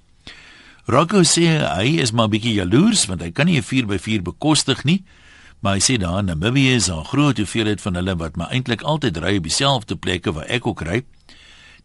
Rocco 0.86 1.22
sê 1.22 1.64
hy 1.76 2.00
is 2.00 2.12
maar 2.12 2.28
bietjie 2.28 2.54
jaloers 2.54 3.06
want 3.06 3.22
hy 3.22 3.30
kan 3.30 3.46
nie 3.46 3.56
'n 3.56 3.62
4x4 3.62 4.22
bekostig 4.22 4.84
nie. 4.84 5.02
Maar 5.64 5.78
hy 5.78 5.80
sê 5.80 5.94
daar 5.96 6.18
in 6.20 6.26
Namibië 6.28 6.74
is 6.76 6.86
daar 6.92 7.00
'n 7.00 7.04
groot 7.04 7.36
hoeveelheid 7.36 7.80
van 7.80 7.94
hulle 7.94 8.16
wat 8.16 8.36
maar 8.36 8.50
eintlik 8.50 8.82
altyd 8.82 9.16
ry 9.16 9.36
op 9.36 9.42
dieselfde 9.42 9.96
plekke 9.96 10.32
waar 10.32 10.44
ek 10.44 10.66
ook 10.66 10.80
ry. 10.80 11.04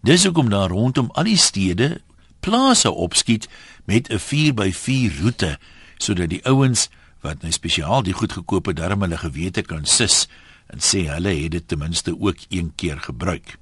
Dis 0.01 0.23
hoekom 0.23 0.49
daar 0.49 0.69
rondom 0.69 1.09
al 1.11 1.23
die 1.23 1.37
stede 1.37 2.01
plase 2.39 2.91
opskiet 2.91 3.47
met 3.85 4.09
'n 4.09 4.19
4x4 4.19 5.21
roete 5.21 5.59
sodat 5.97 6.29
die 6.29 6.45
ouens 6.45 6.89
wat 7.21 7.41
nou 7.41 7.51
spesiaal 7.51 8.03
die 8.03 8.13
goed 8.13 8.31
gekoop 8.31 8.65
het, 8.65 8.75
darm 8.75 9.01
hulle 9.01 9.17
gewete 9.17 9.61
kan 9.61 9.85
sis 9.85 10.27
en 10.67 10.79
sê 10.79 11.07
hulle 11.07 11.43
het 11.43 11.51
dit 11.51 11.67
ten 11.67 11.79
minste 11.79 12.19
ook 12.19 12.37
een 12.49 12.73
keer 12.75 12.99
gebruik. 12.99 13.57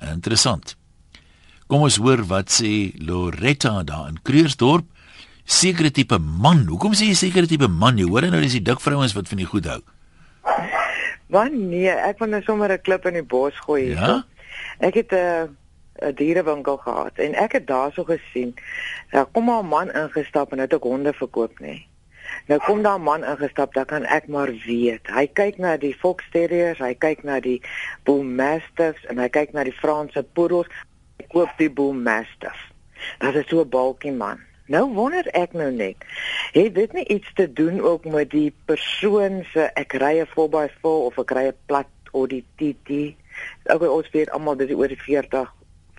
Interessant. 0.00 0.76
Kom 1.66 1.82
ons 1.82 1.96
hoor 1.96 2.26
wat 2.26 2.50
sê 2.50 2.92
Loretta 2.98 3.82
daar 3.82 4.08
in 4.08 4.22
Kreursdorp. 4.22 4.86
Sekere 5.44 5.90
tipe 5.90 6.18
man. 6.18 6.66
Hoekom 6.68 6.92
sê 6.92 7.10
jy 7.10 7.14
sekere 7.14 7.46
tipe 7.46 7.68
man? 7.68 7.98
Jy 7.98 8.08
hoor 8.08 8.28
nou 8.30 8.40
dis 8.40 8.58
die 8.58 8.62
dik 8.62 8.80
vrouens 8.80 9.14
wat 9.14 9.28
van 9.28 9.38
die 9.38 9.48
goed 9.48 9.66
hou. 9.66 9.80
Want 11.30 11.54
nee, 11.54 11.90
ek 11.90 12.18
wou 12.18 12.28
net 12.28 12.44
sommer 12.44 12.72
'n 12.72 12.82
klip 12.82 13.06
in 13.06 13.14
die 13.14 13.22
bos 13.22 13.54
gooi 13.66 13.82
hier. 13.82 13.96
Ja? 13.96 14.22
Ek 14.80 14.94
het 14.94 15.12
'n 15.12 15.56
'n 16.02 16.14
dierewinkel 16.14 16.76
gehad 16.76 17.18
en 17.18 17.34
ek 17.34 17.52
het 17.52 17.66
daarso 17.66 18.04
gesien. 18.04 18.54
Daar 19.10 19.26
kom 19.26 19.50
'n 19.50 19.66
man 19.66 19.90
ingestap 19.92 20.52
en 20.52 20.58
het 20.58 20.74
ook 20.74 20.82
honde 20.82 21.12
verkoop 21.12 21.60
nê. 21.60 21.66
Nee. 21.66 21.88
Nou 22.46 22.60
kom 22.60 22.82
daar 22.82 22.98
'n 22.98 23.02
man 23.02 23.24
ingestap, 23.24 23.74
dan 23.74 23.84
kan 23.84 24.04
ek 24.04 24.26
maar 24.26 24.52
weet. 24.66 25.06
Hy 25.06 25.26
kyk 25.26 25.58
na 25.58 25.76
die 25.76 25.94
Fox 25.94 26.24
Terriers, 26.30 26.78
hy 26.78 26.94
kyk 26.94 27.22
na 27.22 27.40
die 27.40 27.62
Bull 28.02 28.22
Mastiffs 28.22 29.04
en 29.04 29.18
hy 29.18 29.28
kyk 29.28 29.52
na 29.52 29.64
die 29.64 29.78
Franse 29.82 30.22
Poodles. 30.22 30.66
Hy 31.16 31.26
koop 31.28 31.50
die 31.58 31.70
Bull 31.70 31.92
Mastiff. 31.92 32.70
Dat 33.18 33.34
is 33.34 33.48
so 33.48 33.60
'n 33.60 33.68
balkie 33.68 34.12
man. 34.12 34.38
Nou 34.70 34.84
wonder 34.94 35.26
ek 35.34 35.54
nou 35.58 35.70
net, 35.74 35.98
het 36.54 36.74
dit 36.76 36.92
nie 36.94 37.06
iets 37.10 37.30
te 37.34 37.48
doen 37.52 37.80
ook 37.82 38.04
met 38.06 38.30
die 38.30 38.52
persoon 38.70 39.40
se 39.52 39.66
ek 39.74 39.96
ry 39.98 40.20
'n 40.22 40.30
4x4 40.30 41.00
of 41.10 41.18
ek 41.18 41.30
ry 41.34 41.44
'n 41.50 41.58
plat 41.66 41.90
Audi 42.14 42.44
TT? 42.56 43.16
Ook 43.66 43.82
ons 43.82 44.10
weet 44.10 44.30
almal 44.30 44.56
dis 44.56 44.70
oor 44.70 44.88
die 44.88 45.02
40 45.02 45.50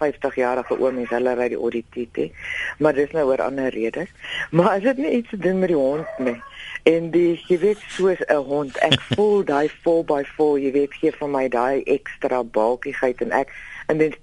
50 0.01 0.35
jarige 0.35 0.79
oomies 0.79 1.09
hulle 1.09 1.35
ry 1.35 1.49
die 1.49 1.59
Audi 1.59 1.83
TT. 1.93 2.31
Maar 2.79 2.93
dis 2.93 3.11
nou 3.11 3.27
oor 3.27 3.41
ander 3.41 3.69
redes. 3.69 4.09
Maar 4.51 4.77
is 4.77 4.83
dit 4.83 4.97
nie 4.97 5.11
iets 5.19 5.29
te 5.29 5.37
doen 5.37 5.59
met 5.59 5.67
die 5.69 5.77
hond 5.77 6.07
nie? 6.17 6.39
En 6.83 7.11
die 7.11 7.43
jy 7.47 7.59
weet 7.59 7.83
soos 7.87 8.23
'n 8.27 8.35
hond, 8.35 8.77
ek 8.77 9.01
voel 9.13 9.43
daai 9.43 9.67
4x4, 9.67 10.57
jy 10.63 10.71
weet 10.71 10.93
gee 10.93 11.11
vir 11.11 11.29
my 11.29 11.47
daai 11.47 11.83
ekstra 11.83 12.43
balkigheid 12.43 13.21
en 13.21 13.31
ek 13.31 13.51
en 13.87 13.97
dit 13.97 14.15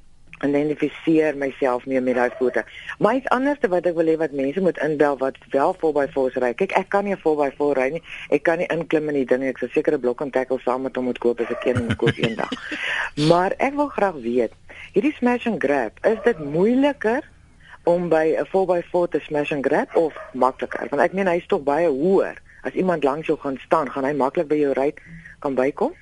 identifiseer 0.45 1.37
myself 1.37 1.87
mee 1.87 2.01
met 2.01 2.15
daai 2.15 2.31
foto. 2.39 2.63
Maar 2.99 3.15
iets 3.15 3.29
anders 3.35 3.59
wat 3.69 3.87
ek 3.87 3.95
wil 3.99 4.07
hê 4.07 4.17
wat 4.21 4.33
mense 4.33 4.61
moet 4.61 4.79
inbel 4.85 5.19
wat 5.19 5.39
wel 5.51 5.75
4x4s 5.83 6.39
ry. 6.43 6.53
Kyk, 6.55 6.73
ek 6.79 6.89
kan 6.89 7.05
nie 7.05 7.15
'n 7.15 7.23
4x4 7.23 7.75
ry 7.79 7.89
nie. 7.97 8.03
Ek 8.31 8.43
kan 8.43 8.59
nie 8.59 8.67
inklim 8.67 9.09
in 9.09 9.15
die 9.15 9.25
ding 9.25 9.41
nie. 9.41 9.49
Ek 9.49 9.59
sou 9.59 9.69
seker 9.69 9.95
'n 9.95 10.01
blok 10.01 10.21
en 10.21 10.31
tackle 10.31 10.59
saam 10.65 10.83
met 10.83 10.97
hom 10.97 11.05
moet 11.05 11.19
koop 11.19 11.41
as 11.41 11.51
ek 11.51 11.65
een 11.65 11.85
moet 11.85 11.97
koop 11.97 12.17
eendag. 12.17 12.51
Maar 13.31 13.55
ek 13.59 13.75
wil 13.75 13.89
graag 13.89 14.15
weet, 14.23 14.53
hierdie 14.93 15.15
smash 15.19 15.47
and 15.47 15.63
grab, 15.63 15.93
is 16.05 16.19
dit 16.25 16.39
moeiliker 16.39 17.23
om 17.85 18.09
by 18.09 18.37
'n 18.39 18.47
4x4 18.47 19.09
te 19.09 19.21
smash 19.21 19.53
and 19.53 19.67
grab 19.67 19.97
of 19.97 20.15
makliker? 20.33 20.87
Want 20.91 21.03
ek 21.03 21.13
meen 21.13 21.27
hy's 21.27 21.47
tog 21.47 21.63
baie 21.63 21.89
hoër. 21.89 22.37
As 22.63 22.73
iemand 22.73 23.05
langs 23.05 23.27
jou 23.27 23.39
gaan 23.39 23.59
staan, 23.65 23.91
gaan 23.91 24.05
hy 24.05 24.13
maklik 24.13 24.49
by 24.49 24.59
jou 24.59 24.73
ry 24.73 24.95
kan 25.39 25.55
bykom 25.55 25.95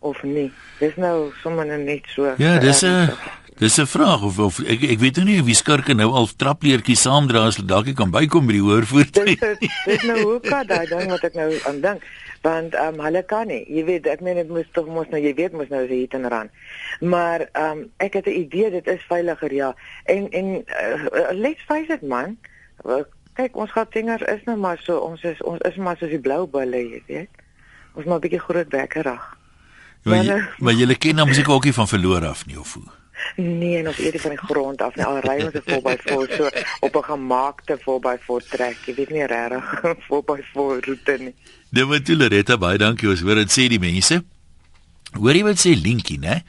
of 0.00 0.22
nie? 0.22 0.52
Dis 0.78 0.96
nou 0.96 1.32
sommer 1.42 1.66
net 1.66 2.04
so. 2.06 2.34
Ja, 2.38 2.58
dis 2.58 2.82
'n 2.82 3.10
Dis 3.58 3.76
'n 3.78 3.86
vraag 3.86 4.22
of 4.22 4.38
of 4.38 4.58
ek 4.58 4.82
ek 4.82 4.98
weet 4.98 5.16
nou 5.16 5.24
nie 5.24 5.42
wie 5.44 5.54
skurke 5.54 5.94
nou 5.94 6.10
al 6.10 6.28
trapleertjies 6.36 7.02
saamdra 7.04 7.46
as 7.46 7.56
hulle 7.56 7.68
dalk 7.68 7.94
kan 7.94 8.10
bykom 8.10 8.46
by 8.46 8.52
die 8.52 8.64
hoër 8.64 8.86
voertuig. 8.86 9.38
Dis 9.84 10.02
nou 10.02 10.20
hoe 10.22 10.40
kan 10.40 10.66
daai 10.66 10.86
ding 10.86 11.10
wat 11.10 11.24
ek 11.24 11.34
nou 11.34 11.50
aan 11.68 11.80
dink 11.80 12.02
want 12.42 12.74
ehm 12.74 12.94
um, 12.94 13.04
hulle 13.06 13.22
kan 13.22 13.46
nie. 13.46 13.62
Jy 13.68 13.84
weet 13.84 14.06
ek 14.06 14.20
meen 14.20 14.40
dit 14.40 14.48
moet 14.48 14.72
tog 14.72 14.86
mos 14.86 15.10
nou 15.10 15.20
jy 15.20 15.34
weet 15.34 15.52
mos 15.52 15.68
nou 15.68 15.82
jy 15.84 16.00
hier 16.02 16.16
in 16.18 16.26
ran. 16.32 16.48
Maar 17.00 17.46
ehm 17.52 17.82
um, 17.82 17.90
ek 17.96 18.16
het 18.18 18.26
'n 18.26 18.38
idee 18.40 18.70
dit 18.70 18.86
is 18.86 19.04
veiliger 19.08 19.52
ja. 19.54 19.74
En 20.04 20.30
en 20.30 20.64
uh, 20.64 21.30
let's 21.32 21.62
face 21.66 21.92
it 21.92 22.02
man. 22.02 22.36
Kyk 23.34 23.56
ons 23.56 23.70
gaan 23.70 23.86
vingers 23.90 24.22
is 24.22 24.42
nou 24.44 24.56
maar 24.56 24.80
so 24.82 24.96
ons 24.98 25.22
is 25.22 25.42
ons 25.42 25.60
is 25.60 25.76
maar 25.76 25.96
soos 25.96 26.10
die 26.10 26.20
blou 26.20 26.46
bulle 26.46 26.76
jy 26.76 27.02
weet. 27.06 27.30
Ons 27.94 28.04
maar 28.04 28.16
'n 28.16 28.20
bietjie 28.20 28.40
groot 28.40 28.68
bekkerig. 28.68 29.36
Maar 30.02 30.24
jy, 30.24 30.40
maar 30.58 30.72
jy 30.72 30.94
ken 30.94 31.14
nou 31.14 31.26
musiek 31.26 31.48
ookie 31.48 31.72
van 31.72 31.88
verloor 31.88 32.26
af 32.26 32.46
nie 32.46 32.58
of 32.58 32.74
hoe? 32.74 33.01
Nee, 33.36 33.82
nog 33.82 33.96
eerder 33.96 34.20
van 34.20 34.30
die 34.30 34.38
grond 34.38 34.82
af. 34.82 34.94
Nee, 34.94 35.04
al 35.04 35.20
ry 35.20 35.42
ons 35.44 35.54
'n 35.54 35.64
4x4 35.64 36.36
so 36.36 36.50
op 36.80 36.96
'n 36.96 37.04
gemaakte 37.04 37.78
4x4 37.78 38.48
trek. 38.48 38.76
Jy 38.86 38.94
weet 38.94 39.10
nie 39.10 39.26
regtig 39.26 39.64
4x4 40.10 40.84
roete 40.86 41.16
nie. 41.18 41.34
Dit 41.70 41.86
moet 41.86 42.08
jy 42.08 42.14
Loretta 42.14 42.58
baie 42.58 42.78
dankie. 42.78 43.08
Ons 43.08 43.20
hoor 43.20 43.34
dit 43.34 43.50
sê 43.50 43.68
die 43.68 43.78
mense. 43.80 44.22
Hoor 45.12 45.34
jy 45.34 45.42
wat 45.42 45.60
sê 45.60 45.72
Linkie, 45.82 46.18
né? 46.18 46.42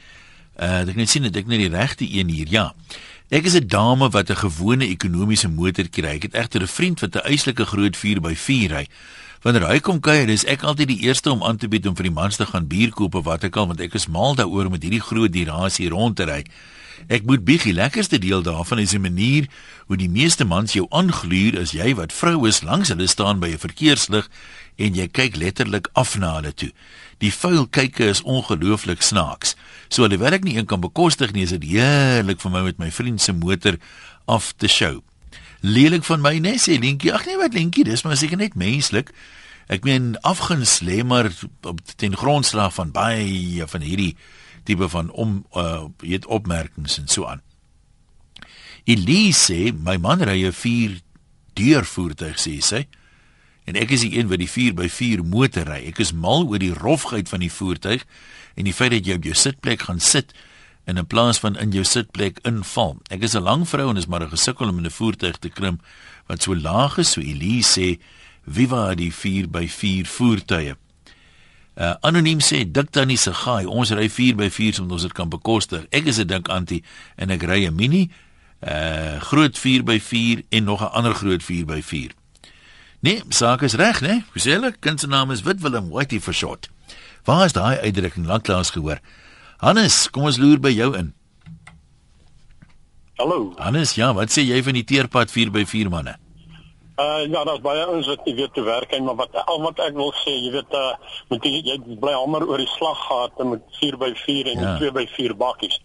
Uh 0.59 0.83
ek 0.87 0.95
net 0.95 1.09
sien 1.09 1.23
dat 1.23 1.35
ek 1.35 1.47
net 1.47 1.59
die 1.59 1.69
regte 1.71 2.05
een 2.05 2.29
hier. 2.29 2.47
Ja. 2.49 2.73
Ek 3.29 3.45
is 3.45 3.55
'n 3.55 3.67
dame 3.67 4.09
wat 4.09 4.29
'n 4.29 4.35
gewone 4.35 4.87
ekonomiese 4.87 5.49
motor 5.49 5.87
kry. 5.89 6.15
Ek 6.19 6.23
het 6.23 6.33
egter 6.33 6.61
'n 6.61 6.67
vriend 6.67 6.99
wat 6.99 7.15
'n 7.15 7.27
eislike 7.27 7.65
groot 7.65 7.95
4x4 7.97 8.69
ry. 8.71 8.87
Wanneer 9.43 9.65
hy 9.67 9.81
kom 9.83 9.97
kuier, 9.99 10.29
is 10.31 10.45
ek 10.47 10.61
altyd 10.63 10.87
die 10.87 11.01
eerste 11.03 11.27
om 11.27 11.41
aan 11.43 11.57
te 11.59 11.67
bied 11.67 11.83
om 11.89 11.97
vir 11.99 12.07
die 12.07 12.15
mans 12.15 12.37
te 12.39 12.45
gaan 12.47 12.63
bier 12.71 12.93
koop 12.95 13.17
of 13.19 13.25
wat 13.27 13.43
ek 13.43 13.57
al 13.59 13.67
want 13.73 13.81
ek 13.83 13.97
is 13.99 14.07
mal 14.07 14.37
daaroor 14.39 14.69
om 14.69 14.71
met 14.77 14.85
hierdie 14.87 15.03
groot 15.03 15.33
dirasie 15.35 15.89
rond 15.91 16.15
te 16.15 16.23
ry. 16.29 16.37
Ek 17.11 17.27
moet 17.27 17.43
bietjie 17.43 17.73
lekkerste 17.75 18.21
deel 18.23 18.39
daarvan 18.39 18.79
is 18.79 18.95
'n 18.95 19.03
manier 19.03 19.51
hoe 19.91 19.97
die 19.99 20.07
meeste 20.07 20.47
mans 20.47 20.77
jou 20.79 20.87
aangluur 20.89 21.59
as 21.59 21.75
jy 21.75 21.91
wat 21.93 22.15
vrou 22.15 22.47
is 22.47 22.63
langs 22.63 22.87
hulle 22.87 23.07
staan 23.07 23.43
by 23.43 23.51
'n 23.51 23.59
verkeerslig 23.59 24.29
en 24.77 24.95
jy 24.95 25.07
kyk 25.11 25.35
letterlik 25.35 25.89
af 25.93 26.17
na 26.17 26.35
hulle 26.35 26.53
toe. 26.53 26.71
Die 27.19 27.31
vuil 27.31 27.67
kykke 27.67 28.07
is 28.07 28.23
ongelooflik 28.23 29.01
snaaks. 29.01 29.55
So 29.89 30.03
alhoewel 30.03 30.33
ek 30.33 30.43
nie 30.43 30.55
een 30.55 30.65
kan 30.65 30.79
bekostig 30.79 31.33
nie, 31.33 31.43
is 31.43 31.49
dit 31.49 31.63
heerlik 31.63 32.39
vir 32.39 32.51
my 32.51 32.61
met 32.63 32.79
my 32.79 32.91
vriend 32.91 33.21
se 33.21 33.33
motor 33.33 33.77
af 34.25 34.53
te 34.55 34.67
show. 34.67 35.03
Lelik 35.63 36.03
van 36.03 36.19
my 36.19 36.33
net 36.43 36.59
sê 36.59 36.75
Linkie, 36.75 37.13
ag 37.15 37.23
nee 37.23 37.39
wat 37.39 37.53
Linkie, 37.55 37.85
dis 37.87 38.01
maar 38.03 38.17
seker 38.19 38.35
net 38.35 38.57
menslik. 38.59 39.13
Ek 39.71 39.85
meen 39.87 40.17
afguns 40.27 40.81
lê 40.83 40.99
maar 41.07 41.29
ten 41.95 42.17
grondslag 42.19 42.73
van 42.75 42.91
baie 42.91 43.63
van 43.71 43.85
hierdie 43.85 44.17
tipe 44.67 44.89
van 44.91 45.07
om 45.15 45.45
uh 45.55 45.85
weet 46.03 46.27
opmerkings 46.27 46.97
en 46.99 47.07
so 47.07 47.29
aan. 47.31 47.39
Elise, 48.83 49.71
my 49.71 49.95
man 49.95 50.27
ry 50.27 50.43
'n 50.43 50.51
4 50.51 50.99
deurvoertuig 51.55 52.37
sê 52.43 52.59
sy. 52.59 52.83
En 53.63 53.79
ek 53.79 53.95
is 53.95 54.03
die 54.03 54.19
een 54.19 54.27
wat 54.27 54.43
die 54.43 54.51
4x4 54.51 55.23
motor 55.23 55.63
ry. 55.63 55.87
Ek 55.87 55.99
is 56.03 56.11
mal 56.11 56.43
oor 56.47 56.59
die 56.59 56.75
rofheid 56.75 57.29
van 57.29 57.39
die 57.39 57.51
voertuig 57.51 58.03
en 58.55 58.67
die 58.67 58.73
feit 58.75 58.91
dat 58.91 59.05
jy 59.07 59.15
op 59.15 59.23
jou 59.23 59.35
sitplek 59.35 59.87
gaan 59.87 59.99
sit 59.99 60.35
en 60.85 60.97
in 60.97 61.07
plaas 61.07 61.39
van 61.39 61.57
in 61.59 61.71
jou 61.71 61.83
sitplek 61.83 62.39
inval. 62.47 62.97
Ek 63.09 63.21
is 63.21 63.35
'n 63.35 63.43
lang 63.43 63.67
vrou 63.67 63.89
en 63.89 63.97
is 63.97 64.07
maar 64.07 64.27
gesukkel 64.27 64.67
om 64.67 64.77
in 64.77 64.85
'n 64.85 64.91
voertuig 64.91 65.37
te 65.37 65.49
klim 65.49 65.79
wat 66.27 66.43
so 66.43 66.55
laag 66.55 66.97
is 66.97 67.11
so 67.11 67.21
Elise 67.21 67.79
sê 67.79 67.99
Viva 68.45 68.95
die 68.95 69.11
4x4 69.11 70.07
voertuie. 70.07 70.75
Uh 71.75 71.95
anoniem 72.01 72.39
sê 72.39 72.71
dik 72.71 72.91
tannie 72.91 73.17
se 73.17 73.33
gaai, 73.33 73.65
ons 73.65 73.91
ry 73.91 74.09
4x4 74.09 74.73
sodat 74.73 74.91
ons 74.91 75.01
dit 75.01 75.13
kan 75.13 75.29
bekostig. 75.29 75.85
Ek 75.89 76.05
is 76.05 76.19
'n 76.19 76.27
dink 76.27 76.49
antie 76.49 76.83
en 77.15 77.29
ek 77.29 77.43
ry 77.43 77.65
'n 77.65 77.75
mini 77.75 78.11
uh 78.61 79.19
groot 79.19 79.57
4x4 79.57 80.43
en 80.49 80.63
nog 80.63 80.81
'n 80.81 80.93
ander 80.93 81.13
groot 81.13 81.43
4x4. 81.43 82.11
Nee, 82.99 83.21
saak 83.29 83.61
is 83.61 83.73
reg, 83.73 84.01
né? 84.01 84.07
Nee? 84.07 84.23
Gesellig, 84.31 84.79
kind 84.79 84.99
se 84.99 85.07
naam 85.07 85.31
is 85.31 85.41
Wit 85.41 85.61
Willem 85.61 85.89
Whitey 85.89 86.21
for 86.21 86.33
short. 86.33 86.69
Waar 87.23 87.45
is 87.45 87.51
daai 87.51 87.79
uitdrukking 87.79 88.25
lanklaas 88.25 88.69
gehoor? 88.69 88.99
Hannes, 89.63 90.09
kom 90.11 90.25
ons 90.27 90.37
loer 90.41 90.59
by 90.59 90.73
jou 90.75 90.89
in. 90.99 91.13
Hallo. 93.15 93.53
Hannes, 93.63 93.93
ja, 93.95 94.09
wat 94.17 94.33
sê 94.33 94.43
jy 94.43 94.57
van 94.65 94.75
die 94.75 94.83
teerpad 94.83 95.31
4x4 95.31 95.91
manne? 95.93 96.17
Uh 96.99 97.23
ja, 97.25 97.41
daar's 97.47 97.61
baie 97.63 97.85
ouens 97.87 98.09
wat 98.11 98.25
nie 98.27 98.35
weet 98.37 98.51
te 98.53 98.61
werk 98.61 98.91
nie, 98.91 98.99
maar 99.01 99.15
wat 99.17 99.37
al 99.39 99.61
wat 99.63 99.79
ek 99.81 99.95
wil 99.97 100.11
sê, 100.19 100.35
jy 100.35 100.51
weet 100.53 100.75
uh 100.77 100.91
moet 101.31 101.47
jy, 101.47 101.61
jy 101.71 101.77
bly 102.01 102.11
hamer 102.11 102.43
oor 102.49 102.59
die 102.61 102.69
slaggate 102.75 103.47
met 103.49 103.63
4x4 103.79 104.51
en 104.51 104.65
ja. 104.65 104.75
2x4 104.83 105.37
bakkies. 105.39 105.79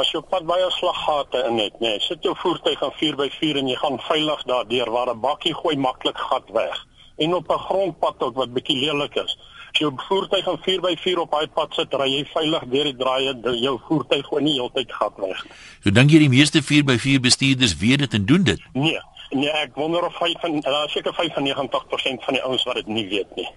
As 0.00 0.08
jy 0.10 0.24
pad 0.32 0.48
baie 0.48 0.66
slaggate 0.78 1.44
in 1.50 1.60
het, 1.60 1.76
nee, 1.84 2.00
sit 2.08 2.24
jou 2.24 2.32
voertuig 2.40 2.82
aan 2.82 2.96
4x4 3.02 3.60
en 3.60 3.68
jy 3.68 3.76
gaan 3.84 4.00
veilig 4.08 4.48
daardeur 4.48 4.90
waar 4.96 5.12
'n 5.12 5.20
bakkie 5.20 5.54
gooi 5.60 5.76
maklik 5.76 6.18
gat 6.30 6.48
weg. 6.56 6.86
En 7.20 7.34
op 7.34 7.52
'n 7.52 7.64
grondpad 7.68 8.22
ook 8.22 8.40
wat 8.40 8.56
bietjie 8.56 8.80
lelik 8.80 9.20
is. 9.26 9.36
As 9.74 9.80
jou 9.80 9.90
voertuig 10.06 10.46
aan 10.46 10.60
4x4 10.62 11.18
op 11.18 11.32
daai 11.34 11.48
pad 11.50 11.72
sit, 11.74 11.94
ry 11.98 12.06
jy 12.06 12.20
veilig 12.30 12.66
deur 12.70 12.86
die 12.86 12.94
draaie, 12.94 13.32
jou 13.58 13.72
voertuig 13.88 14.28
gooi 14.28 14.42
nie 14.44 14.52
heeltyd 14.54 14.92
gat 14.94 15.16
weg. 15.18 15.40
So 15.82 15.90
dink 15.90 16.14
jy 16.14 16.20
die 16.22 16.30
meeste 16.30 16.62
4x4 16.62 17.24
bestuurders 17.24 17.74
weet 17.80 18.04
dit 18.04 18.14
en 18.14 18.28
doen 18.28 18.44
dit? 18.46 18.62
Nee. 18.78 19.00
Nee, 19.34 19.50
ek 19.64 19.74
wonder 19.74 20.06
of 20.06 20.14
hy 20.22 20.30
van 20.38 20.60
daar 20.62 20.92
seker 20.92 21.10
95% 21.16 22.22
van 22.22 22.38
die 22.38 22.42
ouens 22.46 22.62
wat 22.68 22.78
dit 22.78 22.86
nie 22.86 23.06
weet 23.10 23.34
nie. 23.34 23.48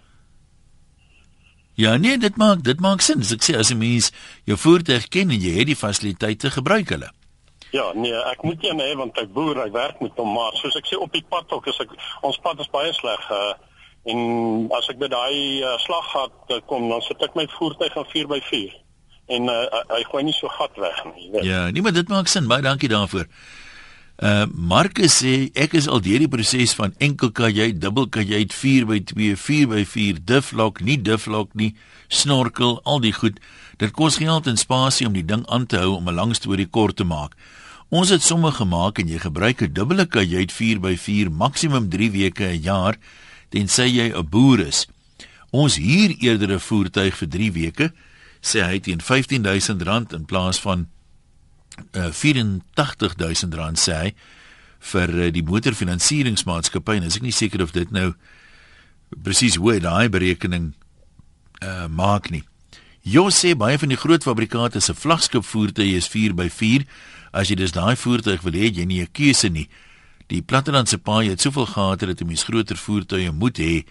Ja, 1.77 1.93
nee, 2.01 2.17
dit 2.17 2.41
maak 2.41 2.65
dit 2.65 2.82
maak 2.82 3.06
sin. 3.06 3.21
As 3.21 3.36
ek 3.38 3.45
sê 3.45 3.53
as 3.53 3.69
'n 3.69 3.77
mens 3.77 4.10
jou 4.49 4.58
voertuig 4.58 5.08
ken 5.13 5.30
en 5.30 5.38
jy 5.38 5.53
het 5.60 5.69
die 5.69 5.77
fasiliteite 5.77 6.49
gebruik 6.49 6.89
hulle. 6.89 7.12
Ja, 7.70 7.93
nee, 7.93 8.18
ek 8.34 8.41
moet 8.41 8.65
een 8.65 8.80
hê 8.80 8.95
want 8.97 9.18
ek 9.22 9.30
boer, 9.34 9.61
ek 9.68 9.72
werk 9.72 10.01
met 10.01 10.18
hom, 10.18 10.34
maar 10.34 10.57
soos 10.57 10.76
ek 10.76 10.88
sê 10.89 10.97
op 10.97 11.13
die 11.13 11.26
pad 11.30 11.51
ook, 11.51 11.68
as 11.68 11.80
ek 11.80 11.93
ons 12.22 12.38
pad 12.41 12.59
is 12.59 12.74
baie 12.74 12.93
sleg 12.93 13.30
uh 13.30 13.53
en 14.06 14.70
as 14.78 14.89
ek 14.89 15.00
by 15.00 15.08
daai 15.08 15.64
uh, 15.64 15.78
slaggat 15.80 16.34
uh, 16.50 16.60
kom, 16.66 16.89
dan 16.89 17.02
sit 17.02 17.22
ek 17.22 17.36
my 17.36 17.48
voertuig 17.58 17.98
aan 17.98 18.12
4x4 18.14 18.76
en 19.28 19.50
uh, 19.52 19.64
hy 19.91 20.04
gooi 20.08 20.24
nie 20.24 20.36
so 20.36 20.48
gat 20.48 20.76
weg 20.80 21.00
nie, 21.14 21.30
jy. 21.34 21.41
Ja, 21.50 21.70
nee, 21.72 21.82
maar 21.82 21.95
dit 21.95 22.08
maak 22.08 22.30
sin. 22.32 22.48
Baie 22.48 22.64
dankie 22.64 22.88
daarvoor. 22.88 23.28
Uh 24.18 24.48
Marcus 24.50 25.20
sê 25.22 25.52
ek 25.54 25.76
is 25.78 25.86
al 25.86 26.00
deur 26.02 26.24
die 26.24 26.32
proses 26.32 26.72
van 26.74 26.95
enkel 27.04 27.30
kajuit, 27.38 27.78
dubbel 27.78 28.08
kajuit, 28.10 28.56
4x2, 28.56 29.36
4x4, 29.38 30.24
diflok, 30.26 30.82
nie 30.82 30.98
diflok 30.98 31.54
nie, 31.54 31.76
snorkel, 32.10 32.80
al 32.82 33.04
die 33.04 33.14
goed. 33.14 33.38
Dit 33.78 33.93
kos 33.93 34.18
geld 34.18 34.50
en 34.50 34.58
spasie 34.58 35.06
om 35.06 35.14
die 35.14 35.26
ding 35.28 35.43
aan 35.54 35.68
te 35.70 35.78
hou 35.84 36.00
om 36.00 36.10
'n 36.10 36.18
lang 36.18 36.34
storie 36.34 36.66
kort 36.66 36.98
te 36.98 37.04
maak. 37.04 37.38
Ons 37.89 38.10
het 38.10 38.24
somme 38.24 38.52
gemaak 38.52 38.98
en 39.00 39.08
jy 39.08 39.20
gebruik 39.20 39.62
'n 39.62 39.74
dubbele 39.74 40.06
kajuit 40.06 40.52
4x4 40.52 41.30
maksimum 41.30 41.89
3 41.89 42.12
weke 42.12 42.43
'n 42.43 42.62
jaar 42.62 42.98
tensy 43.50 43.88
jy 43.88 44.12
'n 44.14 44.30
boer 44.30 44.60
is. 44.60 44.88
Ons 45.52 45.78
huur 45.78 46.16
eerder 46.20 46.52
'n 46.54 46.60
voertuig 46.60 47.16
vir 47.16 47.28
3 47.28 47.52
weke, 47.52 47.93
sê 48.41 48.64
hy 48.64 48.80
teen 48.80 49.00
R15000 49.00 50.14
in 50.14 50.26
plaas 50.26 50.60
van 50.60 50.88
uh, 51.95 52.12
R84000 52.12 53.78
sê 53.78 53.93
hy 53.93 54.14
vir 54.91 55.10
uh, 55.10 55.32
die 55.34 55.43
motorfinansieringsmaatskappy 55.45 56.98
en 56.98 57.08
as 57.08 57.18
ek 57.18 57.26
nie 57.26 57.36
seker 57.36 57.64
of 57.64 57.74
dit 57.76 57.91
nou 57.91 58.14
presies 59.24 59.58
hoe 59.58 59.80
daai 59.80 60.10
berekening 60.10 60.74
uh, 61.64 61.88
maak 61.88 62.30
nie. 62.32 62.43
Jo 63.08 63.30
sê 63.32 63.56
baie 63.56 63.78
van 63.80 63.89
die 63.93 64.00
groot 64.00 64.24
fabrikante 64.24 64.82
se 64.84 64.93
vlaggenskap 64.93 65.45
voertuie 65.48 65.95
is 65.95 66.10
4x4. 66.12 66.84
As 67.32 67.48
jy 67.50 67.56
dus 67.56 67.72
daai 67.76 67.95
voertuig 67.95 68.43
wil 68.43 68.58
hê, 68.58 68.68
jy 68.68 68.86
nie 68.86 69.02
'n 69.02 69.12
keuse 69.14 69.50
nie. 69.50 69.70
Die 70.28 70.41
plattelandse 70.41 70.97
paaie 70.97 71.30
het 71.30 71.41
soveel 71.41 71.65
gate 71.65 72.05
dat 72.05 72.21
'n 72.21 72.28
mens 72.28 72.43
groter 72.43 72.78
voertuie 72.78 73.32
moet 73.32 73.57
hê, 73.57 73.86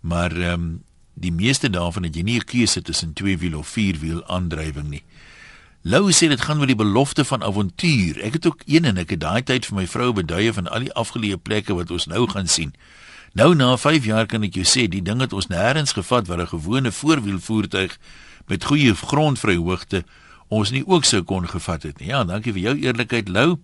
maar 0.00 0.32
ehm 0.32 0.52
um, 0.52 0.82
die 1.14 1.32
meeste 1.32 1.70
daarvan 1.70 2.02
het 2.02 2.14
jy 2.14 2.22
nie 2.22 2.38
'n 2.38 2.44
keuse 2.44 2.82
tussen 2.82 3.12
twee 3.12 3.38
wiel 3.38 3.58
of 3.58 3.68
vier 3.68 3.96
wiel 3.98 4.26
aandrywing 4.26 4.88
nie. 4.88 5.02
Lou 5.82 6.12
sê 6.12 6.28
dit 6.28 6.40
gaan 6.40 6.58
oor 6.58 6.66
die 6.66 6.74
belofte 6.74 7.24
van 7.24 7.42
avontuur. 7.42 8.20
Ek 8.22 8.32
het 8.32 8.46
ook 8.46 8.62
een 8.66 8.84
en 8.84 8.96
ek 8.96 9.10
het 9.10 9.20
daai 9.20 9.42
tyd 9.42 9.66
vir 9.66 9.76
my 9.76 9.86
vrou 9.86 10.12
beduie 10.12 10.52
van 10.52 10.66
al 10.66 10.80
die 10.80 10.92
afgeleë 10.92 11.36
plekke 11.36 11.74
wat 11.74 11.90
ons 11.90 12.06
nou 12.06 12.28
gaan 12.28 12.48
sien. 12.48 12.74
Nou 13.32 13.54
na 13.54 13.76
5 13.76 14.04
jaar 14.04 14.26
kan 14.26 14.42
ek 14.42 14.54
jou 14.54 14.64
sê, 14.64 14.88
die 14.88 15.02
ding 15.02 15.20
het 15.20 15.32
ons 15.32 15.46
nêrens 15.46 15.92
gevat 15.92 16.26
waar 16.26 16.40
'n 16.40 16.46
gewone 16.46 16.92
voorwielvoertuig 16.92 17.98
met 18.46 18.64
goeie 18.64 18.94
grondvryhoogte 18.94 20.04
ons 20.48 20.70
nie 20.70 20.86
ook 20.86 21.04
sou 21.04 21.22
kon 21.22 21.48
gevat 21.48 21.82
het 21.82 21.98
nie. 21.98 22.08
Ja, 22.08 22.24
dankie 22.24 22.52
vir 22.52 22.62
jou 22.62 22.78
eerlikheid, 22.78 23.28
Lou. 23.28 23.58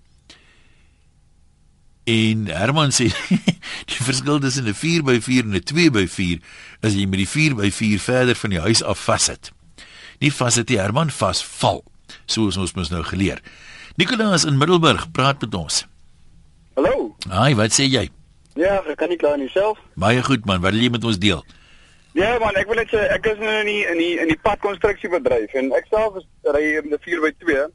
En 2.04 2.46
Herman 2.50 2.90
sê 2.90 3.06
die 3.90 4.02
verskil 4.02 4.40
tussen 4.42 4.66
'n 4.66 4.74
4x4 4.74 5.46
en 5.46 5.54
'n 5.54 5.62
2x4 5.62 6.38
is 6.82 6.94
jy 6.94 7.06
met 7.06 7.22
die 7.22 7.30
4x4 7.30 8.00
verder 8.02 8.34
van 8.34 8.50
die 8.50 8.60
huis 8.60 8.82
af 8.82 8.98
vassit. 8.98 9.52
Nie 10.18 10.32
vassit 10.32 10.66
die 10.66 10.78
Herman 10.78 11.10
vasval. 11.10 11.84
Soos 12.26 12.56
ons 12.56 12.74
mos 12.74 12.90
nou 12.90 13.02
geleer. 13.02 13.38
Nikolaas 13.96 14.44
in 14.44 14.58
Middelburg 14.58 15.10
praat 15.12 15.40
met 15.40 15.54
ons. 15.54 15.86
Hallo. 16.74 17.14
Haai, 17.28 17.54
wat 17.54 17.72
sê 17.72 17.86
jy? 17.86 18.10
Ja, 18.54 18.82
ek 18.82 18.98
kan 18.98 19.08
nie 19.08 19.16
klaar 19.16 19.38
nie 19.38 19.48
self. 19.48 19.78
Baie 19.94 20.22
goed 20.22 20.44
man, 20.44 20.60
wat 20.60 20.72
wil 20.72 20.82
jy 20.82 20.90
met 20.90 21.04
ons 21.04 21.18
deel? 21.18 21.44
Ja 22.12 22.38
man, 22.38 22.56
ek 22.60 22.66
wil 22.68 22.76
net 22.76 22.90
sê 22.92 23.06
ek 23.14 23.26
is 23.30 23.38
nou 23.40 23.52
in 23.62 23.68
die 23.70 23.84
in 23.88 24.00
die 24.00 24.12
in 24.20 24.28
die 24.28 24.40
padkonstruksiebedryf 24.42 25.54
en 25.56 25.70
ek 25.72 25.86
self 25.88 26.18
ry 26.44 26.64
met 26.82 26.98
'n 26.98 27.04
4x2 27.06 27.70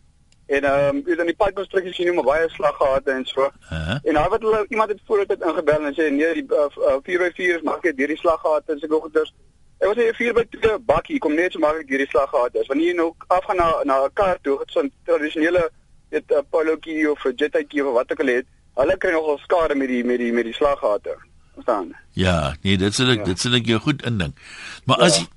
en 0.47 0.63
ehm 0.63 0.95
um, 0.95 1.19
in 1.19 1.25
die 1.25 1.35
padkonstruksie 1.35 1.93
sien 1.93 2.07
jy 2.07 2.13
maar 2.15 2.27
baie 2.27 2.49
slaggate 2.49 3.11
en 3.11 3.25
so. 3.25 3.41
Uh 3.41 3.49
-huh. 3.69 3.97
En 4.03 4.13
daar 4.13 4.29
wat 4.29 4.41
hulle 4.41 4.65
iemand 4.69 4.89
het 4.89 5.01
voor 5.05 5.25
dit 5.27 5.41
ingebel 5.41 5.85
en 5.85 5.93
sê 5.93 6.07
nee, 6.11 6.33
die 6.33 6.45
uh, 6.49 6.67
uh, 6.89 6.97
4x4 7.07 7.55
is 7.57 7.61
maak 7.61 7.81
dit 7.81 7.97
deur 7.97 8.07
die 8.07 8.17
slaggate 8.17 8.71
en 8.71 8.79
so 8.79 8.99
goeders. 8.99 9.33
Ek 9.77 9.87
wil 9.87 9.97
sê 9.97 10.07
'n 10.07 10.17
4x2 10.21 10.79
bakkie 10.85 11.19
kom 11.19 11.33
net 11.33 11.51
so 11.51 11.59
maklik 11.59 11.87
deur 11.87 11.97
die 11.97 12.09
slaggate. 12.09 12.63
Wanneer 12.67 12.87
jy 12.87 12.95
nou 12.95 13.13
afgaan 13.27 13.55
na 13.57 13.69
na 13.83 14.03
'n 14.03 14.13
kar 14.13 14.37
toe, 14.41 14.63
so 14.65 14.79
'n 14.81 14.91
tradisionele 15.05 15.69
dit 16.09 16.23
'n 16.31 16.45
Polokie 16.49 17.11
of 17.11 17.25
'n 17.25 17.33
Jettykie 17.35 17.85
of 17.85 17.93
wat 17.93 18.11
ook 18.11 18.19
al 18.19 18.35
het, 18.35 18.45
hulle 18.75 18.97
kry 18.97 19.11
nogal 19.11 19.37
skade 19.37 19.75
met 19.75 19.87
die 19.87 20.03
met 20.03 20.17
die 20.17 20.33
met 20.33 20.43
die 20.43 20.53
slaggate 20.53 21.17
verstaan. 21.53 21.95
Ja, 22.11 22.55
nee, 22.61 22.77
dit 22.77 22.93
sal 22.93 23.09
ek 23.09 23.17
ja. 23.17 23.23
dit 23.23 23.39
sal 23.39 23.53
ek 23.53 23.65
jou 23.65 23.79
goed 23.79 24.05
indink. 24.05 24.37
Maar 24.85 24.99
ja. 24.99 25.05
as 25.05 25.27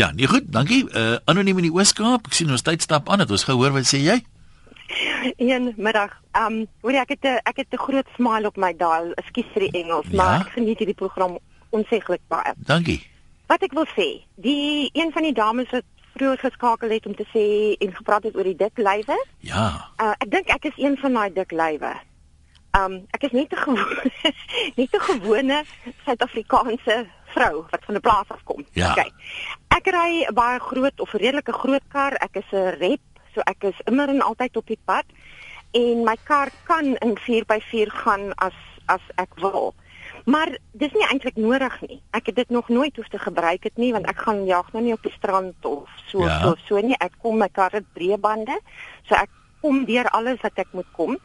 Ja, 0.00 0.12
nee 0.16 0.26
goed, 0.26 0.42
dankie. 0.48 0.86
Uh 0.96 1.16
anoniem 1.24 1.58
in 1.60 1.66
die 1.68 1.72
Ooskaap. 1.74 2.26
Ek 2.30 2.32
sien 2.32 2.50
ons 2.50 2.62
tyd 2.62 2.82
stap 2.82 3.10
aan. 3.10 3.20
Het 3.20 3.30
ons 3.30 3.44
gehoor 3.44 3.74
wat 3.74 3.88
sê 3.88 3.98
jy? 4.00 4.20
Een 5.36 5.74
middag. 5.76 6.20
Um 6.32 6.66
hoor 6.80 6.92
jy 6.92 7.04
ek 7.04 7.14
het 7.16 7.24
'n 7.24 7.40
ek 7.44 7.56
het 7.56 7.72
'n 7.72 7.84
groot 7.86 8.08
smile 8.16 8.46
op 8.46 8.56
my 8.56 8.72
dial. 8.76 9.12
Ekskuus 9.14 9.52
vir 9.52 9.62
die 9.68 9.82
Engels, 9.82 10.06
ja? 10.10 10.16
maar 10.16 10.40
ek 10.40 10.52
geniet 10.52 10.78
hierdie 10.78 11.00
program 11.02 11.38
onseeglik 11.70 12.20
baie. 12.28 12.52
Dankie. 12.56 13.06
Wat 13.46 13.62
ek 13.62 13.72
wil 13.72 13.86
sê, 13.86 14.24
die 14.34 14.90
een 14.92 15.12
van 15.12 15.22
die 15.22 15.32
dames 15.32 15.70
wat 15.70 15.84
vroeër 16.14 16.38
geskakel 16.38 16.90
het 16.90 17.06
om 17.06 17.14
te 17.14 17.26
sê 17.34 17.76
en 17.84 17.94
gepraat 17.94 18.22
het 18.22 18.36
oor 18.36 18.44
die 18.44 18.56
dik 18.56 18.78
lywe. 18.78 19.18
Ja. 19.38 19.90
Uh 20.02 20.14
ek 20.18 20.30
dink 20.30 20.48
ek 20.48 20.64
is 20.64 20.76
een 20.76 20.96
van 20.96 21.12
daai 21.12 21.32
dik 21.32 21.50
lywe. 21.50 21.94
Um 22.78 23.06
ek 23.10 23.22
is 23.22 23.32
net 23.32 23.52
'n 23.52 23.56
gewone 23.56 24.10
net 24.78 24.94
'n 24.94 25.06
gewone 25.10 25.64
Suid-Afrikaanse 26.04 27.06
vrou 27.34 27.64
wat 27.70 27.84
van 27.84 27.94
'n 27.94 28.00
plaas 28.00 28.28
af 28.28 28.42
kom. 28.44 28.64
Ja. 28.72 28.90
Okay. 28.90 29.10
Ek 29.68 29.86
ry 29.86 30.26
'n 30.28 30.34
baie 30.34 30.60
groot 30.60 31.00
of 31.00 31.12
redelike 31.12 31.52
groot 31.52 31.86
kar. 31.88 32.12
Ek 32.12 32.36
is 32.36 32.50
'n 32.52 32.76
rep, 32.78 33.00
so 33.34 33.44
ek 33.50 33.68
is 33.72 33.82
immer 33.90 34.08
en 34.08 34.22
altyd 34.22 34.56
op 34.56 34.66
die 34.66 34.80
pad 34.84 35.04
en 35.76 36.04
my 36.04 36.16
kar 36.24 36.50
kan 36.66 36.96
in 37.04 37.16
4x4 37.18 37.94
gaan 38.02 38.32
as 38.36 38.56
as 38.90 39.02
ek 39.22 39.36
wil. 39.38 39.74
Maar 40.26 40.50
dis 40.74 40.92
nie 40.92 41.06
eintlik 41.06 41.36
nodig 41.38 41.76
nie. 41.86 42.00
Ek 42.10 42.26
het 42.26 42.36
dit 42.36 42.50
nog 42.50 42.68
nooit 42.68 42.96
hoef 42.96 43.08
te 43.08 43.18
gebruik 43.18 43.62
het 43.64 43.76
nie 43.78 43.92
want 43.92 44.08
ek 44.10 44.24
gaan 44.26 44.46
jag 44.46 44.72
nou 44.72 44.82
nie 44.84 44.96
op 44.96 45.02
die 45.06 45.14
strand 45.14 45.64
of 45.64 45.88
so 46.06 46.24
ja. 46.26 46.40
so 46.42 46.56
so 46.66 46.80
nie. 46.82 46.98
Ek 46.98 47.14
kom 47.22 47.38
my 47.38 47.48
kar 47.48 47.70
het 47.72 47.86
breë 47.94 48.18
bande, 48.18 48.58
so 49.06 49.14
ek 49.14 49.30
kom 49.60 49.84
deur 49.86 50.08
alles 50.16 50.40
wat 50.42 50.58
ek 50.58 50.74
moet 50.74 50.90
kom. 50.96 51.16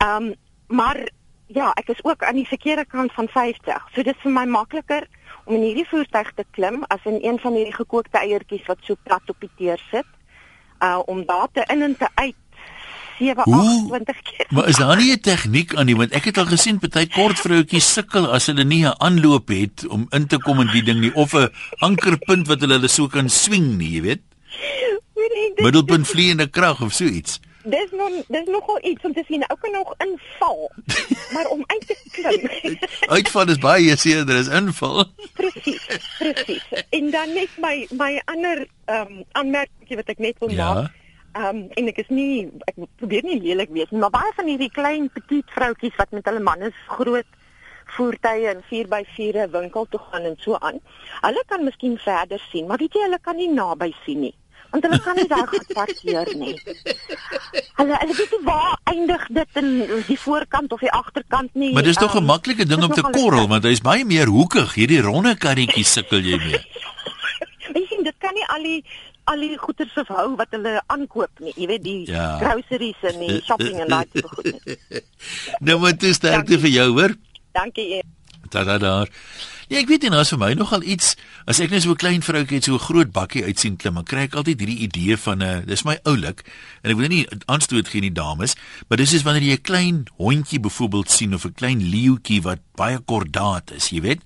Um 0.00 0.32
Maar 0.72 1.08
ja, 1.46 1.72
ek 1.76 1.88
is 1.92 2.04
ook 2.04 2.22
aan 2.24 2.38
die 2.40 2.48
verkeerde 2.48 2.84
kant 2.88 3.12
van 3.12 3.28
50. 3.28 3.88
So 3.92 4.02
dit 4.02 4.16
is 4.16 4.24
vir 4.24 4.32
my 4.32 4.44
makliker 4.48 5.04
om 5.44 5.58
in 5.58 5.66
hierdie 5.66 5.88
voertuig 5.88 6.30
te 6.38 6.44
klim 6.56 6.84
as 6.94 7.04
in 7.04 7.18
een 7.20 7.38
van 7.42 7.58
hierdie 7.58 7.76
gekookte 7.76 8.22
eiertjies 8.22 8.64
wat 8.70 8.80
so 8.86 8.96
plat 9.04 9.28
op 9.28 9.44
die 9.44 9.50
teer 9.58 9.82
sit. 9.90 10.08
Uh 10.82 10.98
om 11.06 11.26
daar 11.26 11.48
te 11.52 11.64
in 11.72 11.82
en 11.82 11.96
te 11.98 12.08
uit 12.14 12.34
728 13.18 14.22
keer. 14.22 14.46
Maar 14.48 14.68
is 14.68 14.76
daar 14.76 14.96
nie 14.96 15.12
'n 15.12 15.20
tegniek 15.20 15.74
aan 15.74 15.86
nie 15.86 15.96
want 15.96 16.10
ek 16.10 16.24
het 16.24 16.38
al 16.38 16.46
gesien 16.46 16.78
party 16.78 17.06
kort 17.08 17.38
vroutjies 17.40 17.92
sukkel 17.92 18.32
as 18.32 18.46
hulle 18.46 18.64
nie 18.64 18.84
'n 18.86 18.94
aanloop 18.98 19.48
het 19.48 19.86
om 19.86 20.06
in 20.10 20.26
te 20.26 20.38
kom 20.38 20.60
in 20.60 20.70
die 20.72 20.82
ding 20.82 21.00
nie 21.00 21.14
of 21.14 21.32
'n 21.34 21.52
ankerpunt 21.78 22.46
wat 22.46 22.60
hulle 22.60 22.74
hulle 22.74 22.88
so 22.88 23.06
kan 23.06 23.28
swing 23.28 23.76
nie, 23.76 23.90
jy 23.90 24.02
weet. 24.02 24.22
Middelpunt 25.56 26.08
vliegende 26.08 26.46
krag 26.46 26.82
of 26.82 26.92
so 26.92 27.04
iets. 27.04 27.40
Dis 27.64 27.90
nog 27.90 28.10
dis 28.28 28.46
nogal 28.46 28.78
iets 28.82 29.02
om 29.02 29.12
te 29.12 29.22
sien. 29.26 29.44
Ou 29.46 29.58
kan 29.60 29.70
nog 29.70 29.94
inval. 29.98 30.72
maar 31.34 31.46
om 31.46 31.64
uit 31.66 31.86
te 31.86 31.96
klim. 32.10 32.78
Uitval 33.06 33.48
is 33.48 33.58
baie 33.58 33.96
seer, 33.96 34.26
daar 34.26 34.36
is 34.36 34.48
inval. 34.48 35.04
Dan 37.12 37.34
net 37.36 37.52
my 37.60 37.86
my 37.98 38.12
ander 38.32 38.64
ehm 38.86 39.12
um, 39.12 39.22
aanmerking 39.38 40.00
wat 40.00 40.10
ek 40.14 40.18
net 40.24 40.40
wil 40.40 40.50
ja. 40.50 40.72
maak. 40.72 40.98
Ehm 41.32 41.46
um, 41.48 41.62
en 41.80 41.92
ek 41.92 42.02
is 42.04 42.10
nie 42.10 42.48
ek 42.70 42.80
probeer 43.00 43.24
nie 43.28 43.38
lelik 43.40 43.70
wees 43.76 43.92
nie, 43.92 44.00
maar 44.02 44.14
baie 44.14 44.32
van 44.36 44.50
hierdie 44.50 44.72
klein 44.72 45.08
petit 45.12 45.56
vroutjies 45.56 45.96
wat 46.00 46.12
met 46.16 46.26
hulle 46.28 46.44
manne 46.44 46.72
groot 46.96 47.38
voertuie 47.96 48.48
en 48.48 48.62
4x4 48.72 49.42
'n 49.46 49.50
winkel 49.52 49.86
toe 49.92 50.00
gaan 50.10 50.28
en 50.30 50.36
so 50.40 50.56
aan. 50.58 50.80
Hulle 51.20 51.42
kan 51.46 51.64
miskien 51.64 51.98
verder 51.98 52.40
sien, 52.50 52.66
maar 52.66 52.80
weet 52.80 52.94
jy 52.96 53.04
hulle 53.04 53.20
kan 53.20 53.36
nie 53.36 53.52
naby 53.52 53.92
sien 54.04 54.20
nie 54.28 54.36
want 54.72 54.86
hulle 54.88 54.98
kan 55.04 55.18
nie 55.20 55.28
daar 55.28 55.48
geparkeer 55.52 56.32
nie. 56.40 56.56
Hulle 57.76 57.98
hulle 58.00 58.16
weet 58.16 58.34
nie 58.36 58.42
waar 58.46 58.78
eindig 58.92 59.26
dit 59.38 59.60
in 59.60 59.70
die 60.08 60.18
voorkant 60.24 60.72
of 60.72 60.80
die 60.84 60.92
agterkant 60.92 61.54
nie. 61.54 61.72
Maar 61.76 61.88
dis 61.88 62.00
tog 62.00 62.14
'n 62.14 62.24
um, 62.24 62.30
maklike 62.32 62.66
ding 62.66 62.82
om 62.82 62.92
te 62.92 63.04
korrel 63.04 63.48
want 63.48 63.68
hy's 63.68 63.84
baie 63.84 64.04
meer 64.04 64.32
hoekig. 64.32 64.74
Hierdie 64.74 65.02
ronde 65.04 65.36
karretjies 65.36 65.92
sukkel 65.92 66.24
jy 66.24 66.38
mee. 66.46 66.62
Jy 67.72 67.86
sien 67.88 68.02
dit 68.04 68.16
kan 68.20 68.34
nie 68.36 68.44
al 68.52 68.62
die 68.62 68.80
al 69.24 69.38
die 69.40 69.56
goeder 69.58 69.88
se 69.94 70.02
hou 70.08 70.32
wat 70.36 70.50
hulle 70.50 70.80
aankoop 70.86 71.40
nie. 71.40 71.52
Jy 71.56 71.66
weet 71.70 71.84
die 71.84 72.00
ja. 72.10 72.38
groceries 72.40 73.04
en 73.12 73.20
die 73.22 73.38
shopping 73.46 73.78
en 73.84 73.88
daai 73.88 74.06
tipe 74.10 74.28
goed 74.28 74.50
nie. 74.50 75.02
nou 75.68 75.78
moet 75.84 76.02
jy 76.02 76.12
sterkte 76.16 76.58
vir 76.58 76.74
jou 76.74 76.88
hoor. 76.96 77.14
Dankie. 77.52 78.02
Tada 78.52 78.78
daar. 78.78 79.08
Ja, 79.72 79.78
ek 79.80 79.88
weet 79.88 80.02
nie, 80.04 80.10
nou 80.12 80.18
is 80.20 80.28
vir 80.28 80.36
my 80.36 80.50
nogal 80.52 80.82
iets 80.84 81.14
as 81.48 81.56
ek 81.64 81.70
net 81.72 81.80
so 81.80 81.94
'n 81.94 81.96
klein 81.96 82.20
vroutjie 82.20 82.58
het 82.60 82.66
so 82.68 82.76
'n 82.76 82.84
groot 82.92 83.10
bakkie 83.10 83.42
uitsien 83.42 83.78
klim, 83.80 83.94
dan 83.94 84.04
kry 84.04 84.28
ek 84.28 84.34
altyd 84.36 84.60
hierdie 84.60 84.84
idee 84.84 85.16
van 85.16 85.38
'n 85.38 85.42
uh, 85.42 85.64
dis 85.64 85.84
my 85.84 85.96
oulik 86.04 86.44
en 86.84 86.90
ek 86.90 86.96
wil 86.98 87.08
nie 87.08 87.26
aanstoot 87.48 87.88
gee 87.88 88.02
nie 88.02 88.12
dames, 88.12 88.54
maar 88.88 88.98
dis 88.98 89.14
is 89.14 89.22
wanneer 89.22 89.42
jy 89.42 89.56
'n 89.56 89.62
klein 89.62 90.04
hondjie 90.18 90.60
byvoorbeeld 90.60 91.10
sien 91.10 91.32
of 91.32 91.46
'n 91.46 91.54
klein 91.54 91.80
leeuetjie 91.80 92.42
wat 92.42 92.60
baie 92.76 92.98
kordaat 92.98 93.72
is, 93.72 93.88
jy 93.88 94.02
weet. 94.02 94.20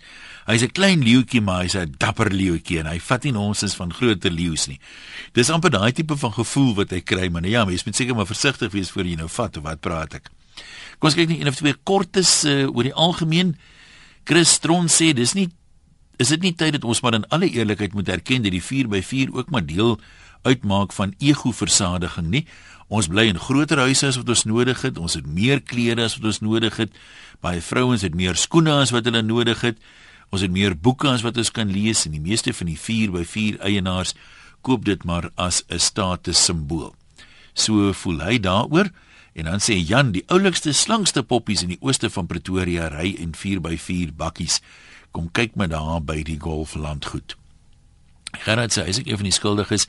Hy's 0.47 0.62
'n 0.62 0.72
klein 0.72 1.05
leeuetjie, 1.05 1.40
maar 1.40 1.62
hy's 1.62 1.76
'n 1.76 1.94
dapper 1.97 2.32
leeuetjie 2.32 2.80
en 2.80 2.86
hy 2.86 2.99
vat 2.99 3.22
nie 3.22 3.32
nonsens 3.32 3.76
van 3.76 3.92
groter 3.92 4.32
leeu's 4.32 4.66
nie. 4.66 4.80
Dis 5.32 5.51
amper 5.51 5.70
daai 5.70 5.92
tipe 5.92 6.16
van 6.16 6.32
gevoel 6.32 6.74
wat 6.74 6.90
hy 6.90 7.01
kry, 7.03 7.28
maar 7.28 7.42
nou 7.42 7.53
ja, 7.53 7.64
mens 7.64 7.84
moet 7.84 7.94
seker 7.94 8.16
maar 8.16 8.26
versigtig 8.26 8.72
wees 8.72 8.90
voor 8.90 9.05
jy 9.05 9.14
nou 9.14 9.28
vat 9.28 9.57
of 9.57 9.62
wat 9.62 9.80
praat 9.80 10.14
ek. 10.14 10.28
Kom 10.99 11.07
ons 11.07 11.14
kyk 11.14 11.28
net 11.28 11.40
een 11.40 11.49
of 11.49 11.55
twee 11.55 11.74
kortes 11.84 12.44
uh, 12.44 12.66
oor 12.66 12.82
die 12.82 12.94
algemeen. 12.94 13.55
Chris 14.27 14.57
Stron 14.59 14.89
sê 14.91 15.12
dis 15.14 15.37
nie 15.39 15.47
is 16.18 16.33
dit 16.33 16.43
nie 16.43 16.55
tyd 16.59 16.74
dat 16.74 16.87
ons 16.89 16.99
maar 17.05 17.14
in 17.14 17.27
alle 17.31 17.47
eerlikheid 17.47 17.93
moet 17.95 18.09
erken 18.11 18.43
dat 18.43 18.55
die 18.55 18.64
4x4 18.64 19.31
ook 19.37 19.53
maar 19.55 19.62
deel 19.62 20.01
uitmaak 20.43 20.95
van 20.97 21.12
ego-versadiging 21.22 22.27
nie? 22.33 22.43
Ons 22.89 23.07
bly 23.12 23.27
in 23.31 23.39
groter 23.39 23.79
huise 23.85 24.09
as 24.09 24.18
wat 24.18 24.33
ons 24.33 24.43
nodig 24.49 24.83
het. 24.83 24.99
Ons 24.99 25.14
het 25.18 25.29
meer 25.31 25.61
klere 25.62 26.09
as 26.09 26.16
wat 26.18 26.27
ons 26.33 26.43
nodig 26.43 26.74
het. 26.81 26.99
Baie 27.45 27.62
vrouens 27.62 28.03
het 28.03 28.18
meer 28.18 28.39
skoene 28.41 28.74
as 28.81 28.95
wat 28.95 29.07
hulle 29.07 29.22
nodig 29.22 29.62
het. 29.66 29.79
Ons 30.35 30.43
het 30.43 30.55
meer 30.55 30.74
boeke 30.74 31.11
as 31.12 31.22
wat 31.27 31.39
ons 31.39 31.53
kan 31.55 31.70
lees 31.70 32.07
en 32.09 32.16
die 32.16 32.22
meeste 32.22 32.55
van 32.57 32.72
die 32.72 32.79
4x4 32.81 33.61
eienaars 33.62 34.16
koop 34.66 34.87
dit 34.89 35.05
maar 35.07 35.31
as 35.37 35.62
'n 35.70 35.79
status 35.79 36.45
simbool. 36.45 36.95
So 37.55 37.93
voel 37.93 38.20
hy 38.27 38.39
daaroor 38.39 38.91
en 39.37 39.45
dan 39.51 39.61
sê 39.61 39.76
Jan 39.76 40.14
die 40.14 40.24
oulikste 40.32 40.72
slangste 40.72 41.22
poppies 41.22 41.62
in 41.62 41.74
die 41.74 41.80
ooste 41.84 42.09
van 42.11 42.28
Pretoria 42.28 42.89
ry 42.89 43.11
in 43.20 43.34
4x4 43.37 44.14
bakkies. 44.16 44.62
Kom 45.12 45.28
kyk 45.28 45.59
maar 45.61 45.68
daar 45.68 46.01
by 46.01 46.22
die 46.24 46.39
golflandgoed. 46.41 47.37
Gerard 48.47 48.72
sê 48.72 48.87
hy 48.87 48.95
is 48.95 49.01
ek 49.03 49.11
een 49.11 49.20
van 49.20 49.28
die 49.28 49.37
skuldiges. 49.37 49.84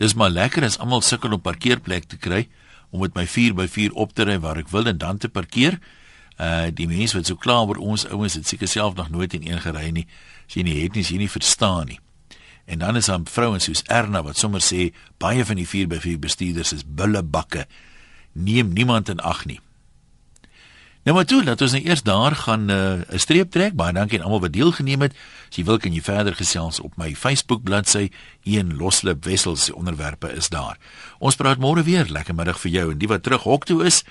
Dis 0.00 0.16
maar 0.16 0.32
lekker 0.32 0.64
as 0.64 0.78
almal 0.80 1.04
sukkel 1.04 1.36
om 1.36 1.44
parkeerplek 1.44 2.08
te 2.08 2.16
kry 2.20 2.46
om 2.90 3.02
met 3.02 3.16
my 3.18 3.26
4x4 3.28 3.92
op 3.92 4.14
te 4.16 4.24
ry 4.24 4.38
waar 4.40 4.60
ek 4.62 4.72
wil 4.72 4.88
en 4.88 4.98
dan 4.98 5.20
te 5.20 5.28
parkeer. 5.28 5.76
Uh 6.40 6.68
die 6.72 6.88
mense 6.88 7.16
wat 7.16 7.28
so 7.28 7.36
klaar 7.40 7.68
oor 7.68 7.80
ons 7.80 8.06
ouens 8.08 8.36
het 8.36 8.48
seker 8.48 8.68
self 8.68 8.96
nog 8.96 9.10
nooit 9.12 9.36
in 9.36 9.44
een 9.44 9.60
gery 9.60 9.90
nie. 9.92 10.06
As 10.48 10.56
jy 10.56 10.64
nie 10.64 10.78
het 10.82 10.96
nie, 10.96 11.04
jy 11.04 11.20
nie 11.20 11.32
verstaan 11.32 11.92
nie. 11.92 12.00
En 12.66 12.80
dan 12.80 12.96
is 12.96 13.12
daar 13.12 13.20
vrouens 13.30 13.68
soos 13.68 13.84
Erna 13.92 14.22
wat 14.24 14.40
sommer 14.40 14.64
sê 14.64 14.90
baie 15.22 15.44
van 15.44 15.60
die 15.60 15.68
4x4 15.68 16.18
bestuurders 16.20 16.72
is 16.72 16.84
bullebakke. 16.86 17.66
Neem 18.36 18.72
niemand 18.72 19.08
in 19.08 19.22
ag 19.24 19.44
nie. 19.48 19.60
Nou 21.06 21.14
maar 21.14 21.24
toe, 21.24 21.44
laat 21.46 21.60
ons 21.62 21.72
nou 21.72 21.82
eers 21.86 22.02
daar 22.02 22.34
gaan 22.34 22.70
uh, 22.70 22.76
'n 22.76 23.04
uh, 23.14 23.18
streep 23.18 23.50
trek. 23.50 23.74
Baie 23.78 23.92
dankie 23.94 24.18
aan 24.18 24.24
almal 24.24 24.40
wat 24.40 24.52
deelgeneem 24.52 25.00
het. 25.00 25.14
As 25.48 25.56
jy 25.56 25.64
wil 25.64 25.78
kan 25.78 25.94
jy 25.94 26.02
verder 26.02 26.34
gesels 26.34 26.80
op 26.80 26.96
my 26.96 27.14
Facebook 27.14 27.62
bladsy. 27.62 28.10
Een 28.42 28.76
loslip 28.76 29.24
wessels 29.24 29.70
onderwerpe 29.70 30.32
is 30.32 30.48
daar. 30.48 30.76
Ons 31.18 31.36
praat 31.36 31.58
môre 31.58 31.82
weer. 31.82 32.10
Lekker 32.10 32.34
middag 32.34 32.58
vir 32.60 32.70
jou 32.70 32.90
en 32.90 32.98
die 32.98 33.08
wat 33.08 33.22
terug 33.22 33.42
hok 33.42 33.64
toe 33.64 33.84
is. 33.84 34.04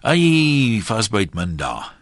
Ai, 0.00 0.80
vasbyt 0.82 1.34
min 1.34 1.56
daar. 1.56 1.99